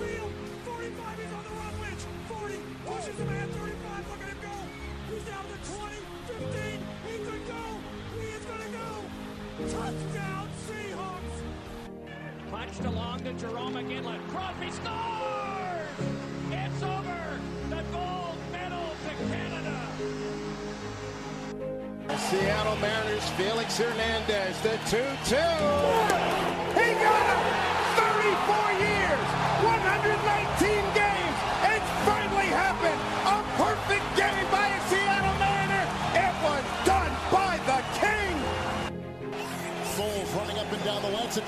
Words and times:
field. 0.00 0.32
45, 0.64 1.18
he's 1.20 1.32
on 1.32 1.44
the 1.44 1.54
run. 1.60 1.74
Lynch, 1.80 2.04
40, 2.28 2.56
pushes 2.86 3.16
the 3.16 3.24
man, 3.24 3.48
35, 3.48 4.10
look 4.10 4.22
at 4.24 4.28
him 4.32 4.40
go. 4.40 4.56
He's 5.12 5.24
down 5.28 5.44
to 5.44 5.56
20, 5.76 6.00
15, 6.26 6.80
he 7.06 7.14
could 7.28 7.44
go. 7.46 7.62
He 8.16 8.26
is 8.32 8.44
going 8.48 8.64
to 8.64 8.72
go. 8.72 8.88
Touchdown, 9.68 10.48
Seahawks. 10.64 11.36
Punched 12.50 12.84
along 12.84 13.18
to 13.24 13.32
Jerome 13.34 13.74
McGinley. 13.74 14.18
Crosby 14.28 14.70
scores! 14.70 15.96
It's 16.50 16.82
over! 16.82 17.40
The 17.68 17.82
gold 17.92 18.38
medal 18.52 18.88
to 19.04 19.12
Canada! 19.30 19.76
Seattle 22.18 22.76
Mariners, 22.76 23.28
Felix 23.30 23.76
Hernandez, 23.78 24.56
the 24.62 24.78
2-2. 24.90 25.36
He 26.74 26.94
got 26.94 27.26
him! 27.30 27.42
34 27.96 28.72
years, 28.78 28.99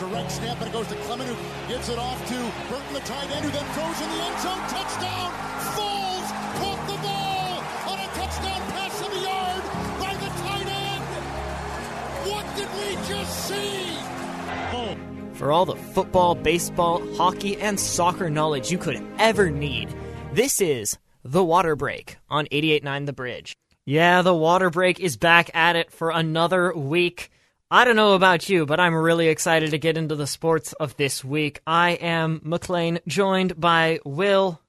direct 0.09 0.33
snap, 0.33 0.59
and 0.59 0.69
it 0.69 0.73
goes 0.73 0.89
to 0.89 0.97
Clement, 1.07 1.29
who 1.31 1.37
gives 1.69 1.89
it 1.89 1.99
off 1.99 2.19
to 2.27 2.35
Burton, 2.69 2.93
the 2.93 3.01
tight 3.01 3.31
end, 3.31 3.45
who 3.45 3.51
then 3.51 3.65
throws 3.75 4.01
in 4.03 4.09
the 4.11 4.21
end 4.27 4.39
zone. 4.43 4.63
Touchdown! 4.67 5.31
Foles 5.79 6.29
caught 6.59 6.83
the 6.91 6.99
ball 7.07 7.63
on 7.87 7.99
a 8.01 8.09
touchdown 8.19 8.61
pass 8.75 8.99
in 9.05 9.11
the 9.15 9.23
yard 9.23 9.63
by 10.03 10.13
the 10.19 10.31
tight 10.43 10.67
end. 10.67 11.05
What 12.31 12.47
did 12.57 12.69
we 12.79 12.89
just 13.07 13.49
see? 13.49 13.89
For 15.35 15.51
all 15.51 15.65
the 15.65 15.77
football, 15.77 16.35
baseball, 16.35 17.03
hockey, 17.17 17.61
and 17.61 17.79
soccer 17.79 18.31
knowledge 18.31 18.71
you 18.71 18.79
could 18.79 19.03
ever 19.19 19.51
need, 19.51 19.89
this 20.33 20.61
is 20.61 20.99
The 21.25 21.43
Water 21.43 21.75
Break 21.75 22.17
on 22.31 22.47
88.9 22.47 23.07
The 23.07 23.13
Bridge. 23.13 23.57
Yeah, 23.85 24.23
The 24.23 24.35
Water 24.35 24.71
Break 24.71 25.01
is 25.01 25.17
back 25.17 25.51
at 25.55 25.75
it 25.75 25.91
for 25.91 26.11
another 26.11 26.73
week. 26.73 27.31
I 27.73 27.87
don't 27.87 27.97
know 27.97 28.13
about 28.13 28.51
you, 28.51 28.67
but 28.67 28.81
I'm 28.81 28.95
really 28.95 29.29
excited 29.29 29.71
to 29.71 29.79
get 29.79 29.97
into 29.97 30.15
the 30.15 30.27
sports 30.27 30.75
of 30.75 30.95
this 30.99 31.25
week. 31.25 31.63
I 31.67 31.93
am 31.93 32.43
McLean, 32.45 32.99
joined 33.09 33.59
by 33.59 33.99
Will 34.05 34.61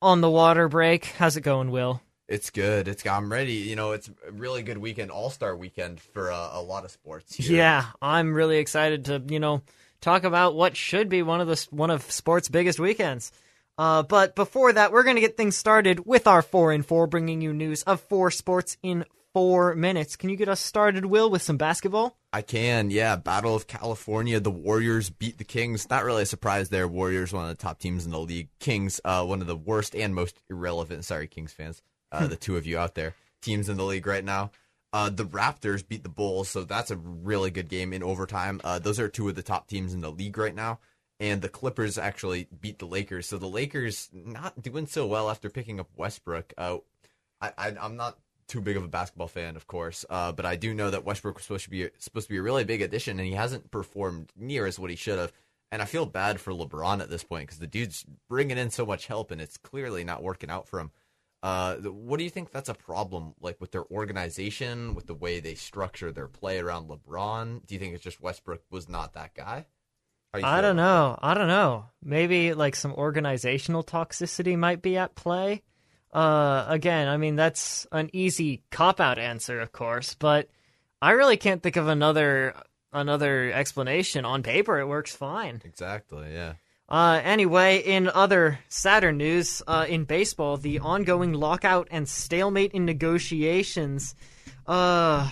on 0.00 0.20
The 0.20 0.30
Water 0.30 0.68
Break. 0.68 1.06
How's 1.06 1.36
it 1.36 1.40
going, 1.40 1.72
Will? 1.72 2.00
It's 2.28 2.50
good. 2.50 2.86
It's 2.86 3.04
I'm 3.04 3.32
ready. 3.32 3.54
You 3.54 3.74
know, 3.74 3.90
it's 3.90 4.08
a 4.28 4.30
really 4.30 4.62
good 4.62 4.78
weekend, 4.78 5.10
All 5.10 5.28
Star 5.28 5.56
weekend 5.56 6.00
for 6.00 6.30
uh, 6.30 6.50
a 6.52 6.62
lot 6.62 6.84
of 6.84 6.92
sports. 6.92 7.34
Here. 7.34 7.56
Yeah, 7.56 7.86
I'm 8.00 8.32
really 8.32 8.58
excited 8.58 9.06
to 9.06 9.20
you 9.28 9.40
know 9.40 9.62
talk 10.00 10.22
about 10.22 10.54
what 10.54 10.76
should 10.76 11.08
be 11.08 11.24
one 11.24 11.40
of 11.40 11.48
the 11.48 11.66
one 11.72 11.90
of 11.90 12.08
sports' 12.12 12.48
biggest 12.48 12.78
weekends. 12.78 13.32
Uh, 13.76 14.04
but 14.04 14.36
before 14.36 14.72
that, 14.72 14.92
we're 14.92 15.02
going 15.02 15.16
to 15.16 15.20
get 15.20 15.36
things 15.36 15.56
started 15.56 16.06
with 16.06 16.28
our 16.28 16.42
four 16.42 16.72
in 16.72 16.84
four, 16.84 17.08
bringing 17.08 17.40
you 17.40 17.52
news 17.52 17.82
of 17.82 18.00
four 18.02 18.30
sports 18.30 18.76
in 18.84 19.04
four 19.32 19.74
minutes. 19.74 20.14
Can 20.14 20.30
you 20.30 20.36
get 20.36 20.48
us 20.48 20.60
started, 20.60 21.04
Will, 21.06 21.28
with 21.28 21.42
some 21.42 21.56
basketball? 21.56 22.16
I 22.32 22.40
can. 22.42 22.90
Yeah, 22.90 23.16
Battle 23.16 23.54
of 23.54 23.66
California. 23.66 24.40
The 24.40 24.50
Warriors 24.50 25.10
beat 25.10 25.36
the 25.36 25.44
Kings. 25.44 25.88
Not 25.90 26.04
really 26.04 26.22
a 26.22 26.26
surprise 26.26 26.70
there. 26.70 26.88
Warriors, 26.88 27.32
one 27.32 27.44
of 27.44 27.50
the 27.50 27.62
top 27.62 27.78
teams 27.78 28.06
in 28.06 28.12
the 28.12 28.18
league. 28.18 28.48
Kings, 28.58 29.00
uh, 29.04 29.24
one 29.24 29.42
of 29.42 29.46
the 29.46 29.56
worst 29.56 29.94
and 29.94 30.14
most 30.14 30.40
irrelevant. 30.48 31.04
Sorry, 31.04 31.26
Kings 31.26 31.52
fans. 31.52 31.82
Uh, 32.10 32.26
the 32.26 32.36
two 32.36 32.56
of 32.56 32.66
you 32.66 32.78
out 32.78 32.94
there, 32.94 33.14
teams 33.40 33.68
in 33.68 33.76
the 33.76 33.84
league 33.84 34.06
right 34.06 34.24
now. 34.24 34.50
Uh, 34.92 35.08
the 35.08 35.24
Raptors 35.24 35.86
beat 35.86 36.02
the 36.02 36.10
Bulls, 36.10 36.50
so 36.50 36.64
that's 36.64 36.90
a 36.90 36.96
really 36.96 37.50
good 37.50 37.68
game 37.68 37.94
in 37.94 38.02
overtime. 38.02 38.60
Uh, 38.62 38.78
those 38.78 39.00
are 39.00 39.08
two 39.08 39.28
of 39.28 39.34
the 39.34 39.42
top 39.42 39.66
teams 39.66 39.94
in 39.94 40.02
the 40.02 40.10
league 40.10 40.36
right 40.36 40.54
now. 40.54 40.78
And 41.20 41.40
the 41.40 41.48
Clippers 41.48 41.98
actually 41.98 42.48
beat 42.60 42.78
the 42.78 42.86
Lakers. 42.86 43.28
So 43.28 43.38
the 43.38 43.46
Lakers 43.46 44.10
not 44.12 44.60
doing 44.60 44.86
so 44.86 45.06
well 45.06 45.30
after 45.30 45.48
picking 45.48 45.80
up 45.80 45.88
Westbrook. 45.96 46.52
Uh, 46.58 46.78
I, 47.40 47.52
I, 47.56 47.76
I'm 47.80 47.96
not 47.96 48.18
too 48.48 48.60
big 48.60 48.76
of 48.76 48.84
a 48.84 48.88
basketball 48.88 49.28
fan, 49.28 49.56
of 49.56 49.66
course, 49.66 50.04
uh, 50.10 50.32
but 50.32 50.46
I 50.46 50.56
do 50.56 50.74
know 50.74 50.90
that 50.90 51.04
Westbrook 51.04 51.36
was 51.36 51.44
supposed 51.44 51.64
to 51.64 51.70
be 51.70 51.88
supposed 51.98 52.28
to 52.28 52.32
be 52.32 52.38
a 52.38 52.42
really 52.42 52.64
big 52.64 52.82
addition, 52.82 53.18
and 53.18 53.28
he 53.28 53.34
hasn't 53.34 53.70
performed 53.70 54.32
near 54.36 54.66
as 54.66 54.78
what 54.78 54.90
he 54.90 54.96
should 54.96 55.18
have. 55.18 55.32
And 55.70 55.80
I 55.80 55.86
feel 55.86 56.04
bad 56.04 56.40
for 56.40 56.52
LeBron 56.52 57.00
at 57.00 57.08
this 57.08 57.24
point 57.24 57.46
because 57.46 57.58
the 57.58 57.66
dude's 57.66 58.04
bringing 58.28 58.58
in 58.58 58.70
so 58.70 58.84
much 58.84 59.06
help, 59.06 59.30
and 59.30 59.40
it's 59.40 59.56
clearly 59.56 60.04
not 60.04 60.22
working 60.22 60.50
out 60.50 60.68
for 60.68 60.80
him. 60.80 60.90
Uh, 61.42 61.76
what 61.76 62.18
do 62.18 62.24
you 62.24 62.30
think 62.30 62.52
that's 62.52 62.68
a 62.68 62.74
problem, 62.74 63.34
like 63.40 63.60
with 63.60 63.72
their 63.72 63.84
organization, 63.90 64.94
with 64.94 65.06
the 65.06 65.14
way 65.14 65.40
they 65.40 65.54
structure 65.54 66.12
their 66.12 66.28
play 66.28 66.58
around 66.58 66.88
LeBron? 66.88 67.66
Do 67.66 67.74
you 67.74 67.80
think 67.80 67.94
it's 67.94 68.04
just 68.04 68.20
Westbrook 68.20 68.62
was 68.70 68.88
not 68.88 69.14
that 69.14 69.34
guy? 69.34 69.66
I 70.34 70.60
don't 70.62 70.76
know. 70.76 71.18
I 71.20 71.34
don't 71.34 71.48
know. 71.48 71.86
Maybe 72.02 72.54
like 72.54 72.74
some 72.74 72.92
organizational 72.92 73.84
toxicity 73.84 74.56
might 74.56 74.80
be 74.80 74.96
at 74.96 75.14
play. 75.14 75.62
Uh, 76.12 76.66
again, 76.68 77.08
I 77.08 77.16
mean 77.16 77.36
that's 77.36 77.86
an 77.90 78.10
easy 78.12 78.62
cop 78.70 79.00
out 79.00 79.18
answer, 79.18 79.60
of 79.60 79.72
course, 79.72 80.14
but 80.14 80.48
I 81.00 81.12
really 81.12 81.36
can't 81.36 81.62
think 81.62 81.76
of 81.76 81.88
another 81.88 82.54
another 82.92 83.50
explanation. 83.52 84.24
On 84.24 84.42
paper, 84.42 84.78
it 84.78 84.86
works 84.86 85.14
fine. 85.16 85.62
Exactly. 85.64 86.32
Yeah. 86.32 86.54
Uh, 86.88 87.20
anyway, 87.24 87.78
in 87.78 88.08
other 88.08 88.58
sadder 88.68 89.12
news, 89.12 89.62
uh, 89.66 89.86
in 89.88 90.04
baseball, 90.04 90.58
the 90.58 90.78
ongoing 90.80 91.32
lockout 91.32 91.88
and 91.90 92.06
stalemate 92.06 92.72
in 92.72 92.84
negotiations, 92.84 94.14
uh, 94.66 95.30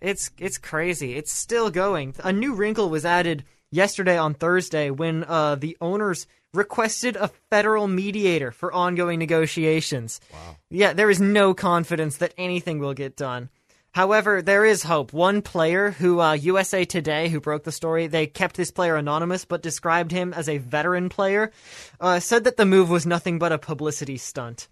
it's 0.00 0.30
it's 0.38 0.58
crazy. 0.58 1.16
It's 1.16 1.32
still 1.32 1.70
going. 1.70 2.14
A 2.22 2.32
new 2.32 2.54
wrinkle 2.54 2.88
was 2.88 3.04
added 3.04 3.44
yesterday 3.72 4.16
on 4.16 4.34
Thursday 4.34 4.90
when 4.90 5.24
uh, 5.24 5.56
the 5.56 5.76
owners 5.80 6.28
requested 6.54 7.16
a 7.16 7.28
federal 7.50 7.88
mediator 7.88 8.50
for 8.50 8.72
ongoing 8.72 9.18
negotiations. 9.18 10.20
Wow. 10.32 10.56
Yeah, 10.70 10.92
there 10.92 11.10
is 11.10 11.20
no 11.20 11.54
confidence 11.54 12.18
that 12.18 12.34
anything 12.36 12.78
will 12.78 12.94
get 12.94 13.16
done. 13.16 13.48
However, 13.92 14.40
there 14.40 14.64
is 14.64 14.82
hope. 14.82 15.12
One 15.12 15.42
player 15.42 15.90
who 15.90 16.20
uh, 16.20 16.32
USA 16.32 16.84
Today, 16.84 17.28
who 17.28 17.40
broke 17.40 17.64
the 17.64 17.72
story, 17.72 18.06
they 18.06 18.26
kept 18.26 18.56
this 18.56 18.70
player 18.70 18.96
anonymous, 18.96 19.44
but 19.44 19.62
described 19.62 20.12
him 20.12 20.32
as 20.32 20.48
a 20.48 20.58
veteran 20.58 21.10
player, 21.10 21.52
uh, 22.00 22.18
said 22.18 22.44
that 22.44 22.56
the 22.56 22.64
move 22.64 22.88
was 22.88 23.04
nothing 23.04 23.38
but 23.38 23.52
a 23.52 23.58
publicity 23.58 24.16
stunt. 24.16 24.68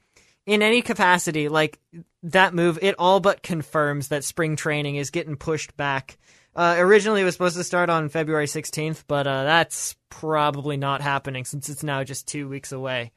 In 0.47 0.63
any 0.63 0.81
capacity, 0.81 1.51
like 1.51 1.79
that 2.23 2.55
move, 2.55 2.79
it 2.81 2.95
all 2.99 3.21
but 3.21 3.43
confirms 3.43 4.09
that 4.09 4.25
spring 4.25 4.57
training 4.57 4.97
is 4.97 5.11
getting 5.11 5.37
pushed 5.37 5.77
back. 5.77 6.17
Uh, 6.55 6.77
originally, 6.79 7.21
it 7.21 7.25
was 7.25 7.35
supposed 7.35 7.57
to 7.57 7.65
start 7.65 7.91
on 7.91 8.09
February 8.09 8.47
16th, 8.47 9.05
but 9.07 9.27
uh, 9.27 9.45
that's 9.45 9.97
probably 10.09 10.77
not 10.77 11.01
happening 11.01 11.45
since 11.45 11.69
it's 11.69 11.83
now 11.83 12.03
just 12.03 12.27
two 12.27 12.49
weeks 12.49 12.73
away. 12.73 13.13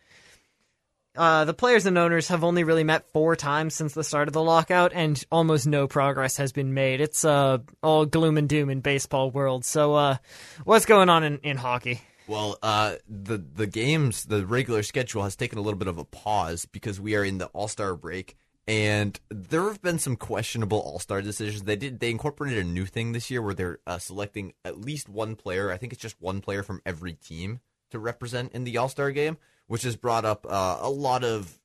Uh, 1.16 1.45
the 1.45 1.53
players 1.53 1.85
and 1.85 1.97
owners 1.97 2.29
have 2.29 2.44
only 2.44 2.63
really 2.63 2.83
met 2.83 3.07
four 3.11 3.35
times 3.35 3.75
since 3.75 3.94
the 3.94 4.03
start 4.03 4.27
of 4.27 4.33
the 4.33 4.41
lockout, 4.41 4.94
and 4.94 5.23
almost 5.31 5.67
no 5.67 5.88
progress 5.88 6.38
has 6.38 6.51
been 6.51 6.73
made. 6.73 7.01
It's 7.01 7.23
uh, 7.23 7.59
all 7.83 8.05
gloom 8.05 8.38
and 8.38 8.49
doom 8.49 8.69
in 8.69 8.81
baseball 8.81 9.29
world. 9.29 9.63
So, 9.63 9.94
uh, 9.94 10.17
what's 10.63 10.88
going 10.88 11.09
on 11.09 11.23
in, 11.23 11.38
in 11.39 11.57
hockey? 11.57 12.01
Well, 12.27 12.57
uh, 12.63 12.95
the 13.07 13.38
the 13.38 13.67
games, 13.67 14.25
the 14.25 14.45
regular 14.45 14.81
schedule 14.81 15.23
has 15.23 15.35
taken 15.35 15.59
a 15.59 15.61
little 15.61 15.77
bit 15.77 15.88
of 15.88 15.97
a 15.97 16.05
pause 16.05 16.65
because 16.65 17.00
we 17.00 17.15
are 17.15 17.23
in 17.23 17.38
the 17.38 17.47
All 17.47 17.67
Star 17.67 17.95
break, 17.95 18.35
and 18.68 19.19
there 19.29 19.63
have 19.63 19.81
been 19.81 20.00
some 20.00 20.16
questionable 20.16 20.79
All 20.79 21.00
Star 21.00 21.22
decisions. 21.22 21.63
They 21.63 21.75
did 21.75 22.00
they 22.00 22.09
incorporated 22.09 22.59
a 22.59 22.68
new 22.68 22.85
thing 22.85 23.12
this 23.12 23.29
year 23.29 23.41
where 23.41 23.53
they're 23.53 23.79
uh, 23.85 23.97
selecting 23.97 24.53
at 24.63 24.79
least 24.79 25.09
one 25.09 25.35
player. 25.35 25.72
I 25.72 25.78
think 25.78 25.91
it's 25.91 26.01
just 26.01 26.22
one 26.22 26.41
player 26.41 26.63
from 26.63 26.81
every 26.85 27.13
team 27.13 27.59
to 27.91 28.00
represent 28.00 28.53
in 28.53 28.63
the 28.63 28.78
All 28.78 28.90
Star 28.90 29.12
game, 29.12 29.38
which 29.68 29.84
has 29.84 29.96
brought 29.96 30.24
up 30.24 30.46
uh, 30.50 30.78
a 30.81 30.90
lot 30.90 31.24
of, 31.24 31.59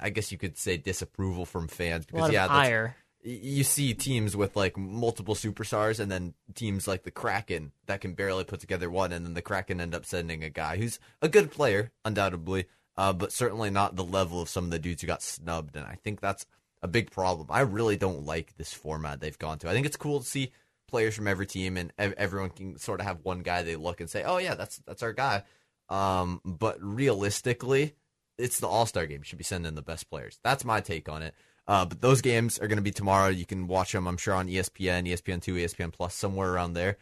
I 0.00 0.10
guess 0.10 0.32
you 0.32 0.38
could 0.38 0.58
say, 0.58 0.76
disapproval 0.76 1.46
from 1.46 1.68
fans 1.68 2.04
because 2.04 2.32
yeah, 2.32 2.48
ire. 2.48 2.96
you 3.22 3.62
see 3.62 3.94
teams 3.94 4.36
with 4.36 4.56
like 4.56 4.76
multiple 4.76 5.36
superstars 5.36 6.00
and 6.00 6.10
then 6.10 6.34
teams 6.54 6.88
like 6.88 7.04
the 7.04 7.12
Kraken 7.12 7.70
that 7.86 8.00
can 8.00 8.14
barely 8.14 8.44
put 8.44 8.58
together 8.58 8.90
one 8.90 9.12
and 9.12 9.24
then 9.24 9.34
the 9.34 9.42
Kraken 9.42 9.80
end 9.80 9.94
up 9.94 10.04
sending 10.04 10.42
a 10.42 10.50
guy 10.50 10.78
who's 10.78 10.98
a 11.22 11.28
good 11.28 11.52
player 11.52 11.92
undoubtedly 12.04 12.66
uh, 12.96 13.12
but 13.12 13.32
certainly 13.32 13.70
not 13.70 13.96
the 13.96 14.04
level 14.04 14.40
of 14.40 14.48
some 14.48 14.64
of 14.64 14.70
the 14.70 14.78
dudes 14.78 15.02
who 15.02 15.06
got 15.06 15.22
snubbed 15.22 15.76
and 15.76 15.86
I 15.86 15.98
think 16.02 16.20
that's 16.20 16.46
a 16.82 16.88
big 16.88 17.10
problem. 17.10 17.48
I 17.50 17.60
really 17.60 17.96
don't 17.96 18.26
like 18.26 18.56
this 18.56 18.72
format 18.72 19.20
they've 19.20 19.38
gone 19.38 19.58
to. 19.60 19.68
I 19.68 19.72
think 19.72 19.86
it's 19.86 19.96
cool 19.96 20.20
to 20.20 20.26
see 20.26 20.52
players 20.86 21.16
from 21.16 21.26
every 21.26 21.46
team 21.46 21.76
and 21.76 21.92
ev- 21.98 22.14
everyone 22.16 22.50
can 22.50 22.78
sort 22.78 23.00
of 23.00 23.06
have 23.06 23.20
one 23.22 23.40
guy 23.40 23.62
they 23.62 23.74
look 23.74 24.00
and 24.00 24.10
say, 24.10 24.22
"Oh 24.22 24.36
yeah, 24.36 24.54
that's 24.54 24.78
that's 24.86 25.02
our 25.02 25.12
guy." 25.12 25.42
Um, 25.88 26.40
but 26.44 26.76
realistically, 26.80 27.94
it's 28.38 28.60
the 28.60 28.68
All 28.68 28.86
Star 28.86 29.06
game. 29.06 29.18
You 29.20 29.24
should 29.24 29.38
be 29.38 29.44
sending 29.44 29.74
the 29.74 29.82
best 29.82 30.10
players. 30.10 30.38
That's 30.42 30.64
my 30.64 30.80
take 30.80 31.08
on 31.08 31.22
it. 31.22 31.34
Uh, 31.66 31.86
but 31.86 32.00
those 32.00 32.20
games 32.20 32.58
are 32.58 32.68
going 32.68 32.76
to 32.76 32.82
be 32.82 32.90
tomorrow. 32.90 33.28
You 33.28 33.46
can 33.46 33.66
watch 33.66 33.92
them, 33.92 34.06
I'm 34.06 34.18
sure, 34.18 34.34
on 34.34 34.48
ESPN, 34.48 35.08
ESPN 35.08 35.40
two, 35.42 35.54
ESPN 35.54 35.92
Plus, 35.92 36.14
somewhere 36.14 36.52
around 36.52 36.74
there. 36.74 36.98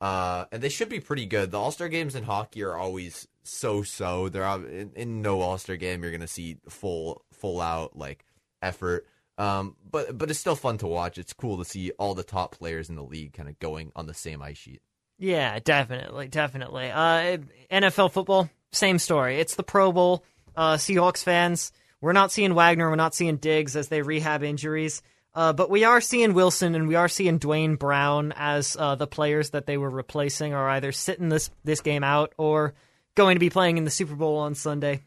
Uh, 0.00 0.44
and 0.52 0.62
they 0.62 0.68
should 0.68 0.88
be 0.88 1.00
pretty 1.00 1.26
good. 1.26 1.50
The 1.50 1.58
All 1.58 1.72
Star 1.72 1.88
games 1.88 2.14
in 2.14 2.24
hockey 2.24 2.62
are 2.62 2.76
always 2.76 3.26
so 3.44 3.82
so. 3.82 4.28
They're 4.28 4.44
in, 4.44 4.92
in 4.96 5.22
no 5.22 5.40
All 5.40 5.58
Star 5.58 5.76
game 5.76 6.02
you're 6.02 6.16
to 6.20 6.26
see 6.26 6.58
full 6.68 7.24
full 7.32 7.60
out 7.60 7.96
like 7.96 8.24
effort. 8.62 9.06
Um, 9.36 9.76
but 9.90 10.16
but 10.16 10.30
it's 10.30 10.38
still 10.38 10.56
fun 10.56 10.78
to 10.78 10.86
watch. 10.86 11.18
It's 11.18 11.32
cool 11.32 11.58
to 11.58 11.64
see 11.64 11.90
all 11.92 12.14
the 12.14 12.22
top 12.22 12.56
players 12.56 12.88
in 12.88 12.96
the 12.96 13.02
league 13.02 13.32
kind 13.32 13.48
of 13.48 13.58
going 13.58 13.92
on 13.96 14.06
the 14.06 14.14
same 14.14 14.42
ice 14.42 14.58
sheet. 14.58 14.80
Yeah, 15.18 15.58
definitely, 15.60 16.28
definitely. 16.28 16.90
Uh, 16.90 17.38
NFL 17.70 18.12
football 18.12 18.50
same 18.72 18.98
story. 18.98 19.38
It's 19.38 19.54
the 19.54 19.62
Pro 19.62 19.92
Bowl. 19.92 20.24
Uh, 20.56 20.74
Seahawks 20.74 21.22
fans, 21.24 21.72
we're 22.00 22.12
not 22.12 22.30
seeing 22.30 22.54
Wagner, 22.54 22.88
we're 22.88 22.96
not 22.96 23.14
seeing 23.14 23.36
Diggs 23.38 23.74
as 23.74 23.88
they 23.88 24.02
rehab 24.02 24.42
injuries. 24.42 25.02
Uh, 25.34 25.52
but 25.52 25.68
we 25.68 25.82
are 25.82 26.00
seeing 26.00 26.32
Wilson 26.32 26.76
and 26.76 26.86
we 26.86 26.94
are 26.94 27.08
seeing 27.08 27.38
Duane 27.38 27.74
Brown 27.74 28.32
as 28.36 28.76
uh, 28.78 28.94
the 28.94 29.08
players 29.08 29.50
that 29.50 29.66
they 29.66 29.76
were 29.76 29.90
replacing 29.90 30.54
are 30.54 30.68
either 30.70 30.92
sitting 30.92 31.28
this 31.28 31.50
this 31.64 31.80
game 31.80 32.04
out 32.04 32.32
or 32.38 32.74
going 33.14 33.36
to 33.36 33.40
be 33.40 33.50
playing 33.50 33.78
in 33.78 33.84
the 33.84 33.90
Super 33.90 34.14
Bowl 34.14 34.38
on 34.38 34.54
Sunday. 34.54 35.02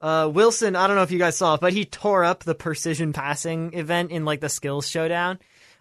Uh, 0.00 0.28
Wilson, 0.28 0.76
I 0.76 0.86
don't 0.86 0.96
know 0.96 1.02
if 1.02 1.10
you 1.10 1.18
guys 1.18 1.36
saw 1.36 1.54
it, 1.54 1.60
but 1.60 1.72
he 1.72 1.84
tore 1.84 2.24
up 2.24 2.44
the 2.44 2.54
precision 2.54 3.12
passing 3.12 3.72
event 3.72 4.10
in 4.10 4.24
like 4.24 4.40
the 4.40 4.48
skills 4.48 4.88
showdown, 4.88 5.38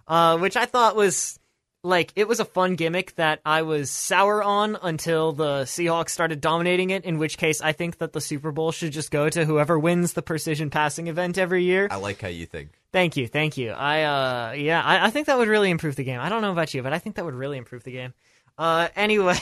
uh, 0.07 0.37
which 0.37 0.55
I 0.55 0.65
thought 0.65 0.95
was 0.95 1.39
like 1.83 2.13
it 2.15 2.27
was 2.27 2.39
a 2.39 2.45
fun 2.45 2.75
gimmick 2.75 3.13
that 3.15 3.41
I 3.45 3.63
was 3.63 3.91
sour 3.91 4.41
on 4.41 4.77
until 4.81 5.33
the 5.33 5.63
Seahawks 5.63 6.11
started 6.11 6.39
dominating 6.39 6.91
it. 6.91 7.03
In 7.03 7.17
which 7.17 7.37
case, 7.37 7.59
I 7.61 7.73
think 7.73 7.97
that 7.97 8.13
the 8.13 8.21
Super 8.21 8.51
Bowl 8.51 8.71
should 8.71 8.93
just 8.93 9.11
go 9.11 9.29
to 9.29 9.43
whoever 9.43 9.77
wins 9.77 10.13
the 10.13 10.21
precision 10.21 10.69
passing 10.69 11.07
event 11.07 11.37
every 11.37 11.65
year. 11.65 11.89
I 11.91 11.97
like 11.97 12.21
how 12.21 12.29
you 12.29 12.45
think. 12.45 12.69
Thank 12.93 13.17
you, 13.17 13.27
thank 13.27 13.57
you. 13.57 13.71
I 13.71 14.03
uh 14.03 14.51
yeah, 14.53 14.81
I, 14.81 15.07
I 15.07 15.09
think 15.09 15.27
that 15.27 15.37
would 15.37 15.49
really 15.49 15.69
improve 15.69 15.97
the 15.97 16.03
game. 16.05 16.21
I 16.21 16.29
don't 16.29 16.41
know 16.41 16.51
about 16.51 16.73
you, 16.73 16.81
but 16.81 16.93
I 16.93 16.99
think 16.99 17.17
that 17.17 17.25
would 17.25 17.35
really 17.35 17.57
improve 17.57 17.83
the 17.83 17.91
game. 17.91 18.13
Uh 18.57 18.87
anyway, 18.95 19.37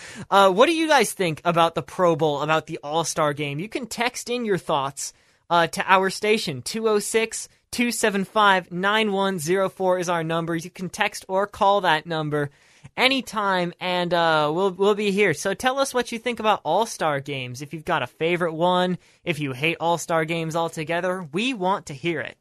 uh 0.30 0.52
what 0.52 0.66
do 0.66 0.72
you 0.74 0.88
guys 0.88 1.12
think 1.12 1.40
about 1.44 1.74
the 1.74 1.82
Pro 1.82 2.16
Bowl, 2.16 2.42
about 2.42 2.66
the 2.66 2.78
All-Star 2.82 3.32
game? 3.32 3.58
You 3.58 3.68
can 3.68 3.86
text 3.86 4.30
in 4.30 4.44
your 4.44 4.58
thoughts 4.58 5.12
uh 5.48 5.66
to 5.68 5.84
our 5.86 6.10
station 6.10 6.62
206 6.62 7.48
275 7.70 8.72
9104 8.72 9.98
is 9.98 10.08
our 10.08 10.24
number. 10.24 10.56
You 10.56 10.70
can 10.70 10.88
text 10.88 11.24
or 11.28 11.46
call 11.46 11.82
that 11.82 12.06
number 12.06 12.50
anytime 12.96 13.72
and 13.80 14.12
uh, 14.12 14.50
we'll 14.52 14.72
we'll 14.72 14.94
be 14.94 15.10
here. 15.10 15.34
So 15.34 15.54
tell 15.54 15.78
us 15.78 15.94
what 15.94 16.12
you 16.12 16.18
think 16.18 16.40
about 16.40 16.60
All-Star 16.64 17.20
games. 17.20 17.62
If 17.62 17.72
you've 17.72 17.84
got 17.84 18.02
a 18.02 18.06
favorite 18.06 18.54
one, 18.54 18.98
if 19.24 19.38
you 19.38 19.52
hate 19.52 19.76
All-Star 19.80 20.24
games 20.24 20.56
altogether, 20.56 21.28
we 21.32 21.54
want 21.54 21.86
to 21.86 21.94
hear 21.94 22.20
it. 22.20 22.36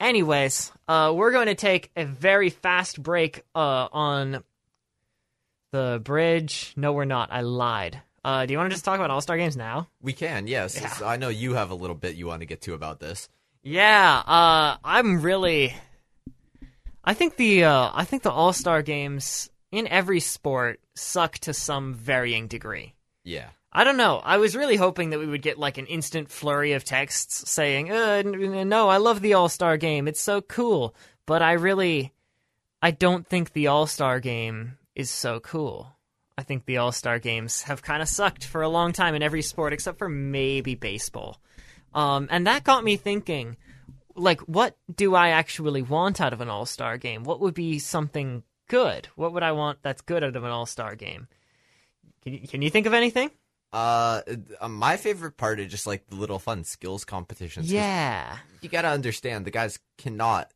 Anyways, 0.00 0.70
uh, 0.86 1.12
we're 1.14 1.32
going 1.32 1.46
to 1.46 1.54
take 1.56 1.90
a 1.96 2.04
very 2.04 2.50
fast 2.50 3.02
break 3.02 3.42
uh, 3.54 3.88
on 3.92 4.44
the 5.70 6.00
bridge. 6.02 6.72
No, 6.76 6.92
we're 6.92 7.04
not. 7.04 7.30
I 7.32 7.42
lied. 7.42 8.00
Uh, 8.24 8.46
do 8.46 8.52
you 8.52 8.58
want 8.58 8.70
to 8.70 8.74
just 8.74 8.84
talk 8.84 8.96
about 8.96 9.10
All 9.10 9.20
Star 9.20 9.36
games 9.36 9.56
now? 9.56 9.88
We 10.02 10.12
can, 10.12 10.46
yes. 10.46 10.78
Yeah. 10.80 11.06
I 11.06 11.16
know 11.16 11.28
you 11.28 11.54
have 11.54 11.70
a 11.70 11.74
little 11.74 11.96
bit 11.96 12.16
you 12.16 12.26
want 12.26 12.40
to 12.40 12.46
get 12.46 12.62
to 12.62 12.74
about 12.74 13.00
this. 13.00 13.28
Yeah, 13.62 14.22
uh, 14.26 14.76
I'm 14.84 15.22
really. 15.22 15.74
I 17.04 17.14
think 17.14 17.36
the 17.36 17.64
uh, 17.64 17.90
I 17.92 18.04
think 18.04 18.22
the 18.22 18.30
All 18.30 18.52
Star 18.52 18.82
games 18.82 19.50
in 19.70 19.86
every 19.86 20.20
sport 20.20 20.80
suck 20.94 21.38
to 21.38 21.54
some 21.54 21.94
varying 21.94 22.48
degree. 22.48 22.94
Yeah. 23.24 23.48
I 23.70 23.84
don't 23.84 23.98
know. 23.98 24.20
I 24.24 24.38
was 24.38 24.56
really 24.56 24.76
hoping 24.76 25.10
that 25.10 25.18
we 25.18 25.26
would 25.26 25.42
get 25.42 25.58
like 25.58 25.76
an 25.78 25.86
instant 25.86 26.30
flurry 26.30 26.72
of 26.72 26.84
texts 26.84 27.50
saying, 27.50 27.92
uh, 27.92 28.22
"No, 28.22 28.88
I 28.88 28.96
love 28.96 29.20
the 29.20 29.34
All 29.34 29.48
Star 29.48 29.76
game. 29.76 30.08
It's 30.08 30.20
so 30.20 30.40
cool." 30.40 30.94
But 31.26 31.42
I 31.42 31.52
really, 31.52 32.12
I 32.80 32.90
don't 32.90 33.26
think 33.26 33.52
the 33.52 33.66
All 33.66 33.86
Star 33.86 34.20
game 34.20 34.78
is 34.98 35.08
so 35.08 35.40
cool. 35.40 35.96
I 36.36 36.42
think 36.42 36.66
the 36.66 36.76
All 36.76 36.92
Star 36.92 37.18
games 37.18 37.62
have 37.62 37.82
kind 37.82 38.02
of 38.02 38.08
sucked 38.08 38.44
for 38.44 38.60
a 38.62 38.68
long 38.68 38.92
time 38.92 39.14
in 39.14 39.22
every 39.22 39.42
sport 39.42 39.72
except 39.72 39.98
for 39.98 40.08
maybe 40.08 40.74
baseball. 40.74 41.40
Um, 41.94 42.28
and 42.30 42.46
that 42.46 42.64
got 42.64 42.84
me 42.84 42.96
thinking, 42.96 43.56
like, 44.14 44.40
what 44.42 44.76
do 44.94 45.14
I 45.14 45.30
actually 45.30 45.82
want 45.82 46.20
out 46.20 46.32
of 46.32 46.40
an 46.40 46.48
All 46.48 46.66
Star 46.66 46.98
game? 46.98 47.24
What 47.24 47.40
would 47.40 47.54
be 47.54 47.78
something 47.78 48.42
good? 48.68 49.08
What 49.14 49.32
would 49.32 49.42
I 49.42 49.52
want 49.52 49.78
that's 49.82 50.02
good 50.02 50.22
out 50.22 50.36
of 50.36 50.44
an 50.44 50.50
All 50.50 50.66
Star 50.66 50.94
game? 50.94 51.28
Can 52.22 52.34
you, 52.34 52.46
can 52.46 52.62
you 52.62 52.70
think 52.70 52.86
of 52.86 52.94
anything? 52.94 53.30
Uh, 53.72 54.22
uh, 54.60 54.68
my 54.68 54.96
favorite 54.96 55.36
part 55.36 55.60
is 55.60 55.70
just 55.70 55.86
like 55.86 56.08
the 56.08 56.16
little 56.16 56.38
fun 56.38 56.64
skills 56.64 57.04
competitions. 57.04 57.70
Yeah. 57.70 58.36
You 58.60 58.68
gotta 58.68 58.88
understand 58.88 59.44
the 59.44 59.50
guys 59.50 59.78
cannot, 59.96 60.50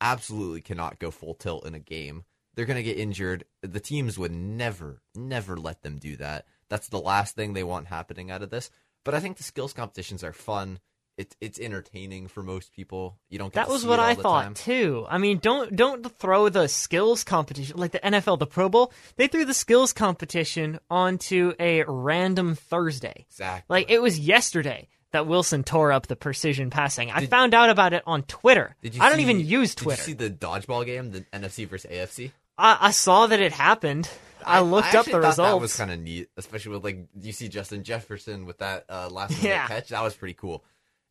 absolutely 0.00 0.60
cannot 0.60 0.98
go 0.98 1.10
full 1.10 1.34
tilt 1.34 1.66
in 1.66 1.74
a 1.74 1.78
game. 1.78 2.24
They're 2.58 2.66
gonna 2.66 2.82
get 2.82 2.98
injured. 2.98 3.44
The 3.62 3.78
teams 3.78 4.18
would 4.18 4.32
never, 4.32 5.00
never 5.14 5.56
let 5.56 5.82
them 5.84 5.98
do 5.98 6.16
that. 6.16 6.44
That's 6.68 6.88
the 6.88 6.98
last 6.98 7.36
thing 7.36 7.52
they 7.52 7.62
want 7.62 7.86
happening 7.86 8.32
out 8.32 8.42
of 8.42 8.50
this. 8.50 8.68
But 9.04 9.14
I 9.14 9.20
think 9.20 9.36
the 9.36 9.44
skills 9.44 9.72
competitions 9.72 10.24
are 10.24 10.32
fun. 10.32 10.80
It, 11.16 11.36
it's 11.40 11.60
entertaining 11.60 12.26
for 12.26 12.42
most 12.42 12.72
people. 12.72 13.16
You 13.28 13.38
don't 13.38 13.52
get 13.52 13.60
That 13.60 13.66
to 13.66 13.72
was 13.72 13.86
what 13.86 14.00
I 14.00 14.16
thought 14.16 14.42
time. 14.42 14.54
too. 14.54 15.06
I 15.08 15.18
mean, 15.18 15.38
don't 15.38 15.76
don't 15.76 16.04
throw 16.18 16.48
the 16.48 16.66
skills 16.66 17.22
competition 17.22 17.76
like 17.76 17.92
the 17.92 18.00
NFL, 18.00 18.40
the 18.40 18.46
Pro 18.46 18.68
Bowl. 18.68 18.92
They 19.14 19.28
threw 19.28 19.44
the 19.44 19.54
skills 19.54 19.92
competition 19.92 20.80
onto 20.90 21.52
a 21.60 21.84
random 21.84 22.56
Thursday. 22.56 23.24
Exactly. 23.30 23.72
Like 23.72 23.90
it 23.90 24.02
was 24.02 24.18
yesterday 24.18 24.88
that 25.12 25.28
Wilson 25.28 25.62
tore 25.62 25.92
up 25.92 26.08
the 26.08 26.16
precision 26.16 26.70
passing. 26.70 27.10
I 27.12 27.26
found 27.26 27.54
out 27.54 27.70
about 27.70 27.92
it 27.92 28.02
on 28.04 28.24
Twitter. 28.24 28.74
Did 28.82 28.96
you 28.96 29.00
I 29.02 29.08
don't 29.10 29.18
see- 29.18 29.22
even 29.22 29.40
use 29.40 29.74
Did 29.76 29.84
Twitter. 29.84 30.02
you 30.02 30.06
see 30.06 30.12
the 30.14 30.28
dodgeball 30.30 30.84
game, 30.84 31.12
the 31.12 31.20
NFC 31.32 31.66
versus 31.68 31.88
AFC? 31.90 32.32
I, 32.58 32.78
I 32.80 32.90
saw 32.90 33.26
that 33.26 33.40
it 33.40 33.52
happened. 33.52 34.10
I, 34.44 34.60
looked 34.60 34.94
up 34.94 35.04
the 35.06 35.18
results. 35.18 35.36
That 35.36 35.60
was 35.60 35.76
kind 35.76 35.90
of 35.90 36.00
neat, 36.00 36.28
especially 36.36 36.72
with 36.72 36.84
like 36.84 37.06
you 37.20 37.32
see 37.32 37.48
Justin 37.48 37.84
Jefferson 37.84 38.46
with 38.46 38.58
that 38.58 38.84
uh, 38.88 39.08
last 39.10 39.42
Yeah. 39.42 39.66
catch. 39.66 39.88
That 39.90 40.02
was 40.02 40.14
pretty 40.14 40.34
cool. 40.34 40.64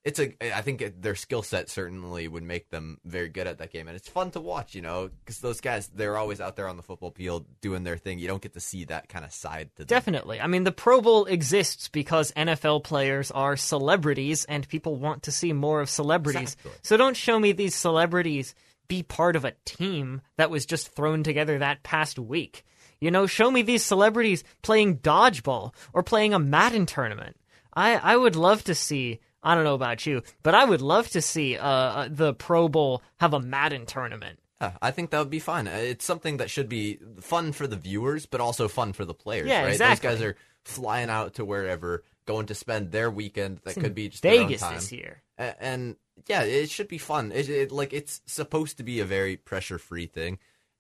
It's 0.04 0.20
a. 0.20 0.34
I 0.56 0.62
think 0.62 0.82
it, 0.82 1.02
their 1.02 1.16
skill 1.16 1.44
set 1.44 1.70
certainly 1.70 2.30
would 2.30 2.44
make 2.44 2.70
them 2.70 2.98
very 3.04 3.28
good 3.28 3.46
at 3.46 3.58
that 3.58 3.74
game, 3.74 3.88
and 3.90 3.98
it's 3.98 4.08
fun 4.08 4.32
to 4.32 4.40
watch. 4.40 4.74
You 4.74 4.82
know, 4.82 5.10
because 5.20 5.40
those 5.40 5.60
guys 5.60 5.90
they're 5.90 6.16
always 6.18 6.40
out 6.40 6.56
there 6.56 6.68
on 6.70 6.78
the 6.78 6.84
football 6.84 7.12
field 7.12 7.46
doing 7.60 7.84
their 7.84 7.98
thing. 7.98 8.18
You 8.18 8.28
don't 8.30 8.42
get 8.42 8.54
to 8.54 8.62
see 8.62 8.86
that 8.86 9.10
kind 9.10 9.26
of 9.26 9.34
side 9.34 9.70
to 9.76 9.80
them. 9.84 9.88
Definitely. 9.88 10.40
I 10.40 10.48
mean, 10.48 10.64
the 10.64 10.72
Pro 10.72 11.02
Bowl 11.02 11.26
exists 11.26 11.90
because 11.90 12.32
NFL 12.34 12.86
players 12.86 13.32
are 13.32 13.58
celebrities 13.58 14.46
and 14.46 14.66
people 14.70 14.96
want 14.96 15.24
to 15.24 15.32
see 15.32 15.52
more 15.52 15.82
of 15.82 15.90
celebrities. 15.90 16.54
Exactly. 16.54 16.72
So 16.84 16.96
don't 16.96 17.18
show 17.18 17.38
me 17.38 17.52
these 17.52 17.76
celebrities 17.76 18.56
be 18.88 19.04
part 19.04 19.36
of 19.36 19.46
a 19.46 19.54
team 19.66 20.22
that 20.38 20.50
was 20.50 20.66
just 20.66 20.96
thrown 20.96 21.24
together 21.24 21.60
that 21.60 21.84
past 21.84 22.18
week. 22.20 22.64
You 23.00 23.12
know, 23.12 23.28
show 23.28 23.52
me 23.52 23.62
these 23.62 23.84
celebrities 23.84 24.44
playing 24.62 24.98
dodgeball 25.00 25.74
or 25.94 26.04
playing 26.04 26.34
a 26.34 26.40
Madden 26.40 26.86
tournament. 26.86 27.38
I, 27.74 27.96
I 27.96 28.16
would 28.16 28.36
love 28.36 28.64
to 28.66 28.76
see. 28.76 29.20
I 29.44 29.54
don't 29.54 29.64
know 29.64 29.76
about 29.76 30.06
you, 30.06 30.24
but 30.42 30.56
I 30.56 30.66
would 30.66 30.82
love 30.82 31.10
to 31.10 31.22
see 31.22 31.58
uh, 31.58 31.68
uh, 31.68 32.08
the 32.10 32.34
Pro 32.34 32.68
Bowl 32.68 33.04
have 33.18 33.34
a 33.34 33.40
Madden 33.40 33.86
tournament. 33.86 34.40
Yeah, 34.60 34.72
I 34.82 34.90
think 34.90 35.12
that 35.12 35.20
would 35.20 35.30
be 35.30 35.40
fun. 35.40 35.68
It's 35.68 36.04
something 36.04 36.38
that 36.38 36.50
should 36.50 36.68
be 36.68 37.00
fun 37.22 37.52
for 37.52 37.68
the 37.68 37.76
viewers, 37.76 38.26
but 38.26 38.42
also 38.42 38.68
fun 38.68 38.94
for 38.94 39.06
the 39.06 39.14
players. 39.14 39.48
Yeah, 39.48 39.62
right? 39.62 39.72
exactly. 39.72 40.10
Those 40.10 40.18
guys 40.18 40.26
are 40.26 40.36
flying 40.66 41.12
out 41.12 41.36
to 41.36 41.46
wherever, 41.46 42.04
going 42.26 42.48
to 42.48 42.56
spend 42.56 42.92
their 42.92 43.12
weekend. 43.12 43.60
That 43.64 43.78
in 43.78 43.84
could 43.84 43.94
be 43.94 44.10
just 44.10 44.24
Vegas 44.24 44.62
this 44.62 44.92
year. 44.92 45.22
And 45.38 45.96
yeah, 46.26 46.42
it 46.44 46.70
should 46.70 46.88
be 46.88 46.98
fun. 46.98 47.32
It, 47.32 47.50
it 47.50 47.72
like 47.72 47.94
it's 47.94 48.22
supposed 48.26 48.78
to 48.78 48.84
be 48.84 49.00
a 49.00 49.06
very 49.06 49.38
pressure 49.38 49.78
free 49.78 50.08
thing, 50.08 50.40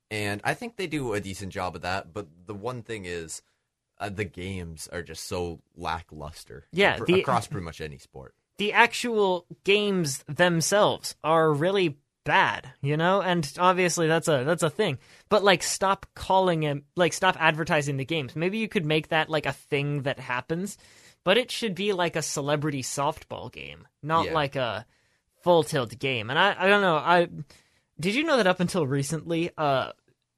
and 0.10 0.42
I 0.44 0.54
think 0.54 0.76
they 0.76 0.88
do 0.88 1.14
a 1.14 1.20
decent 1.22 1.52
job 1.54 1.76
of 1.76 1.82
that. 1.84 2.14
But 2.14 2.28
the 2.46 2.54
one 2.56 2.82
thing 2.82 3.06
is, 3.06 3.42
uh, 4.00 4.10
the 4.10 4.26
games 4.26 4.88
are 4.92 5.02
just 5.04 5.26
so 5.28 5.62
lackluster. 5.76 6.66
Yeah, 6.72 7.00
the- 7.06 7.22
across 7.22 7.48
pretty 7.48 7.66
much 7.66 7.82
any 7.82 7.98
sport. 7.98 8.34
the 8.58 8.74
actual 8.74 9.46
games 9.64 10.24
themselves 10.28 11.16
are 11.24 11.54
really 11.54 11.98
bad, 12.26 12.70
you 12.82 12.98
know? 12.98 13.22
And 13.22 13.50
obviously 13.60 14.08
that's 14.08 14.28
a 14.28 14.44
that's 14.44 14.64
a 14.64 14.70
thing. 14.70 14.98
But 15.30 15.44
like 15.44 15.62
stop 15.64 16.06
calling 16.16 16.64
it 16.64 16.84
like 16.96 17.14
stop 17.14 17.38
advertising 17.40 17.98
the 17.98 18.04
games. 18.06 18.36
Maybe 18.36 18.58
you 18.58 18.68
could 18.68 18.86
make 18.86 19.10
that 19.10 19.30
like 19.30 19.46
a 19.46 19.54
thing 19.54 20.02
that 20.02 20.20
happens, 20.20 20.78
but 21.24 21.38
it 21.38 21.52
should 21.52 21.76
be 21.76 21.94
like 21.94 22.16
a 22.16 22.22
celebrity 22.22 22.82
softball 22.82 23.50
game, 23.52 23.88
not 24.04 24.26
Yeah. 24.26 24.34
like 24.34 24.56
a 24.58 24.86
full 25.48 25.64
tilt 25.64 25.98
game. 25.98 26.30
And 26.30 26.38
I 26.38 26.54
I 26.60 26.68
don't 26.68 26.82
know, 26.82 26.98
I 26.98 27.30
did 27.98 28.16
you 28.16 28.24
know 28.26 28.36
that 28.36 28.48
up 28.48 28.60
until 28.60 28.86
recently 28.86 29.50
uh 29.58 29.94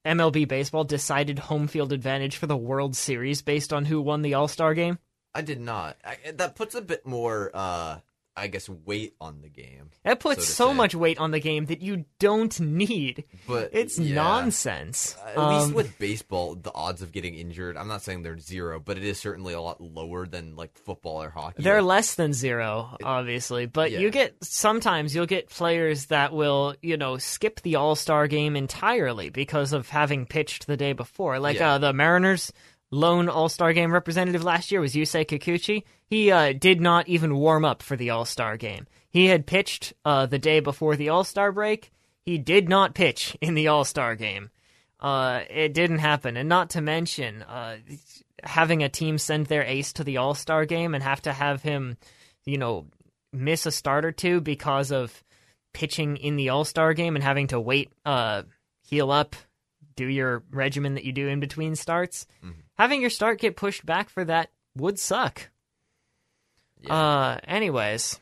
MLB 0.06 0.48
baseball 0.48 0.84
decided 0.84 1.40
home 1.40 1.68
field 1.68 1.92
advantage 1.92 2.38
for 2.38 2.46
the 2.46 2.56
World 2.56 2.96
Series 2.96 3.42
based 3.42 3.74
on 3.74 3.86
who 3.86 4.02
won 4.02 4.22
the 4.22 4.36
All-Star 4.36 4.76
game? 4.76 5.00
I 5.34 5.42
did 5.42 5.60
not. 5.60 5.98
I, 6.06 6.32
that 6.34 6.56
puts 6.56 6.76
a 6.76 6.82
bit 6.82 7.08
more, 7.08 7.50
uh, 7.54 7.98
I 8.40 8.48
guess, 8.48 8.68
weight 8.70 9.16
on 9.22 9.42
the 9.42 9.50
game. 9.50 9.92
That 10.04 10.20
puts 10.20 10.46
so 10.48 10.70
so 10.70 10.74
much 10.74 10.96
weight 10.96 11.18
on 11.20 11.32
the 11.32 11.40
game 11.40 11.66
that 11.68 11.82
you 11.82 12.06
don't 12.20 12.58
need. 12.60 13.24
But 13.48 13.70
It's 13.74 13.98
yeah. 14.00 14.16
nonsense. 14.16 15.16
At 15.26 15.38
Um, 15.38 15.54
least 15.62 15.74
with 15.74 16.00
baseball, 16.00 16.56
the 16.56 16.74
odds 16.74 17.02
of 17.02 17.12
getting 17.12 17.36
injured, 17.36 17.78
I'm 17.78 17.88
not 17.88 18.02
saying 18.02 18.24
they're 18.24 18.38
zero, 18.40 18.80
but 18.80 18.98
it 18.98 19.04
is 19.04 19.20
certainly 19.20 19.54
a 19.54 19.62
lot 19.62 19.82
lower 19.82 20.26
than 20.26 20.56
like 20.56 20.78
football 20.78 21.22
or 21.24 21.30
hockey. 21.30 21.64
they're 21.64 21.82
Like, 21.82 21.90
less 21.98 22.16
than 22.16 22.34
zero, 22.34 22.98
obviously, 23.04 23.66
but 23.66 23.92
yeah. 23.92 24.00
you 24.00 24.10
get 24.10 24.36
sometimes 24.42 25.14
you'll 25.16 25.26
get 25.26 25.50
players 25.50 26.08
that 26.08 26.34
will, 26.34 26.76
you 26.82 26.98
know, 26.98 27.18
skip 27.18 27.62
the 27.62 27.76
All 27.76 27.96
Star 27.96 28.28
game 28.28 28.56
entirely 28.56 29.30
because 29.30 29.74
of 29.74 29.90
having 29.90 30.26
pitched 30.26 30.68
the 30.68 30.78
day 30.78 30.94
before. 30.94 31.40
Like 31.40 31.58
Yeah. 31.58 31.74
uh, 31.74 31.78
the 31.80 31.94
Mariners' 31.94 32.52
lone 32.92 33.30
All 33.30 33.50
Star 33.50 33.74
game 33.74 33.92
representative 33.94 34.44
last 34.44 34.72
year 34.72 34.82
was 34.82 34.94
Yusei 34.94 35.26
Kikuchi. 35.26 35.84
He 36.10 36.32
uh, 36.32 36.54
did 36.54 36.82
not 36.82 37.08
even 37.08 37.36
warm 37.36 37.64
up 37.64 37.84
for 37.84 37.96
the 37.96 38.10
All 38.10 38.26
Star 38.26 38.58
game. 38.58 38.88
He 39.10 39.28
had 39.28 39.46
pitched 39.46 39.94
uh, 40.04 40.26
the 40.26 40.40
day 40.40 40.60
before 40.60 40.96
the 40.96 41.10
All 41.10 41.24
Star 41.24 41.52
break. 41.52 41.92
He 42.26 42.38
did 42.38 42.68
not 42.68 42.96
pitch 42.96 43.38
in 43.42 43.54
the 43.54 43.68
All 43.68 43.86
Star 43.86 44.16
game. 44.16 44.50
Uh, 45.00 45.42
it 45.50 45.74
didn't 45.74 46.00
happen, 46.00 46.36
and 46.36 46.50
not 46.50 46.72
to 46.72 46.82
mention, 46.82 47.42
uh, 47.44 47.78
having 48.44 48.84
a 48.84 48.90
team 48.90 49.18
send 49.18 49.46
their 49.46 49.64
ace 49.64 49.94
to 49.94 50.04
the 50.04 50.18
All 50.18 50.34
Star 50.34 50.66
game 50.66 50.94
and 50.94 51.04
have 51.04 51.22
to 51.22 51.32
have 51.32 51.62
him, 51.62 51.96
you 52.46 52.58
know, 52.58 52.88
miss 53.32 53.66
a 53.66 53.72
start 53.72 54.04
or 54.04 54.12
two 54.12 54.42
because 54.42 54.92
of 54.92 55.24
pitching 55.74 56.18
in 56.18 56.36
the 56.36 56.50
All 56.50 56.66
Star 56.66 56.94
game 56.94 57.16
and 57.16 57.24
having 57.24 57.48
to 57.48 57.60
wait, 57.60 57.94
uh, 58.04 58.44
heal 58.82 59.12
up, 59.12 59.36
do 59.96 60.08
your 60.08 60.44
regimen 60.52 60.96
that 60.96 61.06
you 61.06 61.12
do 61.12 61.28
in 61.28 61.40
between 61.40 61.76
starts. 61.76 62.26
Having 62.78 63.02
your 63.02 63.10
start 63.10 63.40
get 63.40 63.56
pushed 63.56 63.86
back 63.86 64.10
for 64.10 64.26
that 64.26 64.50
would 64.76 64.98
suck. 64.98 65.50
Uh, 66.88 67.40
anyways, 67.48 68.20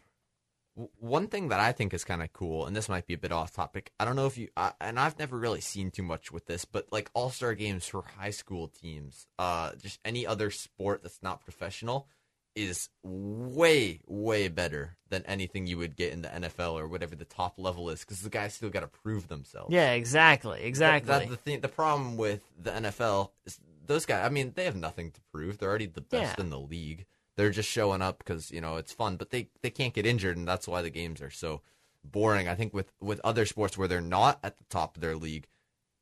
One 1.00 1.28
thing 1.28 1.50
that 1.50 1.60
I 1.60 1.72
think 1.72 1.94
is 1.94 2.04
kind 2.04 2.22
of 2.22 2.32
cool, 2.34 2.66
and 2.68 2.76
this 2.76 2.88
might 2.88 3.08
be 3.08 3.16
a 3.16 3.18
bit 3.18 3.32
off 3.32 3.52
topic. 3.52 3.92
I 4.00 4.06
don't 4.06 4.16
know 4.16 4.28
if 4.28 4.38
you, 4.38 4.50
I, 4.56 4.74
and 4.80 5.00
I've 5.00 5.18
never 5.18 5.36
really 5.38 5.62
seen 5.62 5.90
too 5.90 6.04
much 6.04 6.32
with 6.32 6.46
this, 6.46 6.66
but 6.66 6.86
like 6.92 7.10
all 7.16 7.32
star 7.32 7.56
games 7.56 7.88
for 7.88 8.04
high 8.20 8.30
school 8.30 8.68
teams, 8.68 9.26
uh, 9.40 9.72
just 9.82 10.00
any 10.06 10.28
other 10.28 10.52
sport 10.52 11.02
that's 11.02 11.24
not 11.24 11.44
professional, 11.44 12.08
is 12.56 12.90
way 13.04 14.02
way 14.08 14.48
better 14.50 14.98
than 15.10 15.24
anything 15.26 15.66
you 15.68 15.78
would 15.80 15.96
get 15.96 16.12
in 16.14 16.22
the 16.22 16.28
NFL 16.28 16.74
or 16.74 16.88
whatever 16.88 17.16
the 17.16 17.26
top 17.26 17.56
level 17.58 17.90
is, 17.90 18.02
because 18.02 18.22
the 18.22 18.30
guys 18.30 18.54
still 18.54 18.70
got 18.70 18.82
to 18.82 18.88
prove 18.88 19.28
themselves. 19.28 19.74
yeah, 19.74 19.94
exactly, 19.94 20.62
exactly. 20.64 21.08
That, 21.08 21.30
the 21.30 21.38
thing, 21.38 21.62
the 21.62 21.68
problem 21.68 22.18
with 22.18 22.42
the 22.62 22.72
NFL 22.72 23.32
is 23.46 23.60
those 23.86 24.06
guys. 24.06 24.26
I 24.26 24.30
mean, 24.30 24.52
they 24.56 24.66
have 24.66 24.76
nothing 24.76 25.10
to 25.12 25.22
prove. 25.32 25.58
They're 25.58 25.70
already 25.70 25.86
the 25.88 26.02
best 26.02 26.36
Yeah. 26.38 26.44
in 26.44 26.50
the 26.52 26.60
league. 26.60 27.06
They're 27.38 27.52
just 27.52 27.70
showing 27.70 28.02
up 28.02 28.18
because 28.18 28.52
you 28.52 28.60
know 28.60 28.76
it's 28.76 28.92
fun, 28.92 29.16
but 29.16 29.30
they 29.30 29.48
they 29.62 29.70
can't 29.70 29.94
get 29.94 30.06
injured, 30.06 30.36
and 30.36 30.48
that's 30.48 30.68
why 30.68 30.82
the 30.82 30.90
games 30.90 31.22
are 31.22 31.30
so 31.30 31.62
boring. 32.04 32.48
I 32.48 32.56
think 32.56 32.74
with 32.74 32.92
with 33.00 33.22
other 33.24 33.46
sports 33.46 33.78
where 33.78 33.88
they're 33.88 34.02
not 34.02 34.40
at 34.44 34.58
the 34.58 34.66
top 34.66 34.96
of 34.96 35.02
their 35.02 35.16
league, 35.16 35.48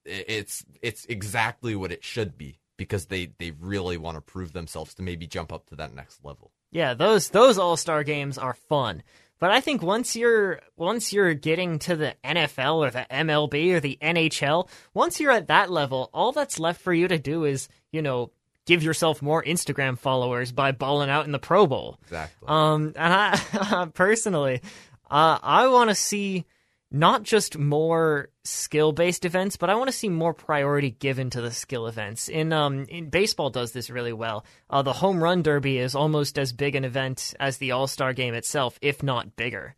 it's 0.06 0.66
it's 0.82 1.06
exactly 1.06 1.76
what 1.76 1.92
it 1.92 2.04
should 2.04 2.38
be 2.38 2.60
because 2.78 3.08
they 3.08 3.32
they 3.38 3.52
really 3.52 3.98
want 3.98 4.16
to 4.16 4.22
prove 4.22 4.54
themselves 4.54 4.94
to 4.96 5.04
maybe 5.04 5.28
jump 5.28 5.54
up 5.54 5.68
to 5.68 5.76
that 5.76 5.94
next 5.94 6.24
level. 6.24 6.52
Yeah, 6.72 6.94
those 6.94 7.30
those 7.30 7.58
All 7.58 7.78
Star 7.78 8.04
games 8.04 8.38
are 8.38 8.54
fun. 8.54 9.04
But 9.38 9.52
I 9.52 9.60
think 9.60 9.82
once 9.82 10.16
you're 10.16 10.62
once 10.78 11.12
you're 11.12 11.34
getting 11.34 11.80
to 11.80 11.96
the 11.96 12.16
NFL 12.24 12.76
or 12.78 12.92
the 12.92 13.06
MLB 13.12 13.74
or 13.74 13.80
the 13.80 13.98
NHL, 14.02 14.70
once 14.94 15.20
you're 15.20 15.32
at 15.32 15.48
that 15.48 15.70
level, 15.70 16.10
all 16.14 16.32
that's 16.32 16.60
left 16.60 16.82
for 16.82 16.94
you 16.94 17.08
to 17.10 17.18
do 17.18 17.44
is, 17.44 17.68
you 17.92 18.02
know, 18.02 18.32
give 18.66 18.84
yourself 18.84 19.22
more 19.22 19.44
Instagram 19.44 19.98
followers 19.98 20.52
by 20.52 20.72
balling 20.72 21.10
out 21.10 21.26
in 21.26 21.32
the 21.32 21.40
Pro 21.40 21.68
Bowl. 21.68 22.00
Exactly. 22.04 22.48
Um, 22.48 22.94
and 22.96 23.14
I 23.14 23.88
personally, 23.94 24.62
uh, 25.10 25.40
I 25.42 25.68
want 25.68 25.90
to 25.90 25.96
see 25.96 26.46
not 26.92 27.24
just 27.24 27.58
more 27.58 28.30
skill-based 28.44 29.26
events, 29.26 29.58
but 29.58 29.70
I 29.70 29.76
want 29.76 29.90
to 29.90 29.96
see 29.96 30.08
more 30.08 30.34
priority 30.34 30.92
given 30.92 31.30
to 31.32 31.42
the 31.42 31.52
skill 31.52 31.88
events. 31.88 32.30
In 32.30 32.54
um, 32.54 32.86
in 32.86 33.10
baseball, 33.10 33.50
does 33.50 33.72
this 33.72 33.90
really 33.90 34.14
well. 34.14 34.46
Uh, 34.70 34.82
the 34.82 34.94
home 34.94 35.22
run 35.22 35.42
derby 35.42 35.78
is 35.78 35.96
almost 35.96 36.38
as 36.40 36.54
big 36.54 36.76
an 36.76 36.86
event 36.86 37.34
as 37.40 37.58
the 37.58 37.72
All 37.72 37.88
Star 37.88 38.14
game 38.14 38.34
itself, 38.34 38.80
if 38.82 39.04
not 39.04 39.36
bigger. 39.36 39.76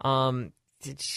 Um, 0.00 0.52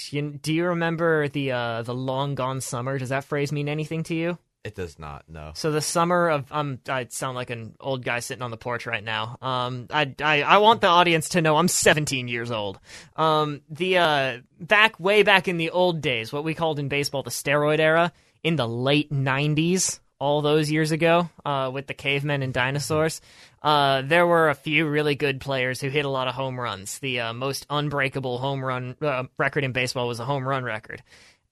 you, 0.10 0.32
do 0.42 0.54
you 0.54 0.66
remember 0.66 1.28
the 1.28 1.52
uh, 1.52 1.82
the 1.84 1.94
long 1.94 2.36
gone 2.36 2.62
summer? 2.62 2.98
Does 2.98 3.10
that 3.10 3.24
phrase 3.24 3.52
mean 3.52 3.70
anything 3.70 4.04
to 4.04 4.16
you? 4.16 4.38
It 4.64 4.76
does 4.76 5.00
not. 5.00 5.24
No. 5.28 5.52
So 5.56 5.72
the 5.72 5.82
summer 5.82 6.30
of 6.30 6.52
um, 6.52 6.80
I 6.88 7.08
sound 7.10 7.36
like 7.36 7.50
an 7.50 7.76
old 7.80 8.04
guy 8.04 8.20
sitting 8.20 8.44
on 8.44 8.52
the 8.52 8.58
porch 8.58 8.86
right 8.86 9.04
now. 9.04 9.38
Um, 9.42 9.88
I 9.90 10.14
I, 10.22 10.42
I 10.42 10.58
want 10.58 10.82
the 10.82 10.88
audience 10.88 11.30
to 11.30 11.42
know 11.42 11.56
I'm 11.56 11.68
17 11.68 12.28
years 12.28 12.52
old. 12.52 12.80
Um, 13.16 13.62
the 13.70 13.98
uh, 13.98 14.38
back 14.60 15.00
way 15.00 15.24
back 15.24 15.48
in 15.48 15.58
the 15.58 15.70
old 15.70 16.02
days, 16.02 16.34
what 16.34 16.44
we 16.44 16.54
called 16.54 16.80
in 16.80 16.90
baseball 16.90 17.24
the 17.24 17.30
steroid 17.30 17.80
era, 17.80 18.12
in 18.44 18.58
the 18.58 18.68
late 18.68 19.12
90s, 19.12 20.00
all 20.20 20.42
those 20.42 20.70
years 20.70 20.92
ago, 20.92 21.30
uh, 21.46 21.72
with 21.74 21.88
the 21.88 21.94
cavemen 21.94 22.44
and 22.44 22.54
dinosaurs. 22.54 23.22
Uh, 23.62 24.02
there 24.02 24.28
were 24.28 24.50
a 24.50 24.56
few 24.56 24.88
really 24.88 25.16
good 25.16 25.42
players 25.42 25.82
who 25.82 25.90
hit 25.90 26.06
a 26.06 26.10
lot 26.10 26.28
of 26.28 26.36
home 26.36 26.60
runs. 26.60 27.00
The 27.00 27.22
uh, 27.22 27.34
most 27.34 27.66
unbreakable 27.70 28.38
home 28.38 28.64
run 28.64 28.96
uh, 29.02 29.24
record 29.38 29.64
in 29.64 29.72
baseball 29.72 30.08
was 30.08 30.20
a 30.20 30.26
home 30.26 30.48
run 30.48 30.64
record. 30.64 31.02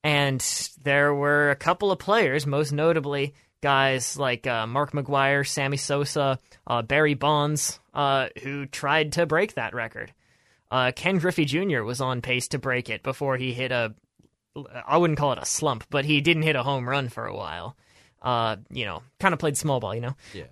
And 0.08 0.70
there 0.84 1.14
were 1.14 1.50
a 1.50 1.56
couple 1.58 1.92
of 1.92 2.00
players, 2.00 2.48
most 2.48 2.72
notably 2.72 3.34
guys 3.60 4.16
like 4.18 4.48
uh, 4.48 4.66
Mark 4.66 4.94
McGwire, 4.94 5.46
Sammy 5.46 5.76
Sosa, 5.76 6.40
uh, 6.66 6.82
Barry 6.82 7.14
Bonds, 7.14 7.78
uh, 7.94 8.30
who 8.42 8.68
tried 8.68 9.12
to 9.14 9.26
break 9.26 9.56
that 9.56 9.74
record. 9.74 10.14
Uh, 10.72 10.94
Ken 10.96 11.18
Griffey 11.18 11.44
Jr. 11.44 11.82
was 11.82 12.00
on 12.00 12.22
pace 12.22 12.48
to 12.50 12.58
break 12.58 12.90
it 12.90 13.04
before 13.04 13.36
he 13.36 13.52
hit 13.52 13.74
a, 13.74 13.96
I 14.88 14.96
wouldn't 14.96 15.20
call 15.20 15.34
it 15.34 15.40
a 15.42 15.46
slump, 15.46 15.84
but 15.90 16.06
he 16.06 16.22
didn't 16.22 16.44
hit 16.44 16.56
a 16.56 16.64
home 16.64 16.88
run 16.88 17.10
for 17.10 17.26
a 17.26 17.36
while. 17.36 17.76
Uh, 18.22 18.56
you 18.70 18.86
know, 18.86 19.04
kind 19.20 19.34
of 19.34 19.40
played 19.42 19.58
small 19.58 19.82
ball, 19.82 19.94
you 19.94 20.02
know? 20.02 20.16
Yeah. 20.34 20.46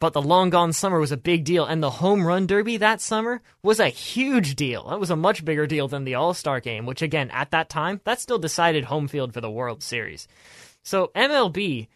But 0.00 0.14
the 0.14 0.22
long 0.22 0.48
gone 0.48 0.72
summer 0.72 0.98
was 0.98 1.12
a 1.12 1.16
big 1.18 1.44
deal, 1.44 1.66
and 1.66 1.82
the 1.82 1.90
home 1.90 2.26
run 2.26 2.46
derby 2.46 2.78
that 2.78 3.02
summer 3.02 3.42
was 3.62 3.78
a 3.78 3.88
huge 3.88 4.56
deal. 4.56 4.88
That 4.88 4.98
was 4.98 5.10
a 5.10 5.16
much 5.16 5.44
bigger 5.44 5.66
deal 5.66 5.88
than 5.88 6.04
the 6.04 6.14
All 6.14 6.32
Star 6.32 6.58
game, 6.58 6.86
which 6.86 7.02
again, 7.02 7.30
at 7.30 7.50
that 7.50 7.68
time, 7.68 8.00
that 8.04 8.18
still 8.18 8.38
decided 8.38 8.84
home 8.84 9.08
field 9.08 9.34
for 9.34 9.42
the 9.42 9.50
World 9.50 9.82
Series. 9.82 10.26
So 10.82 11.12
MLB, 11.14 11.88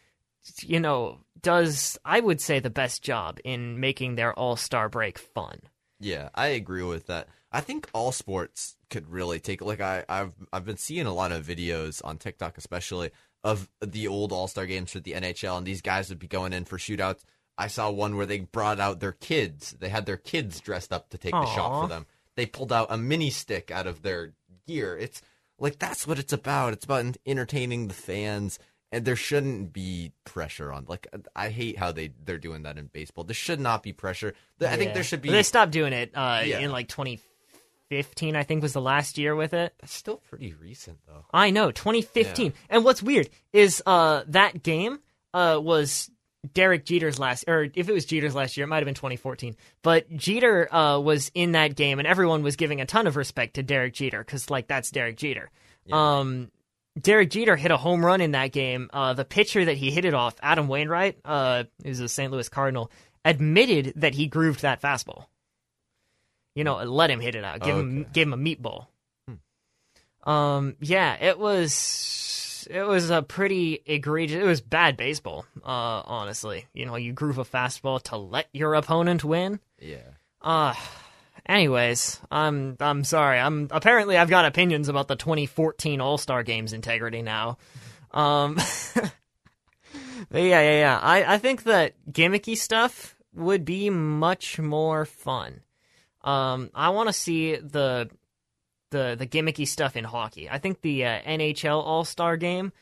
you 0.60 0.80
know, 0.80 1.18
does 1.40 1.98
I 2.04 2.20
would 2.20 2.40
say 2.40 2.58
the 2.60 2.70
best 2.70 3.02
job 3.02 3.38
in 3.42 3.80
making 3.80 4.16
their 4.16 4.34
All 4.34 4.56
Star 4.56 4.90
break 4.90 5.18
fun. 5.18 5.60
Yeah, 5.98 6.28
I 6.34 6.48
agree 6.48 6.82
with 6.82 7.06
that. 7.06 7.28
I 7.50 7.60
think 7.62 7.88
all 7.94 8.12
sports 8.12 8.76
could 8.90 9.08
really 9.08 9.40
take 9.40 9.62
like 9.62 9.80
I, 9.80 10.04
I've 10.08 10.34
I've 10.52 10.66
been 10.66 10.76
seeing 10.76 11.06
a 11.06 11.14
lot 11.14 11.32
of 11.32 11.46
videos 11.46 12.04
on 12.04 12.18
TikTok 12.18 12.58
especially 12.58 13.12
of 13.42 13.70
the 13.80 14.08
old 14.08 14.32
All 14.32 14.48
Star 14.48 14.66
games 14.66 14.92
for 14.92 15.00
the 15.00 15.12
NHL 15.12 15.56
and 15.56 15.66
these 15.66 15.80
guys 15.80 16.10
would 16.10 16.18
be 16.18 16.26
going 16.26 16.52
in 16.52 16.64
for 16.66 16.76
shootouts. 16.76 17.22
I 17.56 17.68
saw 17.68 17.90
one 17.90 18.16
where 18.16 18.26
they 18.26 18.40
brought 18.40 18.80
out 18.80 19.00
their 19.00 19.12
kids. 19.12 19.76
They 19.78 19.88
had 19.88 20.06
their 20.06 20.16
kids 20.16 20.60
dressed 20.60 20.92
up 20.92 21.10
to 21.10 21.18
take 21.18 21.32
the 21.32 21.46
shot 21.46 21.82
for 21.82 21.88
them. 21.88 22.06
They 22.36 22.46
pulled 22.46 22.72
out 22.72 22.88
a 22.90 22.96
mini 22.96 23.30
stick 23.30 23.70
out 23.70 23.86
of 23.86 24.02
their 24.02 24.32
gear. 24.66 24.96
It's 24.98 25.22
like 25.58 25.78
that's 25.78 26.06
what 26.06 26.18
it's 26.18 26.32
about. 26.32 26.72
It's 26.72 26.84
about 26.84 27.16
entertaining 27.26 27.88
the 27.88 27.94
fans 27.94 28.58
and 28.90 29.04
there 29.04 29.16
shouldn't 29.16 29.72
be 29.72 30.12
pressure 30.24 30.72
on 30.72 30.84
like 30.88 31.06
I 31.34 31.48
hate 31.48 31.78
how 31.78 31.90
they 31.90 32.12
they're 32.24 32.38
doing 32.38 32.62
that 32.62 32.78
in 32.78 32.86
baseball. 32.86 33.24
There 33.24 33.34
should 33.34 33.60
not 33.60 33.82
be 33.82 33.92
pressure. 33.92 34.34
I 34.60 34.76
think 34.76 34.94
there 34.94 35.02
should 35.02 35.20
be 35.22 35.30
They 35.30 35.42
stopped 35.42 35.72
doing 35.72 35.92
it 35.92 36.10
uh, 36.14 36.42
Yeah. 36.44 36.60
in 36.60 36.70
like 36.70 36.88
2015, 36.88 38.36
I 38.36 38.42
think 38.44 38.62
was 38.62 38.72
the 38.72 38.80
last 38.80 39.18
year 39.18 39.34
with 39.34 39.52
it. 39.52 39.74
That's 39.80 39.92
still 39.92 40.18
pretty 40.28 40.54
recent, 40.54 40.98
though. 41.06 41.24
I 41.32 41.50
know, 41.50 41.70
2015. 41.70 42.52
And 42.70 42.84
what's 42.84 43.02
weird 43.02 43.30
is 43.52 43.82
uh, 43.86 44.22
that 44.28 44.62
game 44.62 45.00
uh, 45.32 45.58
was 45.62 46.10
Derek 46.52 46.84
Jeter's 46.84 47.18
last, 47.18 47.44
or 47.48 47.68
if 47.74 47.88
it 47.88 47.92
was 47.92 48.04
Jeter's 48.04 48.34
last 48.34 48.56
year, 48.56 48.64
it 48.64 48.68
might 48.68 48.78
have 48.78 48.84
been 48.84 48.94
2014. 48.94 49.56
But 49.82 50.14
Jeter 50.14 50.72
uh, 50.74 50.98
was 50.98 51.30
in 51.34 51.52
that 51.52 51.76
game, 51.76 51.98
and 51.98 52.06
everyone 52.06 52.42
was 52.42 52.56
giving 52.56 52.80
a 52.80 52.86
ton 52.86 53.06
of 53.06 53.16
respect 53.16 53.54
to 53.54 53.62
Derek 53.62 53.94
Jeter 53.94 54.18
because, 54.18 54.50
like, 54.50 54.66
that's 54.66 54.90
Derek 54.90 55.16
Jeter. 55.16 55.50
Um, 55.90 56.50
Derek 57.00 57.30
Jeter 57.30 57.56
hit 57.56 57.70
a 57.70 57.76
home 57.76 58.04
run 58.04 58.20
in 58.20 58.32
that 58.32 58.52
game. 58.52 58.90
Uh, 58.92 59.14
the 59.14 59.24
pitcher 59.24 59.64
that 59.64 59.76
he 59.76 59.90
hit 59.90 60.04
it 60.04 60.14
off, 60.14 60.34
Adam 60.42 60.68
Wainwright, 60.68 61.18
uh, 61.24 61.64
who's 61.82 62.00
a 62.00 62.08
St. 62.08 62.30
Louis 62.30 62.48
Cardinal, 62.48 62.90
admitted 63.24 63.94
that 63.96 64.14
he 64.14 64.26
grooved 64.26 64.62
that 64.62 64.80
fastball. 64.80 65.26
You 66.54 66.62
know, 66.62 66.76
let 66.76 67.10
him 67.10 67.20
hit 67.20 67.34
it 67.34 67.44
out. 67.44 67.60
Give 67.60 67.76
him, 67.76 68.06
give 68.12 68.28
him 68.28 68.34
a 68.34 68.36
meatball. 68.36 68.86
Um, 70.22 70.76
yeah, 70.80 71.16
it 71.20 71.38
was 71.38 71.72
it 72.66 72.82
was 72.82 73.10
a 73.10 73.22
pretty 73.22 73.80
egregious. 73.86 74.42
It 74.42 74.46
was 74.46 74.60
bad 74.60 74.96
baseball. 74.96 75.46
Uh, 75.62 76.02
honestly, 76.04 76.66
you 76.72 76.86
know, 76.86 76.96
you 76.96 77.12
groove 77.12 77.38
a 77.38 77.44
fastball 77.44 78.02
to 78.04 78.16
let 78.16 78.48
your 78.52 78.74
opponent 78.74 79.24
win. 79.24 79.60
Yeah. 79.80 79.98
Uh 80.40 80.74
anyways, 81.46 82.20
I'm 82.30 82.76
I'm 82.80 83.04
sorry. 83.04 83.38
I'm 83.38 83.68
apparently 83.70 84.16
I've 84.16 84.28
got 84.28 84.44
opinions 84.44 84.88
about 84.88 85.08
the 85.08 85.16
2014 85.16 86.00
All-Star 86.00 86.42
Games 86.42 86.72
integrity 86.72 87.22
now. 87.22 87.56
Um 88.10 88.58
yeah, 88.96 89.10
yeah, 90.30 90.78
yeah. 90.78 91.00
I 91.02 91.34
I 91.34 91.38
think 91.38 91.64
that 91.64 91.94
gimmicky 92.10 92.56
stuff 92.56 93.16
would 93.34 93.64
be 93.64 93.90
much 93.90 94.58
more 94.58 95.06
fun. 95.06 95.60
Um 96.22 96.70
I 96.74 96.90
want 96.90 97.08
to 97.08 97.12
see 97.14 97.56
the 97.56 98.10
the 98.94 99.16
the 99.18 99.26
gimmicky 99.26 99.68
stuff 99.68 99.96
in 99.96 100.04
hockey. 100.04 100.48
I 100.48 100.58
think 100.58 100.80
the 100.80 101.04
uh, 101.04 101.20
NHL 101.20 101.82
All-Star 101.82 102.38
Game 102.38 102.72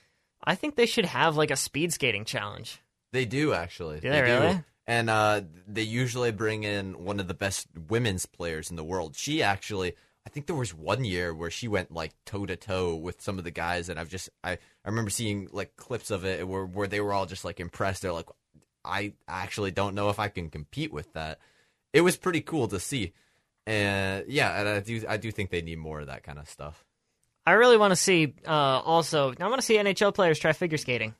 I 0.45 0.54
think 0.54 0.75
they 0.75 0.87
should 0.87 1.07
have 1.07 1.37
like 1.37 1.50
a 1.50 1.57
speed 1.57 1.92
skating 1.92 2.25
challenge. 2.25 2.81
They 3.12 3.25
do 3.25 3.52
actually. 3.52 4.00
Do 4.00 4.11
they 4.11 4.23
really? 4.23 4.61
And 4.87 5.09
uh, 5.09 5.42
they 5.69 5.83
usually 5.83 6.33
bring 6.33 6.64
in 6.64 7.04
one 7.04 7.21
of 7.21 7.28
the 7.28 7.35
best 7.35 7.69
women's 7.88 8.26
players 8.26 8.71
in 8.71 8.76
the 8.76 8.83
world. 8.83 9.14
She 9.14 9.42
actually, 9.42 9.95
I 10.26 10.31
think 10.31 10.47
there 10.47 10.57
was 10.57 10.75
one 10.75 11.04
year 11.04 11.33
where 11.33 11.50
she 11.50 11.69
went 11.69 11.92
like 11.92 12.12
toe 12.26 12.47
to 12.47 12.57
toe 12.57 12.97
with 12.97 13.23
some 13.23 13.38
of 13.38 13.45
the 13.45 13.52
guys, 13.52 13.88
and 13.88 14.00
I've 14.00 14.09
just, 14.09 14.28
I, 14.42 14.52
I 14.52 14.59
remember 14.87 15.11
seeing 15.11 15.49
like 15.52 15.76
clips 15.76 16.11
of 16.11 16.25
it 16.25 16.49
where 16.49 16.66
where 16.66 16.88
they 16.88 17.00
were 17.00 17.12
all 17.12 17.26
just 17.26 17.45
like 17.45 17.61
impressed. 17.61 18.02
They're 18.02 18.12
like, 18.12 18.28
I 18.85 19.12
actually 19.28 19.71
don't 19.71 19.95
know 19.95 20.09
if 20.09 20.19
I 20.19 20.28
can 20.28 20.50
compete 20.50 20.92
with 20.92 21.12
that. 21.12 21.38
It 21.92 22.00
was 22.00 22.16
pretty 22.16 22.40
cool 22.40 22.66
to 22.69 22.81
see, 22.81 23.12
and 23.66 24.25
yeah, 24.28 24.61
and 24.61 24.69
I 24.69 24.81
do, 24.81 25.02
I 25.09 25.16
do 25.16 25.31
think 25.31 25.50
they 25.50 25.62
need 25.62 25.78
more 25.78 26.00
of 26.00 26.07
that 26.09 26.23
kind 26.23 26.38
of 26.38 26.49
stuff. 26.49 26.85
I 27.45 27.52
really 27.52 27.76
want 27.76 27.90
to 27.90 27.97
see 27.97 28.35
uh 28.47 28.50
also 28.50 29.35
I 29.38 29.49
want 29.49 29.61
to 29.61 29.66
see 29.66 29.76
NHL 29.76 30.14
players 30.14 30.38
try 30.38 30.52
figure 30.52 30.78
skating. 30.78 31.14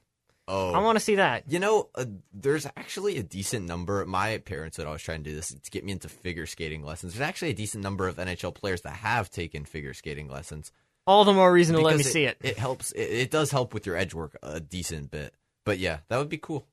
Oh. 0.49 0.72
I 0.72 0.80
want 0.80 0.96
to 0.96 1.00
see 1.00 1.16
that. 1.16 1.44
You 1.49 1.61
know, 1.61 1.88
uh, 1.94 2.04
there's 2.32 2.66
actually 2.76 3.16
a 3.16 3.22
decent 3.22 3.66
number. 3.66 4.04
My 4.04 4.38
parents 4.38 4.76
would 4.76 4.87
always 4.87 5.02
try 5.02 5.14
and 5.14 5.25
do 5.25 5.34
this 5.34 5.54
to 5.54 5.70
get 5.70 5.84
me 5.84 5.92
into 5.92 6.08
figure 6.08 6.46
skating 6.46 6.84
lessons. 6.84 7.14
There's 7.14 7.26
actually 7.26 7.50
a 7.50 7.54
decent 7.54 7.82
number 7.82 8.08
of 8.08 8.16
NHL 8.16 8.54
players 8.54 8.82
that 8.82 8.94
have 8.94 9.30
taken 9.30 9.64
figure 9.64 9.94
skating 9.94 10.28
lessons. 10.28 10.72
All 11.06 11.25
the 11.25 11.32
more 11.32 11.52
reason 11.52 11.76
to 11.76 11.82
let 11.82 11.92
me 11.92 11.99
because 11.99 12.12
see 12.12 12.25
it. 12.25 12.38
It 12.42 12.58
helps. 12.58 12.92
It, 12.92 13.02
it 13.02 13.30
does 13.30 13.50
help 13.50 13.72
with 13.72 13.87
your 13.87 13.96
edge 13.96 14.14
work 14.14 14.37
a 14.42 14.61
decent 14.61 15.11
bit. 15.11 15.32
But 15.64 15.78
yeah, 15.78 15.99
that 16.08 16.18
would 16.18 16.28
be 16.28 16.38
cool. 16.38 16.66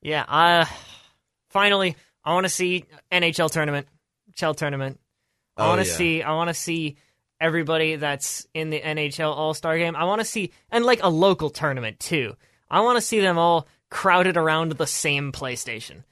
Yeah. 0.00 0.24
Uh, 0.26 0.64
finally, 1.50 1.96
I 2.24 2.34
want 2.34 2.44
to 2.44 2.50
see 2.50 2.84
NHL 3.10 3.50
tournament, 3.50 3.88
Shell 4.34 4.54
tournament. 4.54 5.00
I 5.56 5.64
Oh, 5.64 5.68
want 5.70 5.82
to 5.82 5.88
yeah. 5.88 5.96
see. 5.96 6.22
I 6.22 6.32
want 6.34 6.48
to 6.48 6.54
see 6.54 6.96
everybody 7.40 7.96
that's 7.96 8.46
in 8.54 8.70
the 8.70 8.80
NHL 8.80 9.34
All 9.34 9.54
Star 9.54 9.76
game. 9.78 9.96
I 9.96 10.04
want 10.04 10.20
to 10.20 10.24
see, 10.24 10.52
and 10.70 10.84
like 10.84 11.02
a 11.02 11.08
local 11.08 11.50
tournament 11.50 12.00
too. 12.00 12.34
I 12.70 12.80
want 12.80 12.96
to 12.96 13.02
see 13.02 13.20
them 13.20 13.36
all 13.38 13.66
crowded 13.90 14.36
around 14.36 14.72
the 14.72 14.86
same 14.86 15.32
PlayStation. 15.32 16.04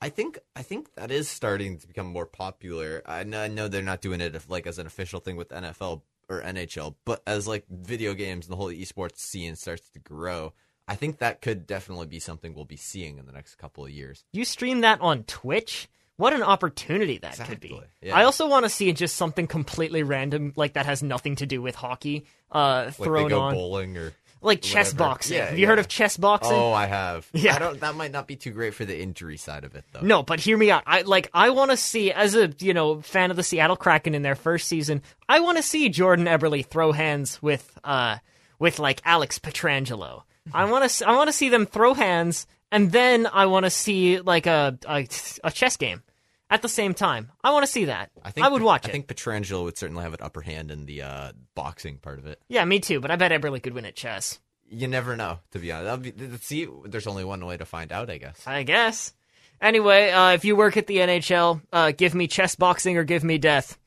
I 0.00 0.08
think 0.08 0.38
I 0.54 0.62
think 0.62 0.94
that 0.94 1.10
is 1.10 1.28
starting 1.28 1.78
to 1.78 1.86
become 1.86 2.06
more 2.06 2.26
popular. 2.26 3.02
I 3.06 3.24
know, 3.24 3.40
I 3.42 3.48
know 3.48 3.68
they're 3.68 3.82
not 3.82 4.00
doing 4.00 4.20
it 4.20 4.34
if, 4.34 4.48
like 4.48 4.66
as 4.66 4.78
an 4.78 4.86
official 4.86 5.20
thing 5.20 5.36
with 5.36 5.48
NFL 5.48 6.02
or 6.28 6.42
NHL, 6.42 6.94
but 7.04 7.22
as 7.26 7.46
like 7.46 7.64
video 7.68 8.14
games 8.14 8.46
and 8.46 8.52
the 8.52 8.56
whole 8.56 8.68
esports 8.70 9.18
scene 9.18 9.56
starts 9.56 9.88
to 9.90 9.98
grow, 9.98 10.52
I 10.88 10.96
think 10.96 11.18
that 11.18 11.40
could 11.40 11.66
definitely 11.66 12.06
be 12.06 12.18
something 12.20 12.54
we'll 12.54 12.64
be 12.64 12.76
seeing 12.76 13.18
in 13.18 13.26
the 13.26 13.32
next 13.32 13.56
couple 13.56 13.84
of 13.84 13.90
years. 13.90 14.24
You 14.32 14.44
stream 14.44 14.80
that 14.82 15.00
on 15.00 15.24
Twitch. 15.24 15.88
What 16.16 16.32
an 16.32 16.42
opportunity 16.42 17.18
that 17.18 17.38
could 17.38 17.60
be. 17.60 17.78
Yeah. 18.00 18.16
I 18.16 18.24
also 18.24 18.48
want 18.48 18.64
to 18.64 18.70
see 18.70 18.90
just 18.92 19.16
something 19.16 19.46
completely 19.46 20.02
random, 20.02 20.52
like 20.56 20.72
that 20.74 20.86
has 20.86 21.02
nothing 21.02 21.36
to 21.36 21.46
do 21.46 21.60
with 21.60 21.74
hockey, 21.74 22.24
uh, 22.50 22.84
Like 22.86 22.94
thrown 22.96 23.28
go 23.28 23.40
on, 23.40 23.54
bowling 23.54 23.96
or 23.98 24.12
like 24.40 24.62
chess 24.62 24.92
whatever. 24.94 25.10
boxing. 25.10 25.36
Yeah, 25.36 25.46
Have 25.46 25.58
you 25.58 25.66
heard 25.66 25.78
of 25.78 25.88
chess 25.88 26.16
boxing? 26.16 26.52
Oh, 26.56 26.72
I 26.72 26.86
have. 26.86 27.28
Yeah. 27.34 27.56
I 27.56 27.58
don't. 27.58 27.80
That 27.80 27.96
might 27.96 28.12
not 28.12 28.26
be 28.26 28.36
too 28.36 28.50
great 28.52 28.72
for 28.74 28.84
the 28.86 28.98
injury 28.98 29.36
side 29.36 29.64
of 29.64 29.74
it, 29.74 29.84
though. 29.92 30.00
No, 30.00 30.22
but 30.22 30.40
hear 30.40 30.56
me 30.56 30.70
out. 30.70 30.84
I 30.86 31.02
like 31.02 31.28
I 31.34 31.50
want 31.50 31.70
to 31.70 31.76
see 31.76 32.12
as 32.12 32.34
a, 32.34 32.50
you 32.60 32.72
know, 32.72 33.02
fan 33.02 33.30
of 33.30 33.36
the 33.36 33.42
Seattle 33.42 33.76
Kraken 33.76 34.14
in 34.14 34.22
their 34.22 34.36
first 34.36 34.68
season, 34.68 35.02
I 35.28 35.40
want 35.40 35.58
to 35.58 35.62
see 35.62 35.88
Jordan 35.90 36.26
Eberle 36.26 36.64
throw 36.64 36.92
hands 36.92 37.42
with 37.42 37.78
uh 37.84 38.18
with 38.58 38.78
like 38.78 39.02
Alex 39.04 39.38
Pietrangelo. 39.38 40.22
I 40.54 40.64
want 40.70 40.88
to 40.90 41.06
I 41.08 41.14
want 41.14 41.28
to 41.28 41.32
see 41.32 41.48
them 41.50 41.66
throw 41.66 41.92
hands 41.92 42.46
and 42.72 42.90
then 42.92 43.26
I 43.30 43.46
want 43.46 43.64
to 43.64 43.70
see 43.70 44.20
like 44.20 44.46
a, 44.46 44.78
a 44.88 45.06
a 45.44 45.50
chess 45.50 45.76
game 45.76 46.02
at 46.50 46.62
the 46.62 46.68
same 46.68 46.94
time. 46.94 47.30
I 47.42 47.52
want 47.52 47.64
to 47.64 47.70
see 47.70 47.86
that. 47.86 48.10
I 48.22 48.30
think 48.30 48.46
I 48.46 48.48
would 48.48 48.62
watch 48.62 48.86
I 48.86 48.88
it. 48.88 48.92
think 48.92 49.06
Pietrangelo 49.08 49.64
would 49.64 49.76
certainly 49.78 50.02
have 50.02 50.14
an 50.14 50.20
upper 50.22 50.40
hand 50.42 50.70
in 50.70 50.86
the 50.86 51.02
uh, 51.02 51.32
boxing 51.54 51.98
part 51.98 52.18
of 52.18 52.26
it. 52.26 52.40
Yeah, 52.48 52.64
me 52.64 52.80
too, 52.80 53.00
but 53.00 53.10
I 53.10 53.16
bet 53.16 53.32
Eberle 53.32 53.62
could 53.62 53.74
win 53.74 53.84
at 53.84 53.96
chess. 53.96 54.38
You 54.68 54.88
never 54.88 55.16
know, 55.16 55.38
to 55.52 55.58
be 55.58 55.70
honest. 55.72 56.02
Be, 56.02 56.36
see, 56.40 56.68
there's 56.86 57.06
only 57.06 57.24
one 57.24 57.44
way 57.46 57.56
to 57.56 57.64
find 57.64 57.92
out, 57.92 58.10
I 58.10 58.18
guess. 58.18 58.42
I 58.46 58.62
guess. 58.64 59.12
Anyway, 59.60 60.10
uh, 60.10 60.32
if 60.32 60.44
you 60.44 60.56
work 60.56 60.76
at 60.76 60.86
the 60.86 60.96
NHL, 60.98 61.62
uh, 61.72 61.92
give 61.92 62.14
me 62.14 62.26
chess 62.26 62.56
boxing 62.56 62.96
or 62.96 63.04
give 63.04 63.24
me 63.24 63.38
death. 63.38 63.78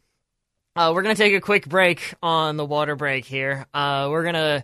Uh, 0.75 0.91
we're 0.95 1.01
gonna 1.01 1.15
take 1.15 1.33
a 1.33 1.41
quick 1.41 1.67
break 1.67 2.13
on 2.23 2.55
the 2.55 2.65
water 2.65 2.95
break 2.95 3.25
here. 3.25 3.65
Uh, 3.73 4.07
we're 4.09 4.23
gonna 4.23 4.63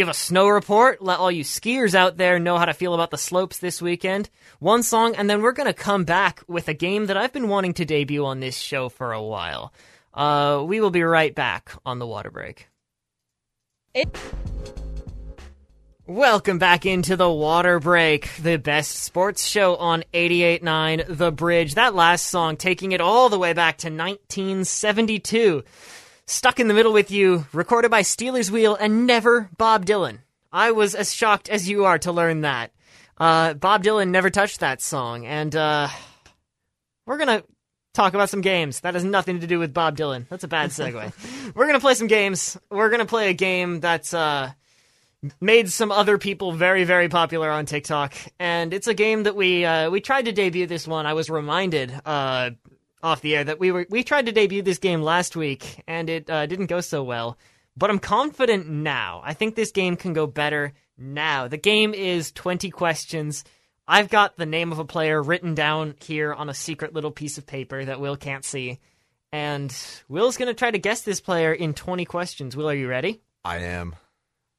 give 0.00 0.08
a 0.08 0.14
snow 0.14 0.48
report, 0.48 1.02
let 1.02 1.18
all 1.18 1.30
you 1.30 1.44
skiers 1.44 1.94
out 1.94 2.16
there 2.16 2.38
know 2.38 2.56
how 2.56 2.64
to 2.64 2.72
feel 2.72 2.94
about 2.94 3.10
the 3.10 3.18
slopes 3.18 3.58
this 3.58 3.82
weekend. 3.82 4.30
One 4.58 4.82
song, 4.82 5.14
and 5.14 5.28
then 5.28 5.42
we're 5.42 5.52
gonna 5.52 5.74
come 5.74 6.04
back 6.04 6.40
with 6.48 6.68
a 6.68 6.72
game 6.72 7.04
that 7.04 7.18
I've 7.18 7.34
been 7.34 7.48
wanting 7.48 7.74
to 7.74 7.84
debut 7.84 8.24
on 8.24 8.40
this 8.40 8.56
show 8.56 8.88
for 8.88 9.12
a 9.12 9.20
while. 9.22 9.74
Uh, 10.14 10.64
we 10.66 10.80
will 10.80 10.90
be 10.90 11.02
right 11.02 11.34
back 11.34 11.72
on 11.84 11.98
the 11.98 12.06
water 12.06 12.30
break. 12.30 12.68
It- 13.92 14.16
Welcome 16.06 16.58
back 16.58 16.86
into 16.86 17.14
the 17.14 17.30
water 17.30 17.78
break, 17.78 18.34
the 18.36 18.56
best 18.56 18.90
sports 19.02 19.46
show 19.46 19.76
on 19.76 20.02
88.9 20.14 21.04
The 21.08 21.30
Bridge. 21.30 21.74
That 21.74 21.94
last 21.94 22.26
song 22.28 22.56
taking 22.56 22.92
it 22.92 23.02
all 23.02 23.28
the 23.28 23.38
way 23.38 23.52
back 23.52 23.76
to 23.78 23.88
1972. 23.90 25.62
Stuck 26.30 26.60
in 26.60 26.68
the 26.68 26.74
Middle 26.74 26.92
with 26.92 27.10
You, 27.10 27.44
recorded 27.52 27.90
by 27.90 28.02
Stealers 28.02 28.52
Wheel 28.52 28.76
and 28.76 29.04
never 29.04 29.50
Bob 29.58 29.84
Dylan. 29.84 30.18
I 30.52 30.70
was 30.70 30.94
as 30.94 31.12
shocked 31.12 31.48
as 31.48 31.68
you 31.68 31.86
are 31.86 31.98
to 31.98 32.12
learn 32.12 32.42
that. 32.42 32.70
Uh, 33.18 33.54
Bob 33.54 33.82
Dylan 33.82 34.10
never 34.10 34.30
touched 34.30 34.60
that 34.60 34.80
song, 34.80 35.26
and 35.26 35.54
uh, 35.56 35.88
we're 37.04 37.18
gonna 37.18 37.42
talk 37.94 38.14
about 38.14 38.30
some 38.30 38.42
games. 38.42 38.78
That 38.78 38.94
has 38.94 39.02
nothing 39.02 39.40
to 39.40 39.48
do 39.48 39.58
with 39.58 39.74
Bob 39.74 39.96
Dylan. 39.96 40.28
That's 40.28 40.44
a 40.44 40.48
bad 40.48 40.70
segue. 40.70 41.52
we're 41.56 41.66
gonna 41.66 41.80
play 41.80 41.94
some 41.94 42.06
games. 42.06 42.56
We're 42.70 42.90
gonna 42.90 43.06
play 43.06 43.30
a 43.30 43.34
game 43.34 43.80
that's 43.80 44.14
uh, 44.14 44.52
made 45.40 45.68
some 45.68 45.90
other 45.90 46.16
people 46.16 46.52
very 46.52 46.84
very 46.84 47.08
popular 47.08 47.50
on 47.50 47.66
TikTok 47.66 48.14
and 48.38 48.72
it's 48.72 48.86
a 48.86 48.94
game 48.94 49.24
that 49.24 49.34
we 49.34 49.64
uh, 49.64 49.90
we 49.90 50.00
tried 50.00 50.26
to 50.26 50.32
debut 50.32 50.66
this 50.66 50.86
one 50.86 51.06
I 51.06 51.14
was 51.14 51.28
reminded 51.28 51.92
uh, 52.06 52.50
off 53.02 53.20
the 53.20 53.36
air 53.36 53.44
that 53.44 53.58
we 53.60 53.72
were 53.72 53.86
we 53.90 54.02
tried 54.02 54.26
to 54.26 54.32
debut 54.32 54.62
this 54.62 54.78
game 54.78 55.02
last 55.02 55.36
week 55.36 55.82
and 55.86 56.08
it 56.10 56.28
uh, 56.30 56.46
didn't 56.46 56.66
go 56.66 56.80
so 56.80 57.02
well 57.02 57.38
but 57.76 57.90
I'm 57.90 57.98
confident 57.98 58.68
now 58.68 59.22
I 59.24 59.34
think 59.34 59.54
this 59.54 59.70
game 59.72 59.96
can 59.96 60.12
go 60.12 60.26
better 60.26 60.72
now 60.98 61.48
the 61.48 61.56
game 61.56 61.94
is 61.94 62.32
20 62.32 62.70
questions 62.70 63.44
I've 63.88 64.08
got 64.08 64.36
the 64.36 64.46
name 64.46 64.70
of 64.70 64.78
a 64.78 64.84
player 64.84 65.20
written 65.22 65.54
down 65.54 65.94
here 66.00 66.32
on 66.32 66.48
a 66.48 66.54
secret 66.54 66.94
little 66.94 67.10
piece 67.10 67.38
of 67.38 67.46
paper 67.46 67.84
that 67.84 68.00
Will 68.00 68.16
can't 68.16 68.44
see 68.44 68.78
and 69.32 69.74
Will's 70.08 70.36
going 70.36 70.48
to 70.48 70.54
try 70.54 70.70
to 70.70 70.78
guess 70.78 71.02
this 71.02 71.20
player 71.20 71.52
in 71.52 71.74
20 71.74 72.04
questions 72.04 72.56
Will 72.56 72.68
are 72.70 72.74
you 72.74 72.88
ready 72.88 73.20
I 73.44 73.58
am. 73.58 73.96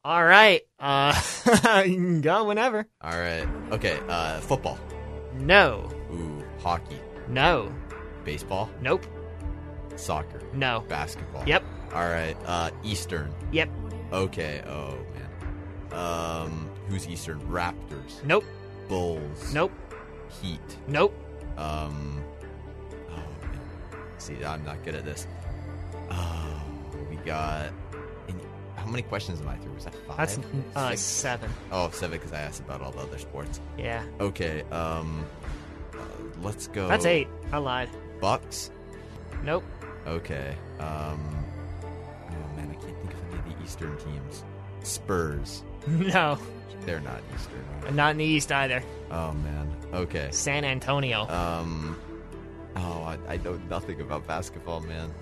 all 0.03 0.23
right. 0.23 0.61
Uh, 0.79 1.13
you 1.85 1.95
can 1.95 2.21
go 2.21 2.45
whenever. 2.45 2.87
All 2.99 3.11
right. 3.11 3.47
Okay. 3.71 3.99
Uh, 4.09 4.39
football. 4.39 4.79
No. 5.35 5.87
Ooh, 6.11 6.43
hockey. 6.59 6.99
No. 7.27 7.71
Baseball. 8.23 8.69
Nope. 8.81 9.05
Soccer. 9.95 10.41
No. 10.53 10.83
Basketball. 10.87 11.43
Yep. 11.47 11.63
All 11.93 12.07
right. 12.09 12.35
Uh, 12.45 12.71
Eastern. 12.83 13.33
Yep. 13.51 13.69
Okay. 14.13 14.63
Oh 14.67 14.95
man. 15.13 15.99
Um, 15.99 16.69
who's 16.87 17.07
Eastern? 17.07 17.39
Raptors. 17.41 18.23
Nope. 18.23 18.45
Bulls. 18.87 19.53
Nope. 19.53 19.71
Heat. 20.41 20.59
Nope. 20.87 21.13
Um. 21.57 22.23
Oh 23.09 23.15
man. 23.15 23.59
See, 24.17 24.43
I'm 24.43 24.63
not 24.63 24.83
good 24.83 24.95
at 24.95 25.03
this. 25.05 25.27
Oh, 26.09 26.61
we 27.09 27.15
got. 27.17 27.71
How 28.75 28.87
many 28.87 29.03
questions 29.03 29.39
am 29.41 29.47
I 29.47 29.55
through? 29.57 29.73
Was 29.73 29.83
that 29.85 29.95
five? 30.07 30.17
That's 30.17 30.39
uh, 30.75 30.89
Six? 30.89 31.01
seven. 31.01 31.49
Oh, 31.71 31.89
seven 31.91 32.17
because 32.17 32.33
I 32.33 32.39
asked 32.41 32.61
about 32.61 32.81
all 32.81 32.91
the 32.91 32.99
other 32.99 33.19
sports. 33.19 33.59
Yeah. 33.77 34.03
Okay. 34.19 34.63
Um. 34.71 35.23
uh, 35.93 35.97
let's 36.41 36.67
go. 36.67 36.87
That's 36.87 37.05
eight. 37.05 37.27
I 37.51 37.57
lied. 37.59 37.89
Bucks. 38.21 38.71
Nope. 39.43 39.63
Okay. 40.07 40.55
Um. 40.79 41.19
Oh 42.29 42.55
man, 42.55 42.69
I 42.69 42.75
can't 42.75 42.97
think 42.97 43.13
of 43.13 43.19
any 43.31 43.39
of 43.39 43.57
the 43.57 43.63
Eastern 43.63 43.97
teams. 43.97 44.43
Spurs. 44.83 45.63
No. 45.87 46.37
They're 46.85 46.99
not 46.99 47.21
Eastern. 47.35 47.95
Not 47.95 48.11
in 48.11 48.17
the 48.17 48.25
East 48.25 48.51
either. 48.51 48.83
Oh 49.11 49.33
man. 49.33 49.75
Okay. 49.93 50.29
San 50.31 50.63
Antonio. 50.63 51.27
Um. 51.27 51.97
Oh, 52.75 53.03
I, 53.03 53.17
I 53.33 53.37
know 53.37 53.59
nothing 53.69 53.99
about 54.01 54.25
basketball, 54.27 54.79
man. 54.81 55.13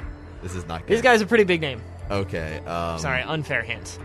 This 0.44 0.56
is 0.56 0.66
not 0.68 0.86
good. 0.86 0.96
this 0.96 1.02
guy's 1.02 1.22
a 1.22 1.26
pretty 1.26 1.44
big 1.46 1.62
name. 1.62 1.82
Okay. 2.12 2.60
Um, 2.60 3.00
Sorry, 3.00 3.22
unfair 3.24 3.62
hint. 3.62 4.00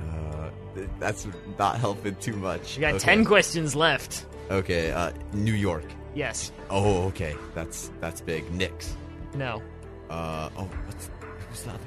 Uh, 0.00 0.50
th- 0.74 0.88
that's 0.98 1.26
not 1.58 1.78
helping 1.78 2.14
too 2.16 2.34
much. 2.36 2.76
You 2.76 2.80
got 2.80 2.94
okay. 2.94 3.04
ten 3.04 3.24
questions 3.24 3.74
left. 3.76 4.26
Okay. 4.50 4.90
Uh, 4.92 5.12
New 5.32 5.54
York. 5.54 5.84
Yes. 6.14 6.52
Oh, 6.70 7.04
okay. 7.08 7.34
That's 7.54 7.90
that's 8.00 8.20
big. 8.20 8.50
Knicks. 8.52 8.96
No. 9.34 9.62
Uh. 10.10 10.50
Oh, 10.56 10.64
what's 10.86 11.10
who's 11.48 11.62
the 11.62 11.70
other 11.70 11.80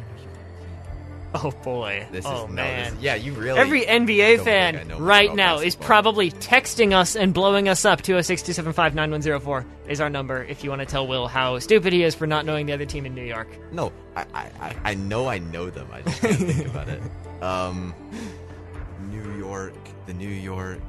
Oh 1.38 1.52
boy. 1.52 2.08
This 2.14 2.26
oh 2.26 2.46
is 2.46 2.50
no, 2.50 2.56
man. 2.56 2.94
this- 2.94 3.04
yeah, 3.04 3.16
you 3.16 3.34
really. 3.34 3.60
Every 3.60 3.82
NBA 3.82 4.38
don't 4.38 4.46
think 4.46 4.78
I 4.78 4.84
fan 4.86 5.02
right 5.04 5.36
now 5.36 5.58
is 5.60 5.76
probably 5.76 6.32
texting 6.32 6.94
us 6.94 7.18
and 7.18 7.34
blowing 7.34 7.68
us 7.68 7.84
up. 7.84 8.02
206 8.02 8.42
275 8.44 8.96
9104 8.96 9.66
is 9.90 10.00
our 10.00 10.10
number 10.10 10.44
if 10.46 10.64
you 10.64 10.70
want 10.70 10.80
to 10.80 10.86
tell 10.86 11.06
Will 11.06 11.28
how 11.28 11.60
stupid 11.60 11.92
he 11.92 12.04
is 12.04 12.16
for 12.16 12.26
not 12.26 12.46
knowing 12.46 12.68
the 12.68 12.74
other 12.74 12.86
team 12.86 13.06
in 13.06 13.14
New 13.14 13.26
York. 13.26 13.50
No, 13.74 13.92
I, 14.16 14.26
I, 14.34 14.52
I- 14.62 14.76
I 14.86 14.94
know 14.96 15.28
I 15.28 15.40
know 15.40 15.70
them. 15.70 15.90
I 15.92 16.02
just 16.04 16.22
can't 16.22 16.38
think 16.38 16.68
about 16.68 16.88
it. 16.90 17.02
Um, 17.42 17.94
New 19.12 19.38
York, 19.38 19.74
the 20.08 20.14
New 20.14 20.30
York. 20.30 20.80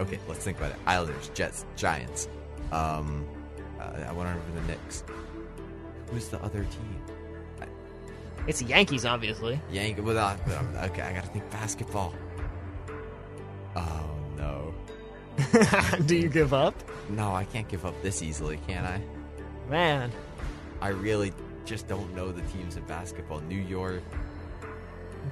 Okay, 0.00 0.18
let's 0.28 0.44
think 0.44 0.58
about 0.58 0.70
it. 0.72 0.76
Islanders, 0.86 1.30
Jets, 1.34 1.64
Giants. 1.76 2.28
Um, 2.72 3.26
uh, 3.80 4.04
I 4.08 4.12
want 4.12 4.28
to 4.28 4.34
remember 4.38 4.60
the 4.60 4.66
Knicks. 4.68 5.04
Who's 6.10 6.28
the 6.28 6.42
other 6.42 6.64
team? 6.64 7.02
It's 8.46 8.60
the 8.60 8.64
Yankees, 8.66 9.04
obviously. 9.04 9.60
Yank. 9.70 9.98
Well, 10.02 10.16
uh, 10.16 10.34
okay, 10.86 11.02
I 11.02 11.12
gotta 11.12 11.26
think 11.28 11.50
basketball. 11.50 12.14
Oh 13.76 14.10
no, 14.38 14.72
Do 16.06 16.16
you 16.16 16.28
give 16.28 16.54
up? 16.54 16.74
no, 17.10 17.34
I 17.34 17.44
can't 17.44 17.68
give 17.68 17.84
up 17.84 18.00
this 18.02 18.22
easily, 18.22 18.58
can 18.66 18.84
I? 18.86 19.70
Man, 19.70 20.10
I 20.80 20.88
really 20.88 21.32
just 21.66 21.88
don't 21.88 22.14
know 22.14 22.32
the 22.32 22.40
teams 22.42 22.76
in 22.76 22.84
basketball. 22.84 23.40
New 23.40 23.60
York. 23.60 24.02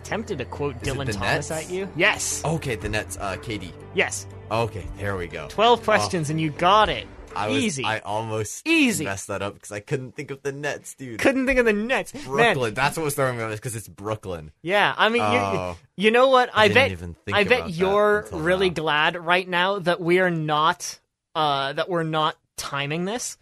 Tempted 0.04 0.38
to 0.38 0.44
quote 0.44 0.76
it 0.76 0.82
Dylan 0.82 1.06
the 1.06 1.12
Thomas 1.12 1.50
Nets? 1.50 1.50
at 1.50 1.70
you. 1.70 1.88
Yes. 1.96 2.42
Okay, 2.44 2.74
the 2.76 2.88
Nets. 2.88 3.16
Uh, 3.20 3.36
KD. 3.36 3.72
Yes. 3.94 4.26
Okay, 4.50 4.86
there 4.98 5.16
we 5.16 5.26
go. 5.26 5.46
12 5.48 5.82
questions 5.82 6.30
and 6.30 6.40
you 6.40 6.50
got 6.50 6.88
it. 6.88 7.06
I 7.34 7.48
was, 7.48 7.58
Easy. 7.58 7.84
I 7.84 7.98
almost 7.98 8.66
Easy. 8.66 9.04
messed 9.04 9.26
that 9.26 9.42
up 9.42 9.54
because 9.54 9.70
I 9.70 9.80
couldn't 9.80 10.12
think 10.16 10.30
of 10.30 10.40
the 10.42 10.52
Nets, 10.52 10.94
dude. 10.94 11.18
Couldn't 11.20 11.44
think 11.46 11.58
of 11.58 11.66
the 11.66 11.72
Nets. 11.74 12.14
Man, 12.14 12.24
Brooklyn. 12.24 12.72
That's 12.72 12.96
what 12.96 13.04
was 13.04 13.14
throwing 13.14 13.36
me 13.36 13.42
off 13.42 13.50
because 13.52 13.76
it's 13.76 13.88
Brooklyn. 13.88 14.52
Yeah, 14.62 14.94
I 14.96 15.10
mean, 15.10 15.20
you 15.20 15.38
Oh. 15.38 15.76
you 15.98 16.10
know 16.10 16.28
what? 16.28 16.48
I, 16.54 16.68
didn't 16.68 16.74
bet 16.82 16.92
even 16.92 17.14
think 17.26 17.36
I 17.36 17.40
about 17.40 17.48
bet 17.50 17.64
that 17.66 17.70
you're 17.74 18.20
until 18.20 18.40
really 18.40 18.70
now. 18.70 18.74
glad 18.74 19.16
right 19.16 19.46
now 19.46 19.78
that 19.80 20.00
we 20.00 20.18
are 20.20 20.30
not 20.30 20.98
uh 21.34 21.74
that 21.74 21.90
we're 21.90 22.04
not 22.04 22.36
timing 22.56 23.04
this. 23.04 23.36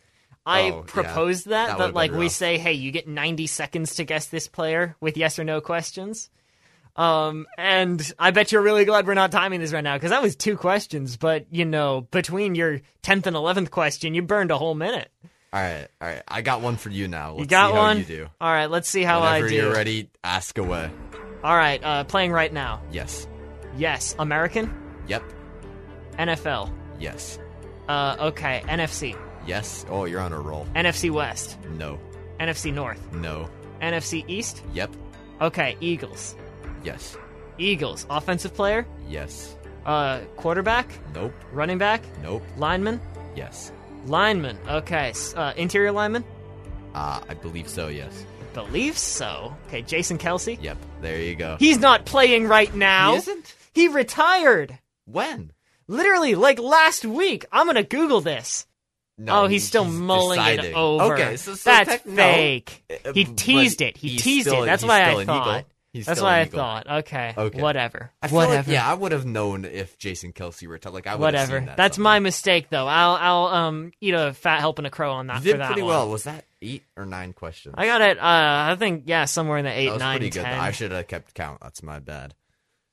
I 0.44 0.62
Oh, 0.62 0.66
yeah. 0.78 0.82
proposed 0.86 1.46
that 1.46 1.66
That 1.68 1.78
that, 1.78 1.78
would've 1.78 1.94
like 1.94 2.10
we 2.10 2.24
rough. 2.24 2.32
say, 2.32 2.58
hey, 2.58 2.72
you 2.72 2.90
get 2.90 3.06
90 3.06 3.46
seconds 3.46 3.94
to 3.96 4.04
guess 4.04 4.26
this 4.26 4.48
player 4.48 4.96
with 5.00 5.16
yes 5.16 5.38
or 5.38 5.44
no 5.44 5.60
questions. 5.60 6.30
Um, 6.96 7.46
and 7.58 8.12
I 8.18 8.30
bet 8.30 8.52
you're 8.52 8.62
really 8.62 8.84
glad 8.84 9.06
we're 9.06 9.14
not 9.14 9.32
timing 9.32 9.60
this 9.60 9.72
right 9.72 9.82
now 9.82 9.96
because 9.96 10.10
that 10.10 10.22
was 10.22 10.36
two 10.36 10.56
questions. 10.56 11.16
But 11.16 11.46
you 11.50 11.64
know, 11.64 12.02
between 12.10 12.54
your 12.54 12.80
10th 13.02 13.26
and 13.26 13.34
11th 13.36 13.70
question, 13.70 14.14
you 14.14 14.22
burned 14.22 14.50
a 14.50 14.58
whole 14.58 14.74
minute. 14.74 15.08
All 15.52 15.60
right, 15.60 15.86
all 16.00 16.08
right. 16.08 16.22
I 16.26 16.42
got 16.42 16.60
one 16.62 16.76
for 16.76 16.90
you 16.90 17.06
now. 17.08 17.30
Let's 17.32 17.40
You 17.40 17.46
got 17.46 17.68
see 17.70 17.74
how 17.76 17.80
one. 17.82 17.98
you 17.98 18.04
do. 18.04 18.26
All 18.40 18.52
right, 18.52 18.66
let's 18.70 18.88
see 18.88 19.02
how 19.02 19.20
Whenever 19.20 19.46
I 19.46 19.48
do. 19.48 19.54
you're 19.54 19.72
ready, 19.72 20.10
ask 20.24 20.58
away. 20.58 20.90
All 21.44 21.56
right, 21.56 21.82
uh, 21.84 22.04
playing 22.04 22.32
right 22.32 22.52
now. 22.52 22.80
Yes. 22.90 23.26
Yes, 23.76 24.14
American, 24.18 24.72
Yep. 25.08 25.22
NFL. 26.18 26.70
Yes. 26.98 27.38
Uh, 27.88 28.16
okay, 28.20 28.62
NFC. 28.66 29.16
Yes. 29.46 29.84
Oh, 29.90 30.04
you're 30.06 30.20
on 30.20 30.32
a 30.32 30.40
roll. 30.40 30.66
NFC 30.74 31.10
West, 31.10 31.58
No. 31.70 31.98
NFC 32.40 32.72
North, 32.72 33.00
No. 33.12 33.48
NFC 33.80 34.24
East. 34.26 34.62
Yep. 34.72 34.94
Okay, 35.40 35.76
Eagles. 35.80 36.36
Yes. 36.84 37.16
Eagles. 37.58 38.06
Offensive 38.10 38.54
player, 38.54 38.86
Yes. 39.08 39.56
uh, 39.86 40.20
quarterback, 40.36 40.88
Nope. 41.14 41.32
running 41.52 41.78
back, 41.78 42.02
Nope. 42.22 42.42
lineman, 42.56 43.00
Yes. 43.36 43.72
lineman. 44.06 44.58
Okay, 44.68 45.12
uh, 45.36 45.52
interior 45.56 45.92
lineman. 45.92 46.24
Uh, 46.94 47.20
I 47.28 47.34
believe 47.34 47.68
so. 47.68 47.88
Yes. 47.88 48.24
Believe 48.52 48.96
so. 48.96 49.56
Okay, 49.66 49.82
Jason 49.82 50.16
Kelce. 50.18 50.58
Yep. 50.62 50.78
There 51.00 51.20
you 51.20 51.34
go. 51.34 51.56
He's 51.58 51.78
not 51.78 52.04
playing 52.04 52.46
right 52.46 52.72
now. 52.74 53.12
He 53.12 53.18
isn't? 53.18 53.54
He 53.72 53.88
retired. 53.88 54.78
When? 55.06 55.50
Literally, 55.88 56.34
like 56.36 56.58
last 56.60 57.04
week. 57.04 57.44
I'm 57.50 57.66
gonna 57.66 57.82
Google 57.82 58.20
this. 58.20 58.66
No. 59.18 59.44
oh, 59.44 59.46
he's 59.46 59.64
still 59.64 59.84
mulling 59.84 60.38
deciding. 60.38 60.64
it 60.72 60.74
over. 60.74 61.14
Okay. 61.14 61.36
So, 61.36 61.54
so 61.54 61.70
that's 61.70 61.88
tech- 61.88 62.04
fake. 62.04 62.84
Uh, 63.04 63.12
He 63.12 63.24
but 63.24 63.36
teased 63.36 63.80
it. 63.80 63.96
He 63.96 64.16
teased 64.16 64.48
still- 64.48 64.62
it. 64.64 64.66
That's 64.66 64.82
he's 64.82 64.88
why 64.88 65.02
I 65.02 65.10
an 65.10 65.20
Eagle. 65.22 65.62
Thought. 65.94 65.98
He's 65.98 66.06
That's 66.06 66.18
still 66.18 66.26
why 66.28 66.40
I 66.40 66.44
thought. 66.46 66.86
Okay. 66.90 67.34
Okay. 67.38 67.62
Whatever. 67.62 68.10
I 68.20 68.28
feel 68.28 68.36
Whatever. 68.38 68.56
Like, 68.70 68.74
yeah, 68.74 68.90
I 68.90 68.94
would 68.94 69.12
have 69.12 69.24
known 69.24 69.64
if 69.64 69.96
Jason 69.96 70.32
Kelce 70.32 70.68
retired. 70.68 70.92
Like 70.92 71.06
I 71.06 71.14
would 71.14 71.34
have 71.34 71.48
Whatever. 71.48 71.58
seen 71.60 71.66
that 71.66 71.76
That's 71.76 71.96
somewhere. 71.96 72.14
my 72.14 72.18
mistake, 72.18 72.68
though. 72.70 72.86
I'll 72.88 73.14
I'll 73.14 73.46
um 73.54 73.92
eat 74.00 74.14
a 74.14 74.32
fat 74.34 74.58
helping 74.60 74.86
a 74.86 74.90
crow 74.90 75.12
on 75.12 75.28
that 75.28 75.36
You 75.36 75.40
for 75.40 75.44
did 75.52 75.60
that 75.60 75.66
pretty 75.68 75.82
one. 75.82 75.88
well. 75.90 76.10
Was 76.10 76.24
that 76.24 76.44
eight 76.60 76.82
or 76.96 77.06
nine 77.06 77.32
questions? 77.32 77.74
I 77.78 77.86
got 77.86 78.00
it. 78.00 78.18
Uh, 78.18 78.22
I 78.22 78.76
think 78.78 79.04
yeah, 79.06 79.24
somewhere 79.26 79.58
in 79.58 79.64
the 79.64 79.70
eight, 79.70 79.86
that 79.86 79.92
was 79.92 80.00
nine, 80.00 80.18
pretty 80.18 80.30
good. 80.30 80.42
ten. 80.44 80.58
I 80.58 80.72
should 80.72 80.90
have 80.90 81.06
kept 81.06 81.32
count. 81.34 81.60
That's 81.62 81.82
my 81.82 82.00
bad. 82.00 82.34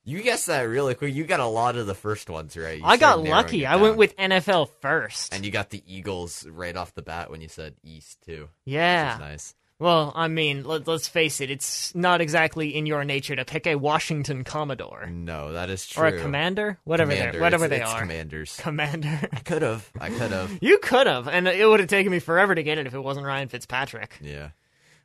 You 0.04 0.22
guessed 0.24 0.48
that 0.48 0.62
really 0.64 0.96
quick. 0.96 1.14
You 1.14 1.26
got 1.26 1.40
a 1.40 1.46
lot 1.46 1.76
of 1.76 1.86
the 1.86 1.94
first 1.94 2.28
ones 2.28 2.58
right. 2.58 2.80
You 2.80 2.84
I 2.86 2.98
got 2.98 3.24
lucky. 3.24 3.68
I 3.68 3.76
went 3.76 3.98
with 3.98 4.16
NFL 4.18 4.70
first. 4.82 5.32
and 5.34 5.46
you 5.46 5.52
got 5.52 5.70
the 5.70 5.84
Eagles 5.86 6.46
right 6.48 6.76
off 6.76 6.94
the 6.96 7.04
bat 7.04 7.30
when 7.30 7.40
you 7.42 7.48
said 7.48 7.76
East 7.84 8.18
too. 8.26 8.50
yeah. 8.66 9.10
Which 9.10 9.14
is 9.16 9.20
nice. 9.32 9.56
Well, 9.82 10.14
I 10.16 10.28
mean, 10.28 10.64
let, 10.64 10.88
let's 10.88 11.08
face 11.08 11.42
it. 11.42 11.50
It's 11.50 11.94
not 11.96 12.22
exactly 12.22 12.76
in 12.76 12.86
your 12.86 13.04
nature 13.04 13.36
to 13.36 13.44
pick 13.44 13.66
a 13.66 13.74
Washington 13.74 14.44
Commodore 14.44 15.08
No, 15.08 15.54
that 15.54 15.72
is 15.72 15.88
true. 15.88 16.04
or 16.04 16.08
a 16.08 16.22
commander, 16.22 16.78
whatever 16.84 17.12
Commander. 17.12 17.32
they 17.40 17.42
whatever 17.42 17.66
It's- 17.66 17.80
they 17.80 17.84
it's 17.84 17.92
are. 17.92 18.00
Commanders. 18.02 18.60
Commander. 18.62 19.20
I 19.34 19.40
could 19.40 19.64
have. 19.64 19.90
I 20.00 20.10
could 20.10 20.30
have. 20.32 20.52
you 20.62 20.78
could 20.78 21.08
have, 21.08 21.28
and 21.28 21.48
it 21.48 21.68
would 21.68 21.80
have 21.80 21.90
taken 21.90 22.12
me 22.12 22.20
forever 22.20 22.54
to 22.54 22.62
get 22.62 22.78
it 22.78 22.86
if 22.86 22.94
it 22.94 23.00
wasn't 23.04 23.26
Ryan 23.26 23.48
Fitzpatrick. 23.48 24.20
Yeah. 24.22 24.50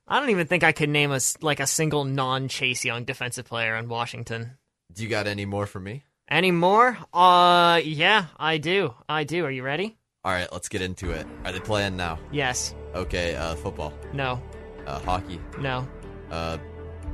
I 0.06 0.20
don't 0.20 0.28
even 0.28 0.46
think 0.46 0.62
I 0.62 0.72
could 0.72 0.90
name 0.90 1.10
a 1.10 1.20
like 1.40 1.58
a 1.60 1.66
single 1.66 2.04
non-Chase 2.04 2.84
Young 2.84 3.04
defensive 3.04 3.46
player 3.46 3.76
in 3.76 3.88
Washington. 3.88 4.52
Do 4.92 5.02
you 5.02 5.08
got 5.08 5.26
any 5.26 5.46
more 5.46 5.66
for 5.66 5.80
me? 5.80 6.04
Any 6.28 6.50
more? 6.50 6.98
Uh, 7.14 7.80
yeah, 7.82 8.26
I 8.38 8.58
do. 8.58 8.92
I 9.08 9.24
do. 9.24 9.46
Are 9.46 9.50
you 9.50 9.62
ready? 9.62 9.96
All 10.22 10.32
right, 10.32 10.52
let's 10.52 10.68
get 10.68 10.82
into 10.82 11.12
it. 11.12 11.26
Are 11.46 11.52
they 11.52 11.60
playing 11.60 11.96
now? 11.96 12.18
Yes. 12.30 12.74
Okay. 12.94 13.36
Uh, 13.36 13.54
football. 13.54 13.94
No. 14.12 14.42
Uh, 14.86 14.98
hockey. 15.00 15.40
No. 15.58 15.86
Uh, 16.30 16.58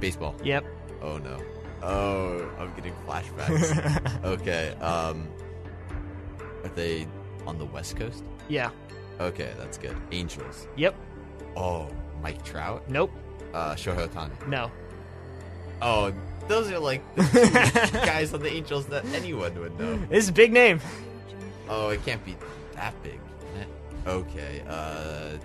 baseball. 0.01 0.35
Yep. 0.45 0.65
Oh 1.01 1.19
no. 1.19 1.39
Oh, 1.83 2.49
I'm 2.59 2.73
getting 2.75 2.95
flashbacks. 3.07 4.25
okay. 4.25 4.71
Um, 4.81 5.29
are 6.63 6.69
they 6.71 7.07
on 7.47 7.59
the 7.59 7.65
West 7.65 7.97
Coast? 7.97 8.25
Yeah. 8.49 8.71
Okay, 9.21 9.53
that's 9.59 9.79
good. 9.79 9.97
Angels. 10.13 10.69
Yep. 10.77 10.95
Oh, 11.57 11.89
Mike 12.23 12.45
Trout. 12.45 12.89
Nope. 12.89 13.11
Uh, 13.53 13.75
Shohei 13.75 14.09
Ohtani. 14.09 14.47
No. 14.49 14.71
Oh, 15.81 16.13
those 16.49 16.71
are 16.71 16.79
like 16.79 17.03
the 17.17 17.91
guys 18.07 18.33
on 18.33 18.41
the 18.41 18.53
Angels 18.53 18.87
that 18.87 19.05
anyone 19.07 19.59
would 19.59 19.79
know. 19.79 19.97
This 20.09 20.25
is 20.25 20.29
a 20.29 20.33
big 20.33 20.53
name. 20.53 20.81
Oh, 21.69 21.89
it 21.91 22.05
can't 22.05 22.25
be 22.25 22.37
that 22.75 22.95
big. 23.03 23.19
Okay. 24.07 24.63
Uh, 24.69 25.37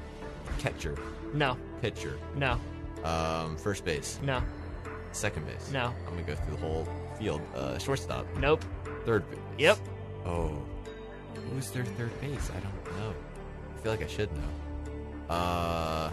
catcher, 0.57 0.95
No. 1.33 1.57
pitcher, 1.81 2.17
No. 2.35 2.59
um, 3.03 3.57
first 3.57 3.85
base, 3.85 4.19
No. 4.23 4.41
second 5.11 5.45
base. 5.47 5.69
No. 5.71 5.93
I'm 6.07 6.11
gonna 6.13 6.23
go 6.23 6.35
through 6.35 6.55
the 6.55 6.61
whole 6.61 6.87
field. 7.19 7.41
Uh, 7.55 7.77
shortstop, 7.77 8.25
Nope. 8.39 8.63
third 9.05 9.29
base. 9.29 9.39
Yep. 9.57 9.77
Oh, 10.25 10.51
who's 11.53 11.69
their 11.71 11.85
third 11.85 12.19
base? 12.21 12.49
I 12.55 12.59
don't 12.59 12.99
know. 12.99 13.13
I 13.75 13.81
feel 13.81 13.91
like 13.91 14.03
I 14.03 14.07
should 14.07 14.29
know. 14.33 15.33
Uh, 15.33 16.09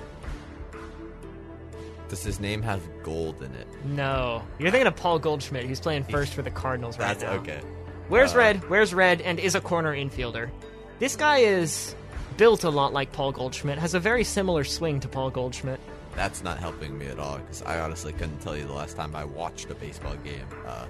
does 2.09 2.23
his 2.23 2.39
name 2.39 2.63
have 2.63 2.83
gold 3.03 3.43
in 3.43 3.53
it? 3.55 3.67
No. 3.85 4.43
You're 4.59 4.71
thinking 4.71 4.87
of 4.87 4.95
Paul 4.97 5.19
Goldschmidt, 5.19 5.65
who's 5.65 5.81
playing 5.81 6.05
first 6.05 6.35
for 6.35 6.43
the 6.43 6.51
Cardinals 6.51 6.99
right 6.99 7.07
now. 7.07 7.13
That's 7.15 7.23
now. 7.25 7.33
okay. 7.41 7.61
Where's 8.09 8.35
Uh, 8.35 8.39
Red? 8.39 8.69
Where's 8.71 8.93
Red? 8.93 9.21
And 9.23 9.39
is 9.41 9.55
a 9.55 9.61
corner 9.61 9.95
infielder. 9.95 10.51
This 10.99 11.17
guy 11.17 11.39
is 11.39 11.95
built 12.37 12.65
a 12.65 12.71
lot 12.71 12.93
like 12.93 13.13
Paul 13.13 13.33
Goldschmidt. 13.33 13.79
Has 13.79 13.95
a 13.95 14.01
very 14.01 14.25
similar 14.25 14.65
swing 14.65 15.01
to 15.01 15.09
Paul 15.09 15.31
Goldschmidt. 15.31 15.81
That's 16.15 16.43
not 16.45 16.59
helping 16.59 16.97
me 16.97 17.07
at 17.07 17.19
all 17.19 17.39
because 17.39 17.63
I 17.63 17.81
honestly 17.81 18.13
couldn't 18.13 18.39
tell 18.41 18.57
you 18.57 18.65
the 18.65 18.73
last 18.73 18.97
time 18.97 19.17
I 19.17 19.25
watched 19.25 19.71
a 19.71 19.75
baseball 19.75 20.15
game. 20.25 20.47
Uh, 20.67 20.87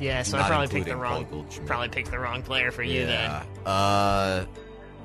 Yeah, 0.00 0.22
so 0.22 0.38
I 0.38 0.46
probably 0.48 0.68
picked 0.68 0.86
the 0.86 0.96
wrong. 0.96 1.46
Probably 1.66 1.88
picked 1.88 2.10
the 2.10 2.18
wrong 2.18 2.42
player 2.42 2.70
for 2.70 2.82
you 2.82 3.02
yeah. 3.02 3.42
Uh, 3.66 4.44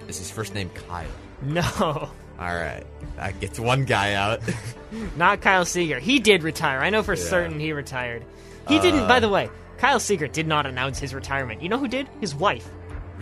is 0.07 0.17
his 0.17 0.29
first 0.31 0.53
name 0.53 0.69
Kyle? 0.87 1.07
No, 1.43 1.61
All 1.79 2.09
right, 2.39 2.83
that 3.17 3.37
gets 3.41 3.59
one 3.59 3.83
guy 3.85 4.13
out. 4.13 4.39
not 5.17 5.41
Kyle 5.41 5.65
Seager. 5.65 5.99
He 5.99 6.19
did 6.19 6.41
retire. 6.41 6.79
I 6.79 6.89
know 6.89 7.03
for 7.03 7.15
Yeah. 7.15 7.23
certain 7.23 7.59
he 7.59 7.73
retired. 7.73 8.23
He 8.69 8.79
didn't. 8.79 9.07
By 9.09 9.17
Uh, 9.17 9.19
the 9.19 9.29
way, 9.29 9.49
Kyle 9.77 9.99
Seager 9.99 10.27
did 10.27 10.47
not 10.47 10.65
announce 10.65 10.99
his 10.99 11.13
retirement. 11.13 11.61
You 11.61 11.67
know 11.69 11.77
who 11.77 11.87
did? 11.89 12.07
His 12.21 12.33
wife. 12.33 12.67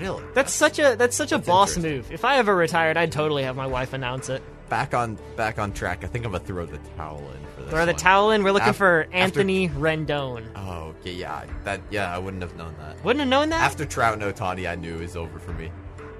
Really? 0.02 0.24
That's 0.34 0.54
such 0.54 0.80
a 0.80 0.96
that's 0.98 1.16
such 1.16 1.32
a 1.32 1.36
That's 1.38 1.48
boss 1.48 1.78
move. 1.78 2.12
If 2.12 2.26
I 2.26 2.38
ever 2.38 2.56
retired, 2.56 2.98
I'd 2.98 3.12
totally 3.12 3.44
have 3.44 3.56
my 3.56 3.68
wife 3.68 3.94
announce 3.94 4.30
it. 4.30 4.42
back 4.70 4.94
on 4.94 5.18
back 5.36 5.60
on 5.60 5.72
track. 5.74 6.04
I 6.04 6.08
think 6.08 6.26
I'm 6.26 6.32
gonna 6.32 6.44
throw 6.44 6.66
the 6.66 6.78
towel 6.98 7.20
in 7.20 7.46
for 7.56 7.62
this. 7.62 7.70
Throw 7.72 7.86
the 7.86 7.92
one. 7.94 8.00
towel 8.00 8.32
in. 8.32 8.44
We're 8.44 8.52
looking 8.52 8.70
Af- 8.70 8.78
for 8.78 9.04
after- 9.04 9.16
Anthony 9.16 9.70
Rendon. 9.70 10.46
Oh, 10.56 10.94
okay, 11.02 11.14
yeah. 11.14 11.44
That 11.66 11.82
yeah, 11.90 12.14
I 12.14 12.18
wouldn't 12.18 12.42
have 12.42 12.56
known 12.56 12.76
that. 12.80 13.04
Wouldn't 13.04 13.20
have 13.22 13.30
known 13.30 13.50
that. 13.50 13.62
After 13.62 13.86
Trout 13.86 14.14
and 14.14 14.24
Ohtani, 14.24 14.70
I 14.70 14.76
knew 14.76 14.96
it 14.96 15.02
was 15.02 15.16
over 15.16 15.40
for 15.40 15.52
me. 15.54 15.72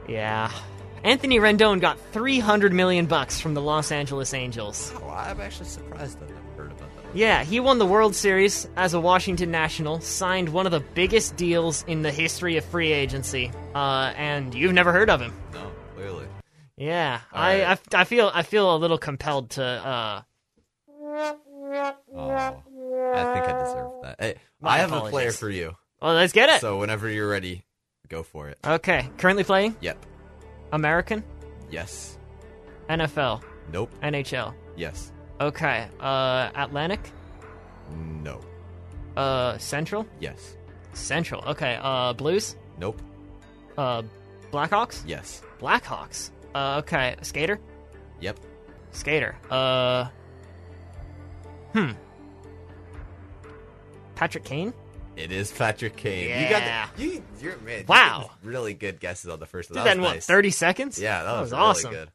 Yeah. 0.08 0.52
Anthony 1.04 1.40
Rendon 1.40 1.82
got 1.82 1.98
300 2.12 2.74
million 2.74 3.08
bucks 3.08 3.40
from 3.42 3.56
the 3.56 3.62
Los 3.62 3.92
Angeles 3.92 4.34
Angels. 4.36 4.94
Oh, 5.02 5.10
I'm 5.10 5.42
actually 5.42 5.66
surprised 5.70 6.20
I've 6.22 6.30
never 6.30 6.34
heard 6.34 6.38
about 6.38 6.38
that. 6.38 6.41
Yeah, 7.14 7.44
he 7.44 7.60
won 7.60 7.78
the 7.78 7.86
World 7.86 8.16
Series 8.16 8.68
as 8.78 8.94
a 8.94 9.00
Washington 9.00 9.52
National, 9.52 10.00
signed 10.00 10.48
one 10.50 10.66
of 10.66 10.72
the 10.72 10.80
biggest 10.80 11.36
deals 11.36 11.84
in 11.88 12.04
the 12.04 12.12
history 12.12 12.56
of 12.56 12.64
free 12.64 12.94
agency. 12.94 13.52
Uh, 13.76 14.14
and 14.16 14.56
you've 14.56 14.72
never 14.72 14.94
heard 14.94 15.10
of 15.10 15.20
him. 15.20 15.34
No, 15.54 15.70
clearly. 15.96 16.26
Yeah, 16.78 17.20
I, 17.34 17.64
right. 17.66 17.80
I 17.94 18.02
I 18.02 18.04
feel 18.06 18.32
I 18.34 18.44
feel 18.44 18.74
a 18.74 18.78
little 18.78 18.98
compelled 18.98 19.52
to 19.52 19.64
uh 19.64 20.22
Oh, 22.14 22.54
I 23.14 23.24
think 23.34 23.46
I 23.46 23.64
deserve 23.64 23.92
that. 24.04 24.16
Hey, 24.20 24.36
I 24.64 24.78
have 24.80 24.92
a 24.94 25.02
player 25.10 25.32
for 25.32 25.50
you. 25.50 25.76
well, 26.02 26.14
let's 26.16 26.34
get 26.34 26.50
it. 26.50 26.62
So 26.62 26.80
whenever 26.80 27.10
you're 27.10 27.28
ready, 27.30 27.64
go 28.08 28.24
for 28.24 28.48
it. 28.50 28.58
Okay, 28.66 29.10
currently 29.18 29.44
playing 29.44 29.76
Yep. 29.82 30.06
American, 30.72 31.24
Yes. 31.70 32.18
NFL, 32.90 33.44
Nope. 33.72 33.92
NHL. 34.02 34.54
Yes. 34.76 35.12
Okay, 35.42 35.88
uh 36.00 36.52
Atlantic, 36.56 37.00
No. 38.22 38.40
uh 39.18 39.58
Central, 39.58 40.06
Yes. 40.20 40.56
Central. 40.94 41.44
Okay, 41.50 41.80
uh 41.82 42.14
Blues, 42.14 42.56
Nope. 42.78 43.02
uh 43.78 44.04
Blackhawks, 44.52 45.02
Yes. 45.06 45.42
Blackhawks. 45.60 46.30
Uh 46.54 46.78
okay, 46.84 47.16
skater, 47.24 47.60
Yep. 48.20 48.40
skater. 48.92 49.36
Uh 49.50 50.06
Hmm. 51.74 51.92
Patrick 54.16 54.44
Kane. 54.44 54.74
It 55.16 55.32
is 55.32 55.52
Patrick 55.52 55.96
Kane. 55.98 56.30
Yeah. 56.30 56.44
You 56.44 56.50
got 56.50 56.96
the, 56.98 57.04
you, 57.04 57.24
you're 57.42 57.58
man. 57.60 57.86
Wow. 57.88 58.32
really 58.44 58.74
good 58.74 59.00
guesses 59.00 59.30
on 59.30 59.40
the 59.40 59.46
first 59.46 59.70
one. 59.70 59.76
Did 59.78 59.80
that, 59.82 59.86
that 59.86 59.96
in 59.98 60.02
was 60.04 60.14
what 60.16 60.24
thirty 60.24 60.52
seconds? 60.52 61.00
Yeah, 61.00 61.24
that, 61.24 61.32
was, 61.32 61.42
was, 61.42 61.52
really 61.52 61.64
awesome. 61.64 61.92
good. 61.92 62.12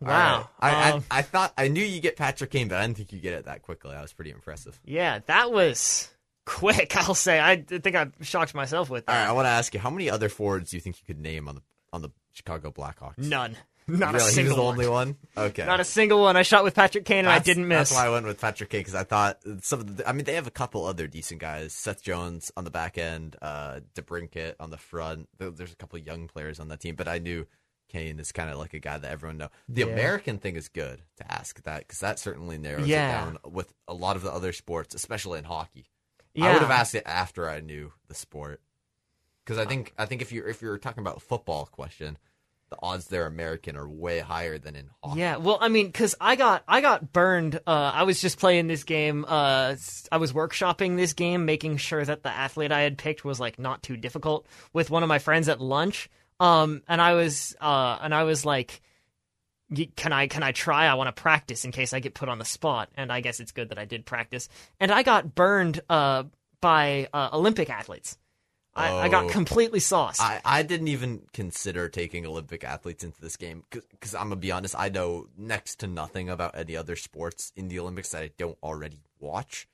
Wow. 0.00 0.48
All 0.60 0.68
right. 0.68 0.74
I, 0.76 0.90
Um, 0.92 1.04
I 1.10 1.18
I 1.18 1.22
thought 1.22 1.52
I 1.58 1.68
knew 1.68 1.84
you 1.84 2.00
get 2.00 2.16
Patrick 2.16 2.50
Kane, 2.50 2.68
but 2.68 2.78
I 2.78 2.82
didn't 2.86 2.96
think 2.96 3.12
you 3.12 3.18
get 3.20 3.34
it 3.34 3.44
that 3.44 3.62
quickly. 3.62 3.92
That 3.92 4.02
was 4.02 4.12
pretty 4.12 4.30
impressive. 4.30 4.80
yeah, 4.84 5.20
that 5.26 5.52
was 5.52 6.08
quick. 6.46 6.96
I'll 7.08 7.14
say. 7.14 7.38
I 7.40 7.56
think 7.62 7.94
I 7.96 8.08
shocked 8.22 8.54
myself 8.54 8.88
with 8.90 9.04
All 9.08 9.14
that. 9.14 9.22
right, 9.24 9.28
I 9.28 9.32
want 9.32 9.46
to 9.46 9.50
ask 9.50 9.74
you, 9.74 9.80
how 9.80 9.90
many 9.90 10.08
other 10.10 10.28
forwards 10.28 10.70
do 10.70 10.76
you 10.76 10.80
think 10.80 10.96
you 10.98 11.04
could 11.06 11.20
name 11.22 11.48
on 11.48 11.56
the 11.56 11.62
on 11.92 12.02
the 12.02 12.10
Chicago 12.32 12.70
Blackhawks? 12.70 13.18
None. 13.18 13.56
Not 13.88 14.12
really? 14.14 14.24
a 14.24 14.28
he 14.28 14.34
single 14.34 14.50
was 14.50 14.56
the 14.56 14.62
one. 14.62 14.72
only 14.74 14.88
one. 14.88 15.16
Okay, 15.48 15.66
Not 15.66 15.80
a 15.80 15.84
single 15.84 16.20
one. 16.20 16.36
I 16.36 16.42
shot 16.42 16.62
with 16.62 16.74
Patrick 16.76 17.04
Kane 17.04 17.20
and 17.20 17.28
I 17.28 17.40
didn't 17.40 17.66
miss. 17.66 17.88
That's 17.88 18.00
why 18.00 18.06
I 18.06 18.10
went 18.10 18.24
with 18.24 18.40
Patrick 18.40 18.70
Kane 18.70 18.80
because 18.80 18.94
I 18.94 19.02
thought 19.02 19.38
some 19.62 19.80
of 19.80 19.96
the. 19.96 20.08
I 20.08 20.12
mean, 20.12 20.24
they 20.24 20.34
have 20.34 20.46
a 20.46 20.50
couple 20.52 20.86
other 20.86 21.08
decent 21.08 21.40
guys. 21.40 21.72
Seth 21.72 22.02
Jones 22.02 22.52
on 22.56 22.62
the 22.64 22.70
back 22.70 22.98
end, 22.98 23.34
uh, 23.42 23.80
DeBrincat 23.96 24.54
on 24.60 24.70
the 24.70 24.76
front. 24.78 25.28
There's 25.38 25.72
a 25.72 25.76
couple 25.76 25.98
young 25.98 26.28
players 26.28 26.60
on 26.60 26.68
that 26.68 26.78
team, 26.80 26.94
but 26.94 27.08
I 27.08 27.18
knew 27.18 27.46
Kane 27.90 28.20
is 28.20 28.32
kind 28.32 28.48
of 28.50 28.58
like 28.58 28.72
a 28.72 28.78
guy 28.78 28.98
that 28.98 29.10
everyone 29.10 29.36
know. 29.38 29.48
The 29.68 29.82
Yeah. 29.82 29.88
American 29.88 30.38
thing 30.38 30.56
is 30.56 30.68
good 30.68 31.02
to 31.16 31.32
ask 31.32 31.62
that 31.64 31.80
because 31.80 31.98
that 31.98 32.18
certainly 32.18 32.56
narrows 32.56 32.86
Yeah. 32.86 33.08
it 33.08 33.12
down 33.24 33.38
with 33.52 33.72
a 33.88 33.94
lot 33.94 34.16
of 34.16 34.22
the 34.22 34.30
other 34.32 34.52
sports, 34.52 34.94
especially 34.94 35.38
in 35.38 35.44
hockey. 35.44 35.86
yeah. 36.34 36.46
I 36.46 36.52
would 36.52 36.62
have 36.62 36.70
asked 36.70 36.94
it 36.94 37.02
after 37.06 37.48
I 37.50 37.58
knew 37.60 37.92
the 38.08 38.14
sport 38.14 38.60
because 39.44 39.58
I 39.58 39.66
think 39.66 39.92
I 39.98 40.06
think 40.06 40.22
if 40.22 40.30
you 40.30 40.44
are 40.44 40.48
if 40.48 40.62
you're 40.62 40.78
talking 40.78 41.00
about 41.02 41.16
a 41.16 41.20
football 41.20 41.66
question, 41.66 42.16
the 42.68 42.76
odds 42.80 43.06
there 43.08 43.26
American 43.26 43.76
are 43.76 43.88
way 43.88 44.20
higher 44.20 44.56
than 44.56 44.76
in 44.76 44.90
hockey. 45.02 45.18
Yeah, 45.18 45.38
well, 45.38 45.58
I 45.60 45.66
mean, 45.68 45.86
because 45.86 46.14
I 46.20 46.36
got 46.36 46.62
I 46.68 46.80
got 46.80 47.12
burned. 47.12 47.56
Uh, 47.66 47.90
I 47.92 48.04
was 48.04 48.20
just 48.20 48.38
playing 48.38 48.68
this 48.68 48.84
game. 48.84 49.24
Uh, 49.26 49.74
I 50.12 50.16
was 50.18 50.32
workshopping 50.32 50.96
this 50.96 51.12
game, 51.14 51.44
making 51.46 51.78
sure 51.78 52.04
that 52.04 52.22
the 52.22 52.28
athlete 52.30 52.70
I 52.70 52.82
had 52.82 52.96
picked 52.96 53.24
was 53.24 53.40
like 53.40 53.58
not 53.58 53.82
too 53.82 53.96
difficult 53.96 54.46
with 54.72 54.88
one 54.88 55.02
of 55.02 55.08
my 55.08 55.18
friends 55.18 55.48
at 55.48 55.60
lunch. 55.60 56.08
Um, 56.40 56.82
and 56.88 57.00
I 57.00 57.12
was 57.14 57.54
uh, 57.60 57.98
and 58.00 58.14
I 58.14 58.24
was 58.24 58.44
like, 58.44 58.80
"Can 59.96 60.12
I 60.12 60.26
can 60.26 60.42
I 60.42 60.52
try? 60.52 60.86
I 60.86 60.94
want 60.94 61.14
to 61.14 61.22
practice 61.22 61.64
in 61.64 61.70
case 61.72 61.92
I 61.92 62.00
get 62.00 62.14
put 62.14 62.28
on 62.28 62.38
the 62.38 62.44
spot." 62.44 62.88
And 62.96 63.12
I 63.12 63.20
guess 63.20 63.38
it's 63.40 63.52
good 63.52 63.68
that 63.68 63.78
I 63.78 63.84
did 63.84 64.06
practice. 64.06 64.48
And 64.80 64.90
I 64.90 65.02
got 65.02 65.34
burned 65.34 65.80
uh, 65.90 66.24
by 66.60 67.08
uh, 67.12 67.28
Olympic 67.32 67.68
athletes. 67.70 68.16
I, 68.74 68.92
I 68.92 69.08
got 69.08 69.24
Oh. 69.24 69.28
completely 69.28 69.80
sauced. 69.80 70.22
I, 70.22 70.40
I 70.44 70.62
didn't 70.62 70.86
even 70.88 71.22
consider 71.32 71.88
taking 71.88 72.24
Olympic 72.24 72.62
athletes 72.62 73.02
into 73.02 73.20
this 73.20 73.36
game 73.36 73.64
because 73.70 74.14
I'm 74.14 74.28
gonna 74.28 74.36
be 74.36 74.52
honest. 74.52 74.76
I 74.78 74.88
know 74.88 75.26
next 75.36 75.80
to 75.80 75.86
nothing 75.88 76.30
about 76.30 76.56
any 76.56 76.76
other 76.76 76.94
sports 76.96 77.52
in 77.56 77.66
the 77.68 77.80
Olympics 77.80 78.10
that 78.10 78.22
I 78.22 78.30
don't 78.38 78.56
already 78.62 79.02
watch. 79.18 79.66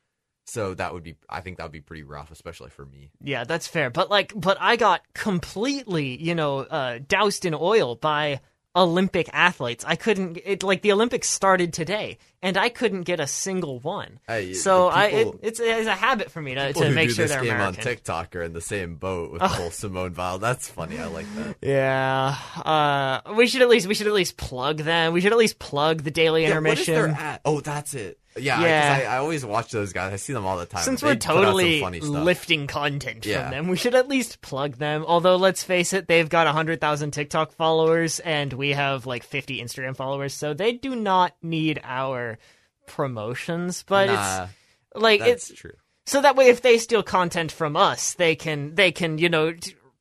So 0.47 0.75
that 0.75 0.95
would 0.95 1.03
be, 1.03 1.17
I 1.29 1.41
think 1.41 1.57
that 1.57 1.65
would 1.65 1.73
be 1.73 1.81
pretty 1.81 2.05
rough, 2.05 2.31
especially 2.31 2.71
for 2.71 2.87
me. 2.87 3.11
Yeah, 3.21 3.45
that's 3.45 3.67
fair. 3.67 3.91
But 3.91 4.11
like, 4.11 4.33
but 4.35 4.57
I 4.61 4.77
got 4.77 5.03
completely, 5.13 6.17
you 6.23 6.35
know, 6.35 6.61
uh, 6.61 7.01
doused 7.07 7.45
in 7.45 7.55
oil 7.55 7.97
by 7.97 8.41
Olympic 8.77 9.29
athletes. 9.33 9.85
I 9.87 9.97
couldn't. 9.97 10.39
It 10.45 10.63
like 10.63 10.83
the 10.83 10.93
Olympics 10.93 11.29
started 11.29 11.73
today, 11.73 12.19
and 12.47 12.57
I 12.57 12.69
couldn't 12.69 13.03
get 13.03 13.19
a 13.19 13.27
single 13.27 13.81
one. 13.81 14.21
Hey, 14.29 14.55
so 14.55 14.89
the 14.89 14.95
I, 14.97 15.05
it, 15.07 15.29
it's, 15.43 15.59
it's 15.61 15.89
a 15.89 15.95
habit 15.95 16.31
for 16.31 16.41
me 16.41 16.55
to, 16.55 16.69
People 16.69 16.83
to 16.83 16.91
make 16.91 17.11
sure 17.11 17.25
this 17.25 17.33
they're 17.33 17.43
game 17.43 17.55
American. 17.55 17.81
on 17.81 17.85
TikTok 17.85 18.37
are 18.37 18.43
in 18.43 18.53
the 18.53 18.61
same 18.61 18.95
boat 18.97 19.33
with 19.33 19.41
the 19.43 19.49
whole 19.49 19.71
Simone 19.71 20.15
Weil. 20.15 20.39
That's 20.39 20.69
funny. 20.69 20.99
I 20.99 21.07
like 21.07 21.27
that. 21.37 21.57
Yeah, 21.67 22.37
uh, 22.65 23.35
we 23.35 23.47
should 23.47 23.63
at 23.63 23.69
least 23.69 23.87
we 23.87 23.95
should 23.95 24.07
at 24.07 24.13
least 24.13 24.37
plug 24.37 24.79
them. 24.79 25.13
We 25.13 25.21
should 25.21 25.33
at 25.33 25.39
least 25.39 25.59
plug 25.59 26.03
the 26.03 26.11
daily 26.11 26.43
Yeah, 26.43 26.49
intermission. 26.51 27.17
Oh, 27.45 27.61
that's 27.61 27.95
it. 27.95 28.19
Yeah, 28.39 28.61
Yeah. 28.61 29.09
I, 29.11 29.15
I 29.15 29.19
always 29.19 29.47
watch 29.47 29.71
those 29.73 29.95
guys. 29.95 30.13
I 30.13 30.17
see 30.17 30.35
them 30.35 30.45
all 30.45 30.59
the 30.59 30.67
time. 30.67 30.83
Since 30.83 31.01
They 31.01 31.07
we're 31.07 31.15
put 31.15 31.27
out 31.27 31.33
some 31.35 31.43
totally 31.45 31.81
funny 31.81 32.01
stuff. 32.03 32.23
lifting 32.23 32.67
content 32.67 33.25
Yeah. 33.25 33.45
from 33.45 33.51
them, 33.53 33.69
we 33.69 33.79
should 33.79 33.95
at 33.95 34.09
least 34.09 34.43
plug 34.43 34.77
them. 34.77 35.07
Although, 35.07 35.37
let's 35.37 35.63
face 35.65 35.95
it, 35.95 36.07
they've 36.07 36.29
got 36.29 36.45
100,000 36.47 37.13
TikTok 37.13 37.53
followers 37.53 38.21
and 38.21 38.53
we 38.53 38.73
have 38.73 39.07
like 39.07 39.23
50 39.23 39.63
Instagram 39.63 39.97
followers, 39.97 40.35
so 40.35 40.53
they 40.53 40.73
do 40.73 40.95
not 40.95 41.33
need 41.43 41.81
our 41.83 42.36
promotions. 42.87 43.85
But 43.87 44.07
Nah, 44.07 44.45
it's 44.45 44.53
like 45.03 45.21
it's 45.21 45.53
true. 45.53 45.75
so 46.07 46.21
that 46.23 46.37
way 46.37 46.49
if 46.49 46.63
they 46.63 46.79
steal 46.79 47.03
content 47.03 47.53
from 47.53 47.77
us, 47.77 48.15
they 48.15 48.35
can 48.37 48.75
they 48.75 48.93
can 48.93 49.19
you 49.19 49.29
know 49.29 49.53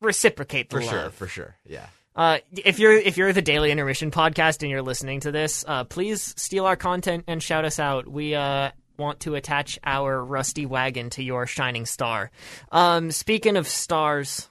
reciprocate 0.02 0.70
the 0.70 0.78
For 0.78 0.82
love. 0.82 0.90
sure, 0.90 1.10
for 1.12 1.28
sure. 1.28 1.56
Yeah. 1.66 1.88
Uh, 2.16 2.38
if 2.52 2.80
you're 2.80 2.94
if 2.94 3.18
you're 3.18 3.34
the 3.34 3.42
Daily 3.42 3.72
Intermission 3.72 4.10
podcast 4.12 4.62
and 4.62 4.72
you're 4.72 4.82
listening 4.82 5.20
to 5.22 5.32
this, 5.32 5.66
uh, 5.68 5.84
please 5.84 6.34
steal 6.38 6.66
our 6.66 6.78
content 6.78 7.26
and 7.28 7.44
shout 7.44 7.66
us 7.66 7.78
out. 7.78 8.08
We 8.08 8.36
uh, 8.36 8.72
want 8.98 9.20
to 9.22 9.36
attach 9.36 9.78
our 9.84 10.24
rusty 10.24 10.66
wagon 10.66 11.10
to 11.12 11.24
your 11.24 11.46
shining 11.46 11.86
star. 11.86 12.32
Um, 12.72 13.12
speaking 13.12 13.58
of 13.58 13.68
stars, 13.68 14.48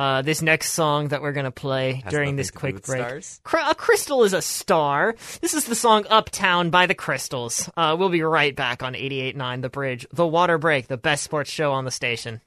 uh, 0.00 0.22
this 0.22 0.40
next 0.40 0.72
song 0.72 1.08
that 1.08 1.20
we're 1.20 1.32
gonna 1.32 1.50
play 1.50 2.00
Has 2.04 2.10
during 2.10 2.34
this 2.34 2.50
quick 2.50 2.82
break? 2.86 3.22
Cr- 3.42 3.58
a 3.58 3.74
crystal 3.74 4.24
is 4.24 4.32
a 4.32 4.40
star. 4.40 5.14
This 5.42 5.52
is 5.52 5.66
the 5.66 5.74
song 5.74 6.06
"Uptown" 6.08 6.70
by 6.70 6.86
the 6.86 6.94
Crystals. 6.94 7.68
Uh, 7.76 7.96
we'll 7.98 8.08
be 8.08 8.22
right 8.22 8.56
back 8.56 8.82
on 8.82 8.94
88.9 8.94 9.60
The 9.60 9.68
Bridge, 9.68 10.06
the 10.10 10.26
Water 10.26 10.56
Break, 10.56 10.86
the 10.86 10.96
best 10.96 11.22
sports 11.22 11.50
show 11.50 11.72
on 11.72 11.84
the 11.84 11.90
station. 11.90 12.40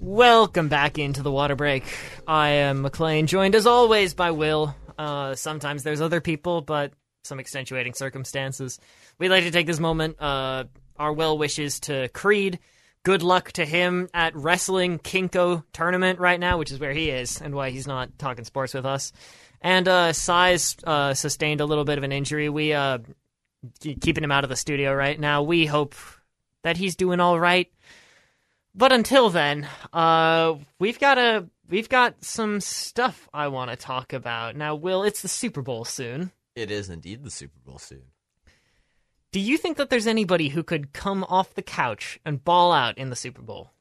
Welcome 0.00 0.68
back 0.68 0.98
into 0.98 1.22
the 1.22 1.30
water 1.30 1.54
break. 1.54 1.84
I 2.26 2.48
am 2.48 2.82
McLean, 2.82 3.28
joined 3.28 3.54
as 3.54 3.68
always 3.68 4.14
by 4.14 4.32
Will. 4.32 4.74
Uh, 4.98 5.36
sometimes 5.36 5.84
there's 5.84 6.00
other 6.00 6.20
people, 6.20 6.60
but 6.60 6.92
some 7.22 7.40
extenuating 7.40 7.94
circumstances. 7.94 8.78
We'd 9.18 9.30
like 9.30 9.44
to 9.44 9.50
take 9.50 9.66
this 9.66 9.80
moment, 9.80 10.20
uh, 10.20 10.64
our 10.96 11.12
well 11.12 11.38
wishes 11.38 11.80
to 11.80 12.08
Creed. 12.08 12.58
Good 13.02 13.22
luck 13.22 13.52
to 13.52 13.66
him 13.66 14.08
at 14.14 14.34
Wrestling 14.34 14.98
Kinko 14.98 15.64
tournament 15.72 16.18
right 16.18 16.40
now, 16.40 16.58
which 16.58 16.72
is 16.72 16.80
where 16.80 16.92
he 16.92 17.10
is 17.10 17.40
and 17.40 17.54
why 17.54 17.70
he's 17.70 17.86
not 17.86 18.18
talking 18.18 18.44
sports 18.44 18.72
with 18.72 18.86
us. 18.86 19.12
And 19.60 19.86
uh, 19.88 20.12
Size 20.12 20.76
uh, 20.84 21.14
sustained 21.14 21.60
a 21.60 21.66
little 21.66 21.84
bit 21.84 21.98
of 21.98 22.04
an 22.04 22.12
injury. 22.12 22.48
We 22.48 22.72
uh, 22.72 22.98
keeping 23.80 24.24
him 24.24 24.32
out 24.32 24.44
of 24.44 24.50
the 24.50 24.56
studio 24.56 24.94
right 24.94 25.18
now. 25.18 25.42
We 25.42 25.66
hope 25.66 25.94
that 26.62 26.76
he's 26.76 26.96
doing 26.96 27.20
all 27.20 27.38
right. 27.38 27.70
But 28.74 28.92
until 28.92 29.30
then, 29.30 29.68
uh, 29.92 30.54
we've 30.78 30.98
got 30.98 31.18
a 31.18 31.46
we've 31.68 31.88
got 31.88 32.24
some 32.24 32.60
stuff 32.60 33.28
I 33.32 33.48
want 33.48 33.70
to 33.70 33.76
talk 33.76 34.12
about. 34.12 34.56
Now, 34.56 34.74
Will, 34.74 35.04
it's 35.04 35.22
the 35.22 35.28
Super 35.28 35.62
Bowl 35.62 35.84
soon. 35.84 36.32
It 36.56 36.70
is 36.70 36.90
indeed 36.90 37.22
the 37.22 37.30
Super 37.30 37.58
Bowl 37.64 37.78
soon. 37.78 38.02
Do 39.34 39.40
you 39.40 39.58
think 39.58 39.78
that 39.78 39.90
there's 39.90 40.06
anybody 40.06 40.50
who 40.50 40.62
could 40.62 40.92
come 40.92 41.24
off 41.24 41.54
the 41.54 41.62
couch 41.62 42.20
and 42.24 42.44
ball 42.44 42.70
out 42.70 42.96
in 42.96 43.10
the 43.10 43.16
Super 43.16 43.42
Bowl? 43.42 43.72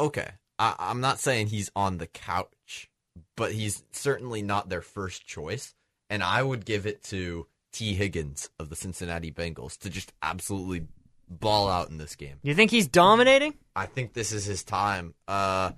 Okay. 0.00 0.28
I, 0.58 0.74
I'm 0.80 1.00
not 1.00 1.20
saying 1.20 1.46
he's 1.46 1.70
on 1.76 1.98
the 1.98 2.08
couch, 2.08 2.90
but 3.36 3.52
he's 3.52 3.84
certainly 3.92 4.42
not 4.42 4.68
their 4.68 4.80
first 4.80 5.28
choice. 5.28 5.76
And 6.10 6.24
I 6.24 6.42
would 6.42 6.64
give 6.64 6.86
it 6.86 7.04
to 7.04 7.46
Tee 7.72 7.94
Higgins 7.94 8.50
of 8.58 8.68
the 8.68 8.74
Cincinnati 8.74 9.30
Bengals 9.30 9.78
to 9.78 9.90
just 9.90 10.12
absolutely 10.20 10.88
ball 11.28 11.68
out 11.68 11.90
in 11.90 11.98
this 11.98 12.16
game. 12.16 12.38
You 12.42 12.56
think 12.56 12.72
he's 12.72 12.88
dominating? 12.88 13.54
I 13.76 13.86
think 13.86 14.12
this 14.12 14.32
is 14.32 14.44
his 14.44 14.64
time. 14.64 15.14
Uh, 15.28 15.70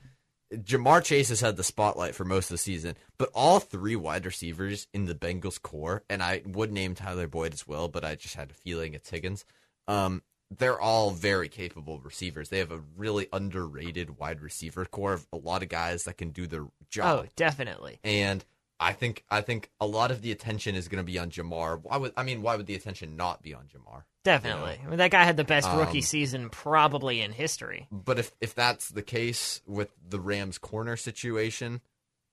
Ja'Marr 0.53 1.03
Chase 1.03 1.31
has 1.31 1.41
had 1.41 1.57
the 1.57 1.65
spotlight 1.65 2.15
for 2.15 2.25
most 2.25 2.47
of 2.47 2.55
the 2.55 2.59
season, 2.59 2.95
but 3.19 3.31
all 3.35 3.59
three 3.59 3.97
wide 3.97 4.25
receivers 4.25 4.87
in 4.95 5.07
the 5.07 5.15
Bengals 5.15 5.61
corps, 5.61 6.05
and 6.09 6.23
I 6.23 6.43
would 6.47 6.71
name 6.73 6.95
Tyler 6.95 7.27
Boyd 7.27 7.53
as 7.53 7.67
well, 7.67 7.89
but 7.89 8.05
I 8.05 8.15
just 8.15 8.35
had 8.35 8.51
a 8.51 8.55
feeling 8.55 8.95
it's 8.95 9.11
Higgins. 9.11 9.45
Um, 9.89 10.23
they're 10.57 10.81
all 10.81 11.11
very 11.11 11.49
capable 11.49 11.99
receivers. 11.99 12.49
They 12.49 12.61
have 12.61 12.71
a 12.71 12.83
really 12.97 13.27
underrated 13.33 14.19
wide 14.19 14.41
receiver 14.41 14.85
corps 14.85 15.15
of 15.15 15.27
a 15.33 15.37
lot 15.37 15.65
of 15.65 15.69
guys 15.69 16.05
that 16.05 16.19
can 16.19 16.31
do 16.31 16.47
their 16.47 16.67
job. 16.89 17.25
Oh, 17.25 17.29
definitely. 17.35 17.99
And 18.05 18.45
I 18.79 18.93
think 18.93 19.25
I 19.31 19.41
think 19.41 19.71
a 19.81 19.87
lot 19.87 20.11
of 20.11 20.21
the 20.23 20.33
attention 20.33 20.75
is 20.75 20.89
going 20.89 21.03
to 21.05 21.11
be 21.13 21.19
on 21.19 21.31
Ja'Marr. 21.31 21.81
Why 21.83 21.97
would 21.97 22.13
I 22.17 22.23
mean? 22.23 22.43
Why 22.43 22.57
would 22.57 22.67
the 22.67 22.75
attention 22.75 23.17
not 23.17 23.43
be 23.43 23.55
on 23.55 23.65
Ja'Marr? 23.65 24.03
Definitely. 24.23 24.79
I 24.85 24.89
mean, 24.89 24.99
that 24.99 25.11
guy 25.13 25.25
had 25.25 25.37
the 25.37 25.45
best 25.45 25.69
rookie 25.73 25.99
Um, 25.99 26.03
season 26.03 26.51
probably 26.51 27.21
in 27.21 27.33
history. 27.33 27.87
But 27.91 28.19
if 28.19 28.33
if 28.41 28.55
that's 28.55 28.89
the 28.89 29.03
case 29.03 29.63
with 29.67 29.91
the 30.07 30.21
Rams 30.21 30.59
corner 30.59 30.97
situation, 30.97 31.81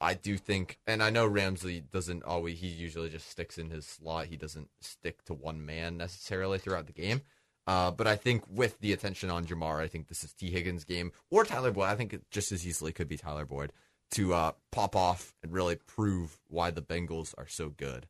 I 0.01 0.15
do 0.15 0.37
think, 0.37 0.79
and 0.85 1.01
I 1.01 1.11
know 1.11 1.25
Ramsey 1.25 1.79
doesn't 1.79 2.23
always. 2.23 2.59
He 2.59 2.67
usually 2.67 3.09
just 3.09 3.29
sticks 3.29 3.57
in 3.57 3.69
his 3.69 3.85
slot. 3.85 4.25
He 4.25 4.35
doesn't 4.35 4.69
stick 4.81 5.23
to 5.25 5.33
one 5.33 5.65
man 5.65 5.95
necessarily 5.97 6.57
throughout 6.57 6.87
the 6.87 6.93
game. 6.93 7.21
Uh, 7.65 7.91
but 7.91 8.07
I 8.07 8.17
think 8.17 8.43
with 8.49 8.81
the 8.81 8.91
attention 8.91 9.29
on 9.29 9.45
Ja'Marr, 9.45 9.79
I 9.79 9.87
think 9.87 10.09
this 10.09 10.25
is 10.25 10.33
Tee 10.33 10.51
Higgins' 10.51 10.83
game 10.83 11.13
or 11.29 11.45
Tyler 11.45 11.71
Boyd. 11.71 11.87
I 11.87 11.95
think 11.95 12.11
it 12.11 12.29
just 12.29 12.51
as 12.51 12.67
easily 12.67 12.91
could 12.91 13.07
be 13.07 13.15
Tyler 13.15 13.45
Boyd 13.45 13.71
to 14.13 14.33
uh, 14.33 14.51
pop 14.71 14.95
off 14.95 15.33
and 15.43 15.51
really 15.51 15.75
prove 15.75 16.39
why 16.47 16.71
the 16.71 16.81
Bengals 16.81 17.33
are 17.37 17.47
so 17.47 17.69
good. 17.69 18.07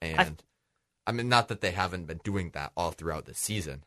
And 0.00 0.42
I, 1.06 1.12
mean, 1.12 1.28
not 1.28 1.48
that 1.48 1.60
they 1.60 1.70
haven't 1.70 2.06
been 2.06 2.20
doing 2.24 2.50
that 2.54 2.72
all 2.76 2.90
throughout 2.90 3.26
the 3.26 3.34
season, 3.34 3.84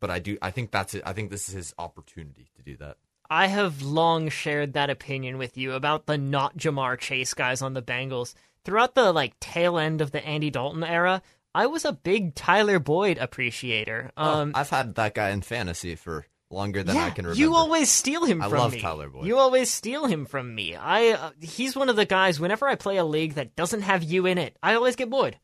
but 0.00 0.10
I 0.10 0.18
do. 0.18 0.36
I 0.42 0.50
think 0.50 0.70
that's 0.70 0.94
it. 0.94 1.02
I 1.06 1.12
think 1.12 1.30
this 1.30 1.48
is 1.48 1.54
his 1.54 1.74
opportunity 1.78 2.48
to 2.56 2.62
do 2.62 2.76
that. 2.78 2.98
I 3.30 3.46
have 3.46 3.82
long 3.82 4.28
shared 4.28 4.74
that 4.74 4.90
opinion 4.90 5.38
with 5.38 5.56
you 5.56 5.72
about 5.72 6.06
the 6.06 6.18
not 6.18 6.58
Ja'Marr 6.58 6.98
Chase 6.98 7.32
guys 7.32 7.62
on 7.62 7.72
the 7.72 7.82
Bengals. 7.82 8.34
Throughout 8.64 8.94
the 8.94 9.12
like 9.12 9.38
tail 9.40 9.78
end 9.78 10.00
of 10.00 10.10
the 10.10 10.24
Andy 10.24 10.50
Dalton 10.50 10.84
era, 10.84 11.22
I 11.54 11.66
was 11.66 11.84
a 11.84 11.92
big 11.92 12.34
Tyler 12.34 12.78
Boyd 12.78 13.18
appreciator. 13.18 14.10
Um, 14.16 14.52
oh, 14.54 14.58
I've 14.58 14.70
had 14.70 14.96
that 14.96 15.14
guy 15.14 15.30
in 15.30 15.42
fantasy 15.42 15.94
for 15.94 16.26
longer 16.54 16.82
than 16.82 16.96
yeah, 16.96 17.06
I 17.06 17.10
can 17.10 17.26
remember. 17.26 17.40
You 17.40 17.54
always 17.54 17.90
steal 17.90 18.24
him 18.24 18.40
I 18.40 18.48
from 18.48 18.58
love 18.58 18.72
me. 18.72 18.80
Tyler 18.80 19.10
Boyd. 19.10 19.26
You 19.26 19.38
always 19.38 19.70
steal 19.70 20.06
him 20.06 20.24
from 20.24 20.54
me. 20.54 20.74
I 20.76 21.10
uh, 21.10 21.30
he's 21.40 21.76
one 21.76 21.88
of 21.88 21.96
the 21.96 22.06
guys 22.06 22.40
whenever 22.40 22.66
I 22.66 22.76
play 22.76 22.96
a 22.96 23.04
league 23.04 23.34
that 23.34 23.56
doesn't 23.56 23.82
have 23.82 24.02
you 24.02 24.26
in 24.26 24.38
it, 24.38 24.56
I 24.62 24.74
always 24.74 24.96
get 24.96 25.10
Boyd. 25.10 25.38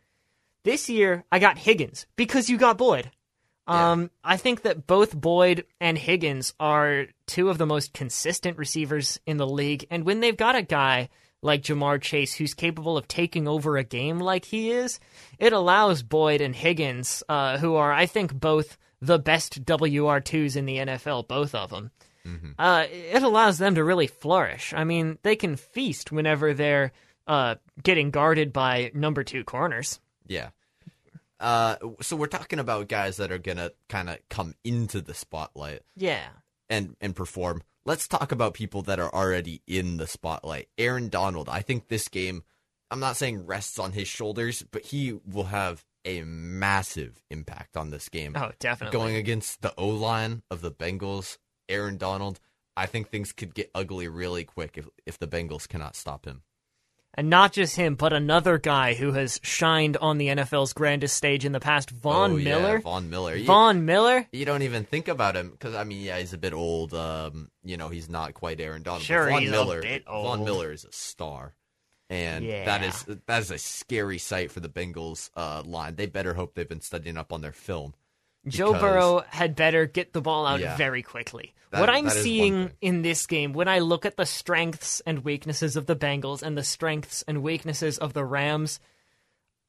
This 0.62 0.88
year 0.88 1.25
I 1.31 1.38
got 1.38 1.59
Higgins 1.59 2.07
because 2.16 2.49
you 2.49 2.57
got 2.57 2.79
Boyd. 2.79 3.11
Um, 3.66 4.11
I 4.25 4.37
think 4.37 4.62
that 4.62 4.88
both 4.88 5.14
Boyd 5.14 5.64
and 5.81 5.96
Higgins 5.96 6.55
are 6.59 7.07
two 7.27 7.51
of 7.51 7.59
the 7.59 7.66
most 7.66 7.92
consistent 7.92 8.59
receivers 8.59 9.20
in 9.27 9.37
the 9.37 9.46
league, 9.46 9.87
and 9.90 10.05
when 10.05 10.18
they've 10.18 10.37
got 10.37 10.57
a 10.57 10.62
guy 10.62 11.09
like 11.42 11.62
Ja'Marr 11.62 12.01
Chase 12.01 12.35
who's 12.35 12.53
capable 12.53 12.96
of 12.96 13.07
taking 13.07 13.46
over 13.46 13.77
a 13.77 13.85
game 13.85 14.18
like 14.18 14.44
he 14.44 14.70
is, 14.73 14.99
it 15.38 15.53
allows 15.53 16.03
Boyd 16.03 16.40
and 16.40 16.55
Higgins, 16.55 17.23
uh, 17.29 17.59
who 17.59 17.77
are 17.77 17.92
I 17.92 18.07
think 18.07 18.35
both 18.35 18.77
the 19.01 19.19
best 19.19 19.65
WR2s 19.65 20.57
in 20.57 20.67
the 20.67 20.77
NFL, 20.79 21.27
both 21.29 21.55
of 21.55 21.71
them. 21.71 21.91
Uh, 22.59 22.85
it 22.91 23.23
allows 23.23 23.59
them 23.59 23.75
to 23.75 23.83
really 23.83 24.07
flourish. 24.07 24.73
I 24.77 24.85
mean, 24.85 25.19
they 25.23 25.35
can 25.37 25.57
feast 25.57 26.13
whenever 26.13 26.55
they're 26.55 26.93
uh, 27.27 27.57
getting 27.83 28.11
guarded 28.11 28.53
by 28.53 28.91
number 28.95 29.25
two 29.25 29.43
corners. 29.43 29.99
Yeah. 30.27 30.51
Uh, 31.41 31.77
so 32.03 32.17
we're 32.17 32.27
talking 32.27 32.59
about 32.59 32.89
guys 32.89 33.17
that 33.17 33.33
are 33.33 33.39
gonna 33.39 33.71
kind 33.89 34.11
of 34.11 34.19
come 34.29 34.55
into 34.63 35.01
the 35.01 35.15
spotlight 35.15 35.81
Yeah. 35.97 36.29
and 36.69 36.95
and 37.01 37.17
perform. 37.17 37.63
Let's 37.87 38.07
talk 38.07 38.31
about 38.31 38.53
people 38.53 38.83
that 38.83 39.01
are 39.01 39.13
already 39.13 39.63
in 39.67 39.97
the 39.97 40.07
spotlight. 40.07 40.69
Aaron 40.77 41.09
Donald. 41.09 41.49
I 41.49 41.63
think 41.63 41.89
this 41.89 42.09
game. 42.09 42.45
I'm 42.91 43.01
not 43.01 43.17
saying 43.17 43.47
rests 43.47 43.79
on 43.79 43.93
his 43.93 44.07
shoulders, 44.09 44.63
but 44.71 44.85
he 44.85 45.19
will 45.25 45.45
have 45.45 45.85
a 46.05 46.23
massive 46.23 47.23
impact 47.31 47.77
on 47.77 47.91
this 47.91 48.09
game. 48.09 48.35
Oh, 48.37 48.51
definitely. 48.59 48.99
Going 48.99 49.17
against 49.17 49.63
the 49.63 49.75
O 49.77 49.89
line 49.89 50.43
of 50.51 50.61
the 50.61 50.71
Bengals, 50.71 51.39
Aaron 51.69 51.97
Donald. 51.99 52.41
I 52.77 52.87
think 52.87 53.09
things 53.11 53.33
could 53.33 53.55
get 53.55 53.71
ugly 53.75 54.09
really 54.09 54.45
quick 54.45 54.79
if 54.79 54.89
if 55.07 55.19
the 55.19 55.27
Bengals 55.27 55.69
cannot 55.69 55.97
stop 55.97 56.25
him. 56.27 56.43
And 57.15 57.29
not 57.29 57.53
just 57.53 57.75
him, 57.75 57.97
but 57.97 58.13
another 58.13 58.57
guy 58.57 58.95
who 58.95 59.13
has 59.13 59.41
shined 59.43 59.97
on 59.97 60.19
the 60.19 60.29
NFL's 60.29 60.73
grandest 60.73 61.17
stage 61.17 61.45
in 61.45 61.51
the 61.51 61.59
past, 61.59 61.91
Von 61.91 62.31
Oh, 62.33 62.37
yeah, 62.37 62.45
Miller. 62.45 62.79
Von 62.79 63.11
Miller. 63.11 63.35
You- 63.35 63.47
Von 63.47 63.85
Miller? 63.85 64.29
you 64.33 64.45
don't 64.45 64.63
even 64.63 64.85
think 64.85 65.09
about 65.09 65.35
him 65.35 65.51
because 65.51 65.75
I 65.75 65.83
mean, 65.83 66.01
yeah, 66.03 66.19
he's 66.21 66.33
a 66.33 66.39
bit 66.39 66.53
old. 66.55 66.95
Um, 66.95 67.51
you 67.65 67.77
know, 67.77 67.89
he's 67.89 68.09
not 68.09 68.35
quite 68.35 68.61
Aaron 68.61 68.85
Donald. 68.85 69.03
Sure, 69.03 69.29
Von 69.29 69.41
he's 69.41 69.49
a 69.49 69.53
Miller. 69.53 69.83
bit 69.83 70.05
Von 70.07 70.39
old. 70.39 70.45
Miller 70.45 70.71
is 70.73 70.85
a 70.85 70.93
star, 70.93 71.55
and 72.11 72.44
Yeah. 72.44 72.64
that 72.66 72.83
is 72.85 73.05
that 73.27 73.40
is 73.40 73.51
a 73.51 73.57
scary 73.59 74.18
sight 74.18 74.51
for 74.51 74.61
the 74.61 74.68
Bengals 74.68 75.31
uh, 75.37 75.62
line. 75.64 75.94
They 75.94 76.07
better 76.07 76.35
hope 76.35 76.55
they've 76.55 76.68
been 76.68 76.83
studying 76.83 77.16
up 77.16 77.33
on 77.33 77.40
their 77.40 77.53
film. 77.53 77.94
Joe 78.46 78.73
Burrow 78.73 79.23
had 79.29 79.55
better 79.57 79.87
get 79.87 80.12
the 80.12 80.20
ball 80.20 80.44
out 80.46 80.61
Yeah. 80.61 80.77
very 80.77 81.03
quickly. 81.03 81.55
That- 81.70 81.81
what 81.81 81.88
I'm 81.90 82.05
that 82.07 82.11
is 82.11 82.16
one 82.16 82.25
seeing 82.25 82.73
in 82.81 83.03
this 83.03 83.27
game, 83.27 83.53
when 83.53 83.68
I 83.68 83.79
look 83.79 84.05
at 84.05 84.16
the 84.16 84.27
strengths 84.27 85.01
and 85.07 85.25
weaknesses 85.25 85.77
of 85.77 85.87
the 85.87 85.94
Bengals 85.94 86.42
and 86.42 86.59
the 86.59 86.64
strengths 86.64 87.23
and 87.29 87.42
weaknesses 87.42 87.96
of 87.99 88.12
the 88.12 88.25
Rams, 88.25 88.81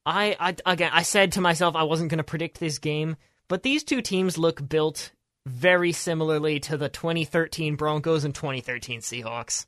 I, 0.05 0.35
I 0.39 0.55
again 0.71 0.91
I 0.93 1.03
said 1.03 1.33
to 1.33 1.41
myself 1.41 1.75
I 1.75 1.83
wasn't 1.83 2.09
going 2.09 2.17
to 2.17 2.23
predict 2.23 2.59
this 2.59 2.79
game, 2.79 3.17
but 3.47 3.61
these 3.63 3.83
two 3.83 4.01
teams 4.01 4.37
look 4.37 4.67
built 4.67 5.11
very 5.45 5.91
similarly 5.91 6.59
to 6.61 6.77
the 6.77 6.89
2013 6.89 7.75
Broncos 7.75 8.23
and 8.23 8.33
2013 8.33 9.01
Seahawks. 9.01 9.65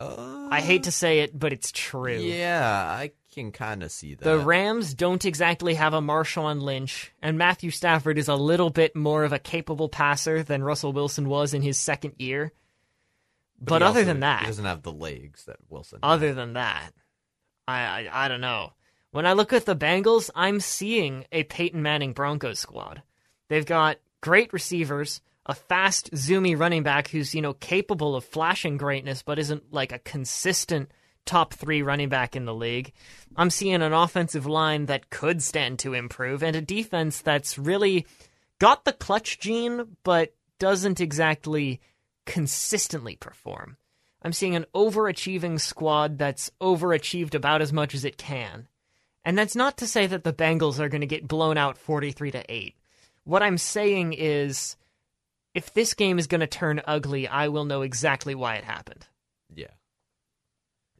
I 0.00 0.60
hate 0.60 0.84
to 0.84 0.92
say 0.92 1.20
it, 1.20 1.38
but 1.38 1.52
it's 1.52 1.72
true. 1.72 2.18
Yeah, 2.18 2.68
I 2.68 3.12
can 3.32 3.50
kind 3.52 3.82
of 3.82 3.90
see 3.90 4.14
that. 4.14 4.24
The 4.24 4.38
Rams 4.38 4.94
don't 4.94 5.24
exactly 5.24 5.74
have 5.74 5.94
a 5.94 6.00
Marshawn 6.00 6.60
Lynch, 6.60 7.12
and 7.22 7.38
Matthew 7.38 7.70
Stafford 7.70 8.18
is 8.18 8.28
a 8.28 8.34
little 8.34 8.70
bit 8.70 8.94
more 8.94 9.24
of 9.24 9.32
a 9.32 9.38
capable 9.38 9.88
passer 9.88 10.42
than 10.42 10.62
Russell 10.62 10.92
Wilson 10.92 11.28
was 11.28 11.54
in 11.54 11.62
his 11.62 11.78
second 11.78 12.14
year. 12.18 12.52
But, 13.60 13.80
he 13.80 13.86
other 13.86 14.00
also- 14.00 14.04
than 14.04 14.20
that, 14.20 14.40
he 14.40 14.46
doesn't 14.46 14.64
have 14.64 14.82
the 14.82 14.92
legs 14.92 15.44
that 15.46 15.56
Wilson. 15.70 16.00
other 16.02 16.34
than 16.34 16.54
that, 16.54 16.90
I, 17.66 17.80
I 18.08 18.24
I 18.24 18.28
don't 18.28 18.42
know. 18.42 18.72
When 19.12 19.24
I 19.24 19.32
look 19.32 19.54
at 19.54 19.64
the 19.64 19.74
Bengals, 19.76 20.28
I'm 20.34 20.60
seeing 20.60 21.24
a 21.32 21.42
Peyton 21.44 21.80
Manning 21.82 22.12
Broncos 22.12 22.58
squad. 22.58 23.02
They've 23.48 23.64
got 23.64 23.96
great 24.20 24.52
receivers, 24.52 25.22
a 25.46 25.54
fast, 25.54 26.12
zoomy 26.12 26.58
running 26.58 26.82
back 26.82 27.08
who's 27.08 27.34
you 27.34 27.40
know 27.40 27.54
capable 27.54 28.14
of 28.14 28.24
flashing 28.24 28.76
greatness, 28.76 29.22
but 29.22 29.38
isn't 29.38 29.72
like 29.72 29.92
a 29.92 30.00
consistent 30.00 30.90
top 31.24 31.54
three 31.54 31.82
running 31.82 32.08
back 32.08 32.36
in 32.36 32.44
the 32.44 32.54
league. 32.54 32.92
I'm 33.36 33.50
seeing 33.50 33.82
an 33.82 33.92
offensive 33.92 34.46
line 34.46 34.86
that 34.86 35.10
could 35.10 35.42
stand 35.42 35.78
to 35.80 35.94
improve, 35.94 36.42
and 36.42 36.54
a 36.54 36.60
defense 36.60 37.20
that's 37.20 37.58
really 37.58 38.06
got 38.58 38.84
the 38.84 38.92
clutch 38.92 39.38
gene, 39.38 39.96
but 40.04 40.34
doesn't 40.58 41.00
exactly 41.00 41.80
consistently 42.24 43.16
perform. 43.16 43.76
I'm 44.22 44.32
seeing 44.32 44.56
an 44.56 44.66
overachieving 44.74 45.60
squad 45.60 46.18
that's 46.18 46.50
overachieved 46.60 47.34
about 47.34 47.62
as 47.62 47.72
much 47.72 47.94
as 47.94 48.04
it 48.04 48.18
can. 48.18 48.66
And 49.24 49.36
that's 49.36 49.56
not 49.56 49.76
to 49.78 49.86
say 49.86 50.06
that 50.06 50.24
the 50.24 50.32
Bengals 50.32 50.78
are 50.78 50.88
going 50.88 51.00
to 51.00 51.06
get 51.06 51.28
blown 51.28 51.58
out 51.58 51.78
43 51.78 52.30
to 52.32 52.44
8. 52.48 52.74
What 53.24 53.42
I'm 53.42 53.58
saying 53.58 54.14
is 54.14 54.76
if 55.56 55.72
this 55.72 55.94
game 55.94 56.18
is 56.18 56.26
going 56.26 56.42
to 56.42 56.46
turn 56.46 56.82
ugly, 56.86 57.26
I 57.26 57.48
will 57.48 57.64
know 57.64 57.80
exactly 57.80 58.34
why 58.34 58.56
it 58.56 58.64
happened. 58.64 59.06
Yeah. 59.54 59.68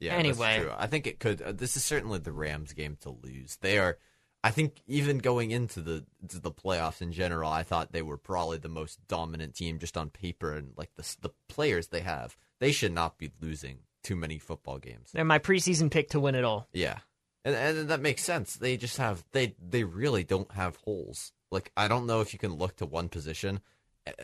Yeah. 0.00 0.14
Anyway. 0.14 0.38
that's 0.38 0.62
true. 0.62 0.72
I 0.76 0.86
think 0.86 1.06
it 1.06 1.20
could. 1.20 1.42
Uh, 1.42 1.52
this 1.52 1.76
is 1.76 1.84
certainly 1.84 2.18
the 2.18 2.32
Rams' 2.32 2.72
game 2.72 2.96
to 3.02 3.10
lose. 3.10 3.58
They 3.60 3.78
are. 3.78 3.98
I 4.42 4.50
think 4.50 4.80
even 4.86 5.18
going 5.18 5.50
into 5.50 5.82
the 5.82 6.06
to 6.28 6.40
the 6.40 6.50
playoffs 6.50 7.02
in 7.02 7.12
general, 7.12 7.50
I 7.50 7.64
thought 7.64 7.92
they 7.92 8.00
were 8.00 8.16
probably 8.16 8.56
the 8.56 8.68
most 8.68 9.06
dominant 9.08 9.54
team 9.56 9.78
just 9.78 9.98
on 9.98 10.08
paper 10.08 10.52
and 10.54 10.72
like 10.76 10.90
the 10.96 11.16
the 11.20 11.30
players 11.48 11.88
they 11.88 12.00
have. 12.00 12.36
They 12.58 12.72
should 12.72 12.92
not 12.92 13.18
be 13.18 13.30
losing 13.42 13.80
too 14.02 14.16
many 14.16 14.38
football 14.38 14.78
games. 14.78 15.10
They're 15.12 15.24
my 15.24 15.38
preseason 15.38 15.90
pick 15.90 16.10
to 16.10 16.20
win 16.20 16.34
it 16.34 16.44
all. 16.44 16.66
Yeah, 16.72 17.00
and 17.44 17.54
and 17.54 17.90
that 17.90 18.00
makes 18.00 18.22
sense. 18.22 18.56
They 18.56 18.78
just 18.78 18.96
have 18.96 19.22
they 19.32 19.54
they 19.60 19.84
really 19.84 20.24
don't 20.24 20.52
have 20.52 20.76
holes. 20.76 21.32
Like 21.50 21.72
I 21.76 21.88
don't 21.88 22.06
know 22.06 22.22
if 22.22 22.32
you 22.32 22.38
can 22.38 22.54
look 22.54 22.76
to 22.76 22.86
one 22.86 23.10
position 23.10 23.60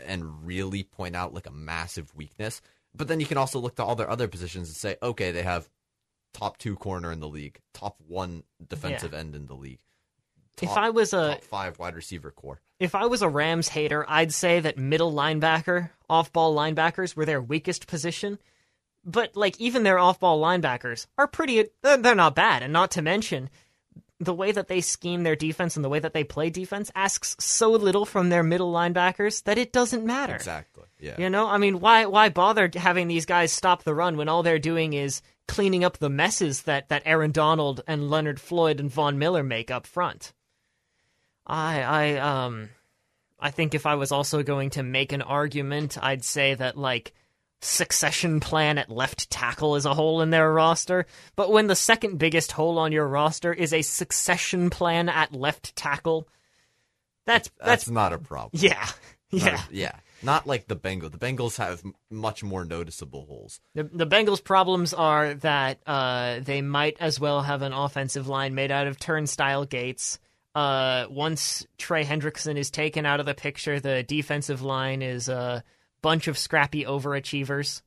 and 0.06 0.46
really 0.46 0.82
point 0.82 1.16
out 1.16 1.34
like 1.34 1.46
a 1.46 1.52
massive 1.52 2.14
weakness, 2.14 2.60
but 2.94 3.08
then 3.08 3.20
you 3.20 3.26
can 3.26 3.38
also 3.38 3.58
look 3.58 3.76
to 3.76 3.84
all 3.84 3.96
their 3.96 4.10
other 4.10 4.28
positions 4.28 4.68
and 4.68 4.76
say, 4.76 4.96
okay, 5.02 5.32
they 5.32 5.42
have 5.42 5.68
top 6.34 6.58
two 6.58 6.76
corner 6.76 7.12
in 7.12 7.20
the 7.20 7.28
league, 7.28 7.58
top 7.74 7.96
one 8.06 8.42
defensive 8.66 9.14
end 9.14 9.34
in 9.34 9.46
the 9.46 9.54
league. 9.54 9.80
If 10.60 10.70
I 10.70 10.90
was 10.90 11.12
a 11.12 11.28
top 11.34 11.44
five 11.44 11.78
wide 11.78 11.94
receiver 11.94 12.30
corps, 12.30 12.60
if 12.78 12.94
I 12.94 13.06
was 13.06 13.22
a 13.22 13.28
Rams 13.28 13.68
hater, 13.68 14.04
I'd 14.08 14.32
say 14.32 14.60
that 14.60 14.76
middle 14.76 15.12
linebacker, 15.12 15.90
off-ball 16.10 16.54
linebackers 16.54 17.16
were 17.16 17.24
their 17.24 17.40
weakest 17.40 17.86
position. 17.86 18.38
But 19.04 19.36
like 19.36 19.60
even 19.60 19.82
their 19.82 19.98
off-ball 19.98 20.40
linebackers 20.40 21.06
are 21.18 21.26
pretty 21.26 21.64
they're 21.82 22.14
not 22.14 22.34
bad 22.36 22.62
and 22.62 22.72
not 22.72 22.92
to 22.92 23.02
mention 23.02 23.50
the 24.24 24.34
way 24.34 24.52
that 24.52 24.68
they 24.68 24.80
scheme 24.80 25.22
their 25.22 25.36
defense 25.36 25.76
and 25.76 25.84
the 25.84 25.88
way 25.88 25.98
that 25.98 26.12
they 26.12 26.24
play 26.24 26.50
defense 26.50 26.90
asks 26.94 27.36
so 27.38 27.70
little 27.70 28.04
from 28.04 28.28
their 28.28 28.42
middle 28.42 28.72
linebackers 28.72 29.42
that 29.44 29.58
it 29.58 29.72
doesn't 29.72 30.04
matter. 30.04 30.34
exactly. 30.34 30.84
Yeah, 30.98 31.16
You 31.18 31.30
know, 31.30 31.48
I 31.48 31.58
mean, 31.58 31.80
why 31.80 32.06
why 32.06 32.28
bother 32.28 32.70
having 32.74 33.08
these 33.08 33.26
guys 33.26 33.52
stop 33.52 33.82
the 33.82 33.94
run 33.94 34.16
when 34.16 34.28
all 34.28 34.42
they're 34.42 34.58
doing 34.58 34.92
is 34.92 35.20
cleaning 35.48 35.82
up 35.82 35.98
the 35.98 36.08
messes 36.08 36.62
that 36.62 36.88
that 36.90 37.02
Aaron 37.04 37.32
Donald 37.32 37.82
and 37.86 38.08
Leonard 38.08 38.40
Floyd 38.40 38.78
and 38.78 38.90
Von 38.90 39.18
Miller 39.18 39.42
make 39.42 39.70
up 39.70 39.86
front? 39.86 40.32
I 41.46 41.82
I 41.82 42.16
um 42.18 42.68
I 43.40 43.50
think 43.50 43.74
if 43.74 43.86
I 43.86 43.96
was 43.96 44.12
also 44.12 44.44
going 44.44 44.70
to 44.70 44.84
make 44.84 45.12
an 45.12 45.22
argument, 45.22 45.98
I'd 46.00 46.22
say 46.24 46.54
that 46.54 46.76
like 46.78 47.12
succession 47.64 48.40
plan 48.40 48.76
at 48.78 48.90
left 48.90 49.30
tackle 49.30 49.76
is 49.76 49.86
a 49.86 49.94
hole 49.94 50.20
in 50.20 50.30
their 50.30 50.52
roster, 50.52 51.06
but 51.36 51.50
when 51.52 51.66
the 51.68 51.76
second 51.76 52.18
biggest 52.18 52.52
hole 52.52 52.78
on 52.78 52.92
your 52.92 53.06
roster 53.06 53.52
is 53.52 53.72
a 53.72 53.82
succession 53.82 54.68
plan 54.70 55.08
at 55.08 55.32
left 55.32 55.74
tackle, 55.76 56.26
that's 57.26 57.48
that's 57.58 57.66
that's 57.66 57.90
not 57.90 58.12
a 58.12 58.18
problem. 58.18 58.50
yeah. 58.54 58.86
Yeah. 59.34 59.62
a- 59.70 59.74
yeah. 59.74 59.92
Not 60.22 60.46
like 60.46 60.68
the 60.68 60.76
Bengals. 60.76 61.10
The 61.12 61.18
Bengals 61.18 61.56
have 61.56 61.82
much 62.10 62.44
more 62.44 62.66
noticeable 62.66 63.24
holes. 63.24 63.60
The, 63.74 63.84
the 63.84 64.06
Bengals' 64.06 64.44
problems 64.44 64.92
are 64.92 65.32
that 65.34 65.78
uh, 65.86 66.40
they 66.40 66.60
might 66.60 66.98
as 67.00 67.18
well 67.18 67.40
have 67.40 67.62
an 67.62 67.72
offensive 67.72 68.28
line 68.28 68.54
made 68.54 68.70
out 68.70 68.86
of 68.86 68.98
turnstile 69.00 69.64
gates. 69.64 70.18
Uh, 70.54 71.06
once 71.08 71.66
Trey 71.78 72.04
Hendrickson 72.04 72.56
is 72.56 72.70
taken 72.70 73.06
out 73.06 73.20
of 73.20 73.26
the 73.26 73.34
picture, 73.34 73.80
the 73.80 74.02
defensive 74.02 74.60
line 74.60 75.00
is 75.00 75.30
a 75.30 75.64
bunch 76.02 76.28
of 76.28 76.38
scrappy 76.38 76.84
overachievers. 76.84 77.82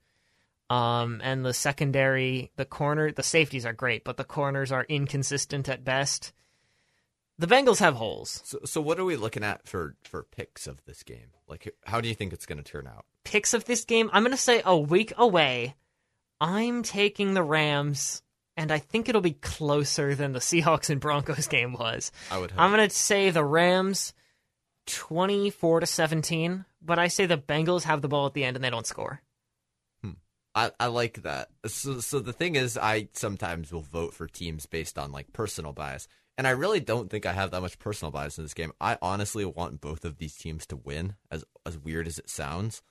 Um, 0.70 1.22
and 1.24 1.45
the 1.45 1.53
secondary, 1.53 2.51
the 2.55 2.66
corner, 2.66 3.11
the 3.11 3.22
safeties 3.22 3.66
are 3.66 3.74
great, 3.74 4.03
but 4.03 4.18
the 4.18 4.24
corners 4.24 4.72
are 4.72 4.86
inconsistent 4.89 5.70
at 5.70 5.84
best. 5.84 6.34
The 7.38 7.47
Bengals 7.47 7.80
have 7.80 7.95
holes. 7.95 8.41
So, 8.45 8.59
so 8.66 8.82
what 8.82 8.99
are 8.99 9.05
we 9.05 9.16
looking 9.18 9.43
at 9.43 9.68
for 9.68 9.95
for 10.05 10.24
picks 10.24 10.66
of 10.66 10.84
this 10.86 11.03
game? 11.03 11.28
Like, 11.47 11.76
how 11.84 12.01
do 12.01 12.07
you 12.07 12.16
think 12.16 12.34
it's 12.34 12.47
going 12.47 12.57
to 12.57 12.63
turn 12.63 12.88
out? 12.88 13.05
Picks 13.24 13.53
of 13.53 13.66
this 13.66 13.86
game, 13.86 14.09
I'm 14.11 14.24
going 14.24 14.32
to 14.32 14.38
say 14.38 14.61
a 14.66 14.76
week 14.76 15.13
away. 15.18 15.76
I'm 16.41 16.82
taking 16.82 17.34
the 17.34 17.43
Rams 17.43 18.24
and 18.57 18.72
I 18.72 18.80
think 18.80 19.09
it'll 19.09 19.22
be 19.22 19.34
closer 19.34 20.16
than 20.16 20.32
the 20.32 20.39
Seahawks 20.39 20.89
and 20.89 21.01
Broncos 21.01 21.47
game 21.49 21.74
was. 21.74 22.11
I 22.32 22.38
would. 22.38 22.51
Hope. 22.51 22.59
I'm 22.59 22.72
gonna 22.72 22.89
say 22.89 23.30
the 23.30 23.43
Rams, 23.43 24.13
twenty-four 24.86 25.82
to 25.82 25.86
seventeen, 25.86 26.66
but 26.86 27.00
I 27.00 27.08
say 27.08 27.26
the 27.26 27.38
Bengals 27.38 27.84
have 27.84 28.02
the 28.02 28.08
ball 28.08 28.26
at 28.26 28.34
the 28.34 28.44
end 28.44 28.56
and 28.56 28.64
they 28.64 28.70
don't 28.70 28.86
score. 28.86 29.22
Hmm. 30.04 30.12
I, 30.54 30.72
I 30.80 30.88
like 30.88 31.24
that. 31.24 31.50
So, 31.68 32.00
so 32.00 32.20
the 32.20 32.34
thing 32.34 32.56
is, 32.56 32.78
I 32.78 33.10
sometimes 33.14 33.72
will 33.72 33.82
vote 33.82 34.14
for 34.14 34.28
teams 34.28 34.66
based 34.66 34.98
on 34.98 35.12
like 35.12 35.34
personal 35.34 35.74
bias, 35.74 36.08
and 36.38 36.48
I 36.48 36.52
really 36.52 36.80
don't 36.80 37.10
think 37.10 37.26
I 37.26 37.34
have 37.34 37.52
that 37.52 37.62
much 37.62 37.80
personal 37.80 38.12
bias 38.12 38.38
in 38.38 38.44
this 38.44 38.54
game. 38.54 38.74
I 38.80 38.98
honestly 39.02 39.46
want 39.46 39.82
both 39.82 40.06
of 40.06 40.18
these 40.18 40.36
teams 40.36 40.66
to 40.68 40.76
win, 40.76 41.16
as 41.32 41.44
as 41.66 41.78
weird 41.78 42.08
as 42.08 42.20
it 42.20 42.30
sounds. 42.30 42.82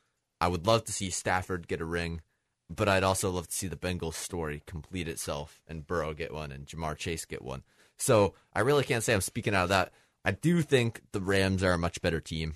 I 0.41 0.49
would 0.49 0.67
love 0.67 0.85
to 0.85 0.93
see 0.93 1.11
Stafford 1.11 1.69
get 1.69 1.81
a 1.81 1.87
ring, 1.87 2.21
but 2.69 2.89
I'd 2.89 3.05
also 3.05 3.31
love 3.31 3.49
to 3.49 3.55
see 3.55 3.69
the 3.69 3.77
Bengals 3.77 4.15
story 4.15 4.63
complete 4.67 5.09
itself 5.09 5.63
and 5.67 5.87
Burrow 5.87 6.13
get 6.13 6.33
one 6.33 6.53
and 6.53 6.67
Ja'Marr 6.67 6.97
Chase 6.97 7.25
get 7.25 7.43
one. 7.43 7.63
So 7.99 8.35
I 8.53 8.61
really 8.61 8.85
can't 8.85 9.03
say 9.03 9.15
I'm 9.15 9.21
speaking 9.21 9.55
out 9.55 9.65
of 9.65 9.69
that. 9.71 9.93
I 10.25 10.33
do 10.33 10.63
think 10.63 11.03
the 11.13 11.21
Rams 11.21 11.63
are 11.63 11.73
a 11.73 11.79
much 11.79 12.01
better 12.03 12.21
team. 12.21 12.55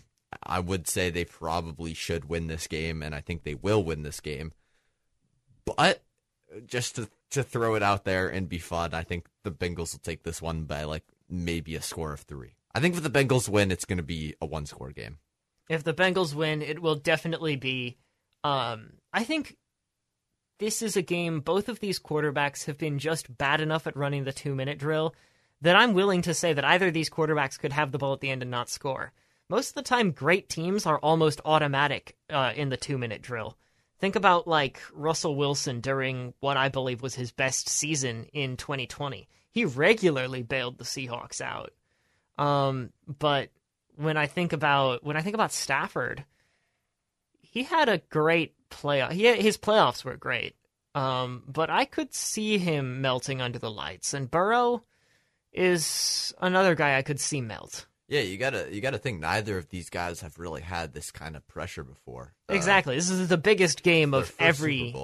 I 0.49 0.61
would 0.61 0.88
say 0.88 1.11
they 1.11 1.24
probably 1.24 1.94
should 1.94 2.28
win 2.28 2.46
this 2.46 2.66
game, 2.66 3.03
and 3.03 3.14
I 3.14 3.20
think 3.20 3.42
they 3.42 3.55
will 3.55 3.82
win 3.82 4.03
this 4.03 4.20
game. 4.20 4.53
But 5.64 6.03
just 6.66 6.96
to 6.96 7.09
to 7.30 7.42
throw 7.42 7.74
it 7.74 7.82
out 7.82 8.05
there 8.05 8.28
and 8.28 8.49
be 8.49 8.59
fun, 8.59 8.94
I 8.94 9.03
think 9.03 9.26
the 9.42 9.51
Bengals 9.51 9.92
will 9.92 10.01
take 10.03 10.22
this 10.22 10.40
one 10.40 10.64
by 10.64 10.84
like 10.84 11.05
maybe 11.28 11.74
a 11.74 11.82
score 11.82 12.12
of 12.14 12.20
three. 12.20 12.55
I 12.74 12.80
think 12.80 12.96
if 12.96 13.03
the 13.03 13.11
Bengals 13.11 13.49
win, 13.49 13.70
it's 13.70 13.84
going 13.84 13.99
to 13.99 14.03
be 14.03 14.34
a 14.40 14.46
one 14.46 14.64
score 14.66 14.90
game. 14.90 15.18
If 15.68 15.84
the 15.84 15.92
Bengals 15.92 16.34
win, 16.34 16.62
it 16.62 16.80
will 16.80 16.94
definitely 16.94 17.57
be. 17.57 17.99
Um, 18.44 18.94
I 19.12 19.24
think 19.24 19.57
this 20.59 20.80
is 20.80 20.96
a 20.96 21.03
game. 21.03 21.40
Both 21.40 21.68
of 21.68 21.80
these 21.80 22.01
quarterbacks 22.01 22.64
have 22.64 22.78
been 22.78 22.99
just 22.99 23.36
bad 23.36 23.61
enough 23.61 23.86
at 23.86 23.96
running 23.96 24.24
the 24.24 24.32
two-minute 24.32 24.78
drill 24.78 25.14
that 25.61 25.76
I'm 25.76 25.92
willing 25.92 26.22
to 26.22 26.34
say 26.34 26.53
that 26.53 26.64
either 26.64 26.88
of 26.88 26.94
these 26.94 27.11
quarterbacks 27.11 27.59
could 27.59 27.72
have 27.72 27.92
the 27.92 27.99
ball 27.99 28.14
at 28.14 28.20
the 28.20 28.30
end 28.30 28.42
and 28.42 28.51
not 28.51 28.70
score. 28.70 29.12
Most 29.49 29.70
of 29.70 29.74
the 29.74 29.82
time, 29.82 30.11
great 30.11 30.49
teams 30.49 30.84
are 30.84 30.99
almost 30.99 31.40
automatic 31.44 32.16
uh, 32.28 32.53
in 32.55 32.68
the 32.68 32.76
two-minute 32.76 33.22
drill. 33.22 33.57
Think 33.99 34.14
about 34.14 34.46
like 34.46 34.80
Russell 34.92 35.34
Wilson 35.34 35.80
during 35.80 36.34
what 36.40 36.57
I 36.57 36.68
believe 36.68 37.03
was 37.03 37.14
his 37.14 37.32
best 37.32 37.68
season 37.68 38.26
in 38.32 38.57
2020. 38.57 39.28
He 39.51 39.64
regularly 39.64 40.42
bailed 40.42 40.78
the 40.78 40.84
Seahawks 40.84 41.40
out. 41.40 41.72
Um, 42.36 42.92
but 43.07 43.51
when 43.96 44.16
I 44.16 44.26
think 44.26 44.53
about 44.53 45.03
when 45.03 45.16
I 45.16 45.22
think 45.22 45.34
about 45.34 45.53
Stafford, 45.53 46.24
he 47.40 47.64
had 47.64 47.88
a 47.88 47.99
great 47.99 48.55
playoff. 48.70 49.11
He 49.11 49.34
his 49.34 49.59
playoffs 49.59 50.05
were 50.05 50.16
great. 50.16 50.55
Um, 50.94 51.42
but 51.49 51.68
I 51.68 51.84
could 51.84 52.14
see 52.14 52.59
him 52.59 53.01
melting 53.01 53.40
under 53.40 53.59
the 53.59 53.70
lights, 53.70 54.14
and 54.14 54.30
Burrow 54.30 54.84
is 55.53 56.32
another 56.40 56.76
guy 56.76 56.96
I 56.96 57.03
could 57.03 57.20
see 57.20 57.40
melt. 57.40 57.88
Yeah, 58.09 58.20
you 58.20 58.38
gotta 58.38 58.68
you 58.70 58.80
gotta 58.80 58.98
think 58.98 59.20
neither 59.20 59.59
of 59.59 59.68
these 59.68 59.90
guys 59.90 60.22
have 60.22 60.38
really 60.38 60.62
had 60.62 60.94
this 60.94 61.11
kind 61.11 61.36
of 61.36 61.46
pressure 61.46 61.84
before. 61.84 62.32
Uh, 62.50 62.54
exactly. 62.54 62.96
This 62.96 63.11
is 63.11 63.28
the 63.28 63.36
biggest 63.36 63.82
game 63.82 64.14
of 64.14 64.34
every. 64.38 64.94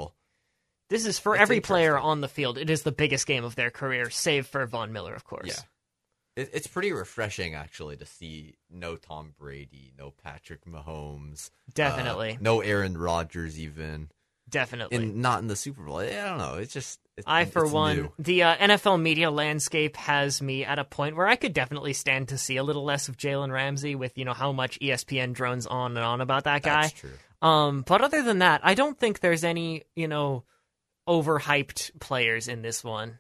This 0.91 1.07
is 1.07 1.19
for 1.19 1.35
That's 1.35 1.43
every 1.43 1.61
player 1.61 1.99
on 1.99 2.21
the 2.21 2.29
field. 2.29 2.59
It 2.59 2.71
is 2.71 2.83
the 2.83 2.93
biggest 2.93 3.27
game 3.27 3.45
of 3.45 3.57
their 3.57 3.71
career, 3.71 4.11
save 4.11 4.47
for 4.47 4.67
Von 4.67 4.93
Miller, 4.93 5.15
of 5.15 5.25
course. 5.25 5.49
Yeah. 5.49 6.43
It, 6.43 6.51
it's 6.53 6.67
pretty 6.67 6.93
refreshing 6.93 7.55
actually 7.55 7.97
to 7.97 8.07
see 8.07 8.57
no 8.71 8.97
Tom 8.97 9.35
Brady, 9.39 9.93
no 9.99 10.11
Patrick 10.11 10.65
Mahomes, 10.67 11.49
uh, 11.49 11.73
Definitely. 11.75 12.39
no 12.41 12.61
Aaron 12.61 12.99
Rodgers, 12.99 13.59
even, 13.59 14.11
Definitely. 14.55 14.97
and 14.97 15.17
not 15.17 15.43
in 15.43 15.49
the 15.49 15.57
Super 15.57 15.83
Bowl. 15.83 15.99
I 15.99 16.11
don't 16.11 16.39
know. 16.39 16.55
It's 16.55 16.73
just 16.73 17.01
it's, 17.17 17.27
I, 17.27 17.45
for 17.45 17.67
one, 17.67 17.97
new. 17.97 18.13
the 18.21 18.45
uh, 18.45 18.55
NFL 18.57 19.01
media 19.03 19.31
landscape 19.33 19.97
has 19.97 20.41
me 20.41 20.65
at 20.65 20.79
a 20.79 20.85
point 20.85 21.17
where 21.17 21.27
I 21.27 21.35
could 21.35 21.53
definitely 21.53 21.93
stand 21.93 22.29
to 22.29 22.39
see 22.39 22.57
a 22.57 22.63
little 22.63 22.85
less 22.85 23.09
of 23.09 23.17
Jalen 23.17 23.51
Ramsey 23.53 23.97
with, 23.97 24.17
you 24.17 24.25
know, 24.25 24.33
how 24.33 24.53
much 24.53 24.79
ESPN 24.79 25.33
drones 25.33 25.67
on 25.67 25.97
and 25.97 26.07
on 26.07 26.21
about 26.21 26.45
that 26.45 26.63
guy. 26.63 26.83
That's 26.83 26.93
true. 27.01 27.11
Um, 27.43 27.83
but 27.87 28.01
other 28.01 28.23
than 28.23 28.39
that, 28.39 28.61
I 28.63 28.75
don't 28.75 28.97
think 28.99 29.19
there's 29.21 29.43
any, 29.45 29.83
you 29.97 30.07
know, 30.09 30.45
overhyped 31.09 31.99
players 32.01 32.49
in 32.49 32.63
this 32.63 32.83
one. 32.85 33.19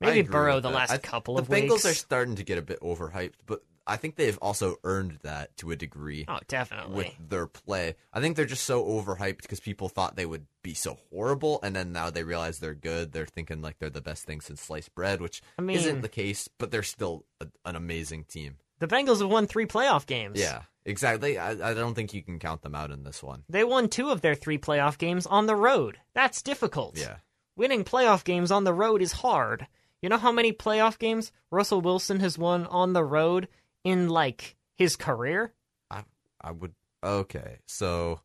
Maybe 0.00 0.22
Burrow 0.22 0.60
the 0.60 0.68
that. 0.68 0.74
last 0.74 0.90
I- 0.92 0.98
couple 0.98 1.36
the 1.36 1.42
of 1.42 1.48
Bengals 1.48 1.70
weeks. 1.70 1.82
The 1.82 1.88
Bengals 1.88 1.90
are 1.92 1.94
starting 1.94 2.36
to 2.36 2.44
get 2.44 2.58
a 2.58 2.62
bit 2.62 2.80
overhyped, 2.80 3.34
but 3.46 3.62
I 3.86 3.96
think 3.96 4.16
they've 4.16 4.38
also 4.38 4.76
earned 4.84 5.18
that 5.22 5.56
to 5.58 5.70
a 5.72 5.76
degree. 5.76 6.24
Oh, 6.28 6.38
definitely. 6.48 6.96
with 6.96 7.28
their 7.30 7.46
play. 7.46 7.96
I 8.12 8.20
think 8.20 8.36
they're 8.36 8.44
just 8.46 8.64
so 8.64 8.84
overhyped 8.84 9.42
because 9.42 9.60
people 9.60 9.88
thought 9.88 10.16
they 10.16 10.26
would 10.26 10.46
be 10.62 10.74
so 10.74 10.98
horrible, 11.10 11.58
and 11.62 11.74
then 11.74 11.92
now 11.92 12.10
they 12.10 12.22
realize 12.22 12.58
they're 12.58 12.74
good. 12.74 13.12
They're 13.12 13.26
thinking 13.26 13.60
like 13.62 13.78
they're 13.78 13.90
the 13.90 14.00
best 14.00 14.24
thing 14.24 14.40
since 14.40 14.60
sliced 14.62 14.94
bread, 14.94 15.20
which 15.20 15.42
I 15.58 15.62
mean- 15.62 15.76
isn't 15.76 16.00
the 16.02 16.08
case. 16.08 16.48
But 16.58 16.70
they're 16.70 16.82
still 16.82 17.24
a, 17.40 17.48
an 17.64 17.76
amazing 17.76 18.24
team. 18.24 18.56
The 18.78 18.88
Bengals 18.88 19.20
have 19.20 19.30
won 19.30 19.46
three 19.46 19.66
playoff 19.66 20.06
games. 20.06 20.40
Yeah, 20.40 20.62
exactly. 20.84 21.38
I, 21.38 21.50
I 21.50 21.74
don't 21.74 21.94
think 21.94 22.12
you 22.14 22.22
can 22.22 22.38
count 22.40 22.62
them 22.62 22.74
out 22.74 22.90
in 22.90 23.04
this 23.04 23.22
one. 23.22 23.44
They 23.48 23.62
won 23.64 23.88
two 23.88 24.10
of 24.10 24.20
their 24.22 24.34
three 24.34 24.58
playoff 24.58 24.98
games 24.98 25.24
on 25.26 25.46
the 25.46 25.54
road. 25.54 25.98
That's 26.14 26.42
difficult. 26.42 26.98
Yeah, 26.98 27.16
Winning 27.56 27.84
playoff 27.84 28.24
games 28.24 28.50
on 28.50 28.64
the 28.64 28.74
road 28.74 29.02
is 29.02 29.12
hard. 29.12 29.66
You 30.00 30.08
know 30.08 30.18
how 30.18 30.32
many 30.32 30.52
playoff 30.52 30.98
games 30.98 31.30
Russell 31.52 31.80
Wilson 31.80 32.18
has 32.20 32.36
won 32.36 32.66
on 32.66 32.92
the 32.92 33.04
road 33.04 33.46
in 33.84 34.08
like 34.08 34.56
his 34.76 34.96
career? 34.96 35.52
I 35.90 36.04
I 36.40 36.50
would. 36.52 36.74
Okay, 37.04 37.58
so 37.66 38.20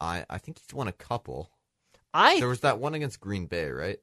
I 0.00 0.24
I 0.28 0.38
think 0.38 0.58
he's 0.58 0.74
won 0.74 0.88
a 0.88 0.92
couple. 0.92 1.50
I 2.14 2.38
There 2.38 2.48
was 2.48 2.60
that 2.60 2.78
one 2.78 2.94
against 2.94 3.20
Green 3.20 3.46
Bay, 3.46 3.70
right? 3.70 3.98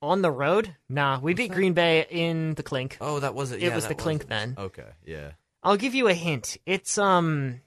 on 0.00 0.22
the 0.22 0.30
road? 0.30 0.76
Nah, 0.88 1.18
we 1.18 1.34
beat 1.34 1.50
Green 1.50 1.72
Bay 1.72 2.06
in 2.08 2.54
the 2.54 2.62
clink. 2.62 2.96
Oh, 3.00 3.18
that 3.18 3.34
was 3.34 3.50
it. 3.50 3.56
It 3.60 3.66
Yeah, 3.66 3.74
was 3.74 3.88
the 3.88 3.96
clink 3.96 4.22
it. 4.22 4.28
then. 4.28 4.54
Okay, 4.56 4.86
yeah. 5.04 5.32
I'll 5.64 5.76
give 5.76 5.92
you 5.92 6.06
a 6.06 6.14
hint. 6.14 6.56
It's 6.66 6.96
um 6.98 7.60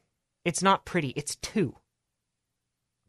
it's 0.46 0.64
not 0.64 0.86
pretty. 0.86 1.10
It's 1.10 1.36
two. 1.36 1.76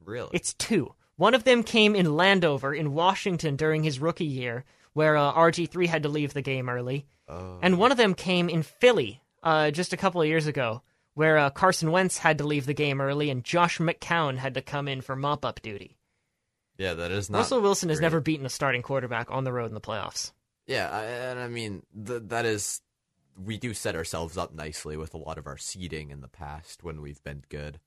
Really? 0.04 0.30
It's 0.32 0.54
two. 0.54 0.94
One 1.16 1.34
of 1.34 1.44
them 1.44 1.62
came 1.62 1.94
in 1.94 2.16
Landover 2.16 2.74
in 2.74 2.94
Washington 2.94 3.54
during 3.54 3.84
his 3.84 4.00
rookie 4.00 4.24
year, 4.24 4.64
where 4.94 5.16
uh, 5.16 5.32
RG3 5.32 5.86
had 5.86 6.02
to 6.04 6.08
leave 6.08 6.34
the 6.34 6.42
game 6.42 6.68
early. 6.68 7.06
Oh. 7.28 7.58
And 7.62 7.78
one 7.78 7.92
of 7.92 7.98
them 7.98 8.14
came 8.14 8.48
in 8.48 8.62
Philly 8.62 9.22
uh, 9.42 9.70
just 9.70 9.92
a 9.92 9.96
couple 9.96 10.20
of 10.20 10.28
years 10.28 10.46
ago, 10.46 10.82
where 11.14 11.38
uh, 11.38 11.50
Carson 11.50 11.90
Wentz 11.90 12.18
had 12.18 12.38
to 12.38 12.44
leave 12.44 12.66
the 12.66 12.74
game 12.74 13.00
early 13.00 13.30
and 13.30 13.44
Josh 13.44 13.78
McCown 13.78 14.36
had 14.36 14.54
to 14.54 14.62
come 14.62 14.88
in 14.88 15.00
for 15.00 15.16
mop 15.16 15.44
up 15.44 15.60
duty. 15.62 15.96
yeah, 16.78 16.94
that 16.94 17.10
is 17.10 17.28
not. 17.30 17.38
Russell 17.38 17.60
Wilson 17.60 17.88
has 17.88 17.98
great. 17.98 18.04
never 18.06 18.20
beaten 18.20 18.46
a 18.46 18.50
starting 18.50 18.82
quarterback 18.82 19.30
on 19.30 19.44
the 19.44 19.52
road 19.52 19.66
in 19.66 19.74
the 19.74 19.80
playoffs. 19.80 20.32
Yeah, 20.66 20.88
I, 20.90 21.04
and 21.04 21.38
I 21.40 21.48
mean 21.48 21.82
th- 22.06 22.22
that 22.26 22.44
is 22.46 22.80
we 23.42 23.56
do 23.58 23.74
set 23.74 23.96
ourselves 23.96 24.36
up 24.38 24.54
nicely 24.54 24.96
with 24.96 25.12
a 25.14 25.18
lot 25.18 25.38
of 25.38 25.46
our 25.46 25.56
seeding 25.56 26.10
in 26.10 26.20
the 26.20 26.28
past 26.28 26.84
when 26.84 27.00
we've 27.02 27.22
been 27.24 27.42
good. 27.48 27.80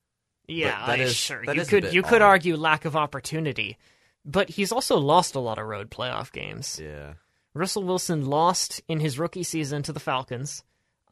Yeah, 0.48 0.86
that 0.86 1.00
I- 1.00 1.02
is- 1.04 1.14
sure. 1.16 1.42
that 1.46 1.54
you 1.56 1.62
is 1.62 1.68
could 1.68 1.92
you 1.94 2.02
could 2.02 2.22
argue 2.22 2.56
lack 2.56 2.84
of 2.84 2.94
opportunity, 2.96 3.78
but 4.26 4.50
he's 4.50 4.72
also 4.72 4.98
lost 4.98 5.34
a 5.34 5.40
lot 5.40 5.58
of 5.58 5.66
road 5.66 5.90
playoff 5.90 6.32
games. 6.32 6.80
Yeah. 6.82 7.14
Russell 7.54 7.84
Wilson 7.84 8.26
lost 8.26 8.82
in 8.88 9.00
his 9.00 9.18
rookie 9.18 9.42
season 9.44 9.82
to 9.84 9.92
the 9.92 10.00
Falcons. 10.00 10.62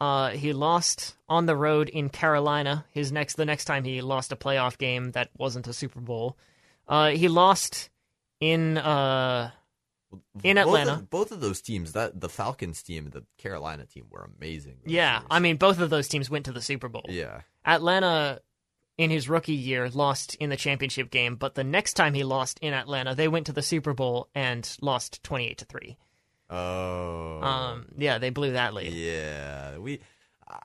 Uh, 0.01 0.31
he 0.31 0.53
lost 0.53 1.17
on 1.29 1.47
the 1.47 1.57
road 1.57 1.89
in 1.89 2.11
Carolina. 2.11 2.85
His 2.91 3.13
next, 3.13 3.37
the 3.37 3.47
next 3.47 3.65
time 3.65 3.85
he 3.85 4.03
lost 4.03 4.33
a 4.33 4.37
playoff 4.37 4.77
game 4.77 5.13
that 5.13 5.31
wasn't 5.39 5.69
a 5.69 5.73
Super 5.73 6.01
Bowl. 6.01 6.37
Uh, 6.87 7.11
he 7.11 7.29
lost 7.29 7.89
in 8.41 8.77
uh, 8.77 9.51
In 10.43 10.57
Both 10.57 10.67
Atlanta. 10.67 10.93
of, 10.95 11.09
both 11.11 11.33
of 11.33 11.41
those 11.41 11.63
teams, 11.63 11.93
that 11.93 12.21
the 12.21 12.29
Falcons 12.29 12.83
team, 12.83 13.09
the 13.11 13.25
Carolina 13.39 13.87
team, 13.87 14.07
were 14.11 14.29
amazing. 14.37 14.79
yeah. 14.85 15.21
years. 15.21 15.27
I 15.31 15.39
mean, 15.39 15.57
both 15.57 15.79
of 15.81 15.89
those 15.89 16.09
teams 16.09 16.29
went 16.29 16.45
to 16.47 16.53
the 16.53 16.61
Super 16.61 16.89
Bowl. 16.89 17.07
yeah, 17.09 17.41
Atlanta, 17.65 18.41
in 18.97 19.11
his 19.11 19.29
rookie 19.29 19.55
year, 19.55 19.89
lost 19.91 20.35
in 20.37 20.51
the 20.51 20.57
championship 20.57 21.11
game, 21.11 21.37
but 21.37 21.55
the 21.55 21.65
next 21.65 21.95
time 21.95 22.15
he 22.15 22.23
lost 22.25 22.59
in 22.61 22.73
Atlanta, 22.73 23.15
they 23.15 23.29
went 23.29 23.47
to 23.47 23.53
the 23.53 23.63
Super 23.63 23.93
Bowl 23.95 24.29
and 24.35 24.77
lost 24.81 25.23
twenty-eight 25.23 25.59
to 25.59 25.65
three. 25.65 25.97
oh, 26.51 27.41
Um, 27.43 27.87
yeah, 27.97 28.19
they 28.19 28.31
blew 28.31 28.53
that 28.53 28.75
lead. 28.75 28.93
yeah. 28.93 29.79
We, 29.79 30.01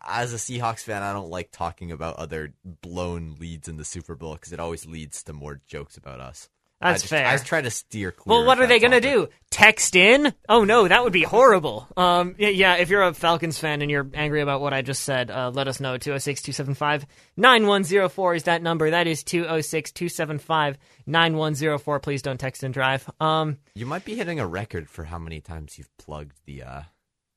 as 0.06 0.34
a 0.34 0.38
Seahawks 0.38 0.84
fan, 0.84 1.02
I 1.02 1.14
don't 1.14 1.30
like 1.30 1.52
talking 1.52 1.92
about 1.92 2.18
other 2.18 2.54
blown 2.64 3.38
leads 3.40 3.68
in 3.68 3.78
the 3.78 3.86
Super 3.86 4.16
Bowl 4.16 4.34
because 4.34 4.52
it 4.54 4.60
always 4.60 4.86
leads 4.86 5.24
to 5.24 5.34
more 5.34 5.62
jokes 5.68 5.98
about 5.98 6.20
us. 6.20 6.50
I 6.82 6.92
That's 6.92 7.02
just- 7.04 7.10
fair. 7.12 7.28
I 7.28 7.36
try 7.38 7.60
to 7.62 7.70
steer 7.70 8.12
clear. 8.14 8.38
Well, 8.38 8.46
what 8.46 8.58
are 8.60 8.68
they 8.68 8.80
going 8.80 8.92
to 8.94 9.02
do? 9.02 9.28
Text 9.50 9.98
in? 9.98 10.34
Oh 10.48 10.64
no, 10.64 10.88
that 10.88 11.04
would 11.04 11.12
be 11.12 11.24
horrible. 11.24 11.86
Um, 11.98 12.36
yeah, 12.38 12.76
if 12.76 12.88
you're 12.90 13.04
a 13.04 13.14
Falcons 13.14 13.60
fan 13.60 13.82
and 13.82 13.92
you're 13.92 14.10
angry 14.14 14.40
about 14.42 14.62
what 14.62 14.74
I 14.74 14.82
just 14.82 15.04
said, 15.04 15.30
uh, 15.30 15.52
let 15.54 15.68
us 15.68 15.82
know. 15.82 15.98
206-275-9104 15.98 18.36
is 18.38 18.44
that 18.44 18.62
number. 18.62 18.92
That 18.92 19.08
is 19.08 19.24
206-275-9104. 19.24 22.02
Please 22.02 22.22
don't 22.22 22.40
text 22.40 22.64
and 22.64 22.74
drive. 22.74 23.10
Um, 23.20 23.58
You 23.76 23.86
might 23.86 24.06
be 24.06 24.16
hitting 24.16 24.40
a 24.40 24.48
record 24.48 24.90
for 24.90 25.04
how 25.04 25.20
many 25.20 25.42
times 25.42 25.78
you've 25.78 25.96
plugged 25.98 26.38
the 26.46 26.64
uh 26.64 26.82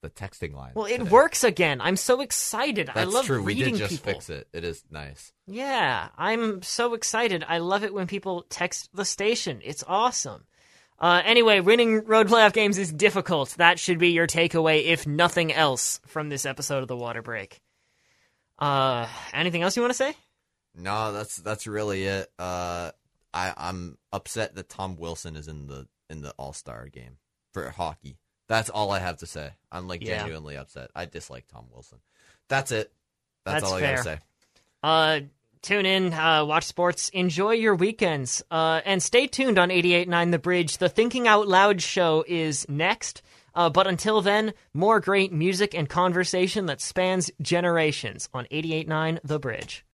the 0.02 0.10
texting 0.10 0.54
line. 0.54 0.72
well, 0.74 0.84
it 0.86 0.98
today. 0.98 1.10
works 1.10 1.42
again. 1.44 1.80
I'm 1.80 1.96
so 1.96 2.20
excited. 2.20 2.90
I 2.90 2.92
That's 2.94 3.12
love 3.12 3.24
true. 3.26 3.42
We 3.42 3.54
reading 3.54 3.74
did 3.74 3.88
just 3.88 4.02
people. 4.04 4.12
fix 4.12 4.28
it. 4.30 4.48
It 4.52 4.64
is 4.64 4.84
nice. 4.90 5.32
Yeah, 5.46 6.08
I'm 6.18 6.60
so 6.62 6.94
excited. 6.94 7.44
I 7.48 7.58
love 7.58 7.84
it 7.84 7.94
when 7.94 8.06
people 8.06 8.44
text 8.50 8.90
the 8.92 9.04
station. 9.04 9.60
It's 9.64 9.82
awesome. 9.86 10.44
Uh, 10.98 11.22
anyway, 11.24 11.60
winning 11.60 12.04
road 12.04 12.28
playoff 12.28 12.52
games 12.52 12.78
is 12.78 12.92
difficult. 12.92 13.50
That 13.58 13.78
should 13.78 13.98
be 13.98 14.10
your 14.10 14.26
takeaway, 14.26 14.84
if 14.84 15.06
nothing 15.06 15.52
else, 15.52 16.00
from 16.06 16.28
this 16.28 16.44
episode 16.46 16.82
of 16.82 16.88
the 16.88 16.96
Water 16.96 17.22
Break. 17.22 17.60
Uh, 18.58 19.08
anything 19.32 19.62
else 19.62 19.76
you 19.76 19.82
want 19.82 19.90
to 19.92 19.96
say? 19.96 20.14
No, 20.76 21.12
that's 21.12 21.36
that's 21.36 21.66
really 21.66 22.04
it. 22.04 22.28
Uh, 22.38 22.92
I 23.34 23.52
I'm 23.56 23.98
upset 24.12 24.54
that 24.54 24.68
Tom 24.68 24.96
Wilson 24.96 25.36
is 25.36 25.48
in 25.48 25.66
the 25.66 25.88
in 26.08 26.22
the 26.22 26.30
All 26.38 26.52
Star 26.52 26.86
game 26.88 27.16
for 27.52 27.68
hockey. 27.70 28.18
That's 28.52 28.68
all 28.68 28.90
I 28.90 28.98
have 28.98 29.16
to 29.18 29.26
say. 29.26 29.50
I'm 29.70 29.88
like 29.88 30.02
Yeah. 30.02 30.18
genuinely 30.18 30.58
upset. 30.58 30.90
I 30.94 31.06
dislike 31.06 31.46
Tom 31.50 31.64
Wilson. 31.72 32.00
That's 32.48 32.70
it. 32.70 32.92
That's, 33.46 33.62
That's 33.62 33.72
all 33.72 33.78
I 33.78 33.80
gotta 33.80 34.02
say. 34.02 34.18
Uh, 34.82 35.20
tune 35.62 35.86
in, 35.86 36.12
uh, 36.12 36.44
watch 36.44 36.64
sports, 36.64 37.08
enjoy 37.08 37.52
your 37.52 37.74
weekends, 37.74 38.42
uh, 38.50 38.82
and 38.84 39.02
stay 39.02 39.26
tuned 39.26 39.58
on 39.58 39.70
88.9 39.70 40.32
The 40.32 40.38
Bridge. 40.38 40.76
The 40.76 40.90
Thinking 40.90 41.26
Out 41.26 41.48
Loud 41.48 41.80
show 41.80 42.26
is 42.28 42.68
next. 42.68 43.22
Uh, 43.54 43.70
but 43.70 43.86
until 43.86 44.20
then, 44.20 44.52
more 44.74 45.00
great 45.00 45.32
music 45.32 45.74
and 45.74 45.88
conversation 45.88 46.66
that 46.66 46.82
spans 46.82 47.30
generations 47.40 48.28
on 48.34 48.46
88.9 48.50 49.18
The 49.24 49.38
Bridge. 49.38 49.84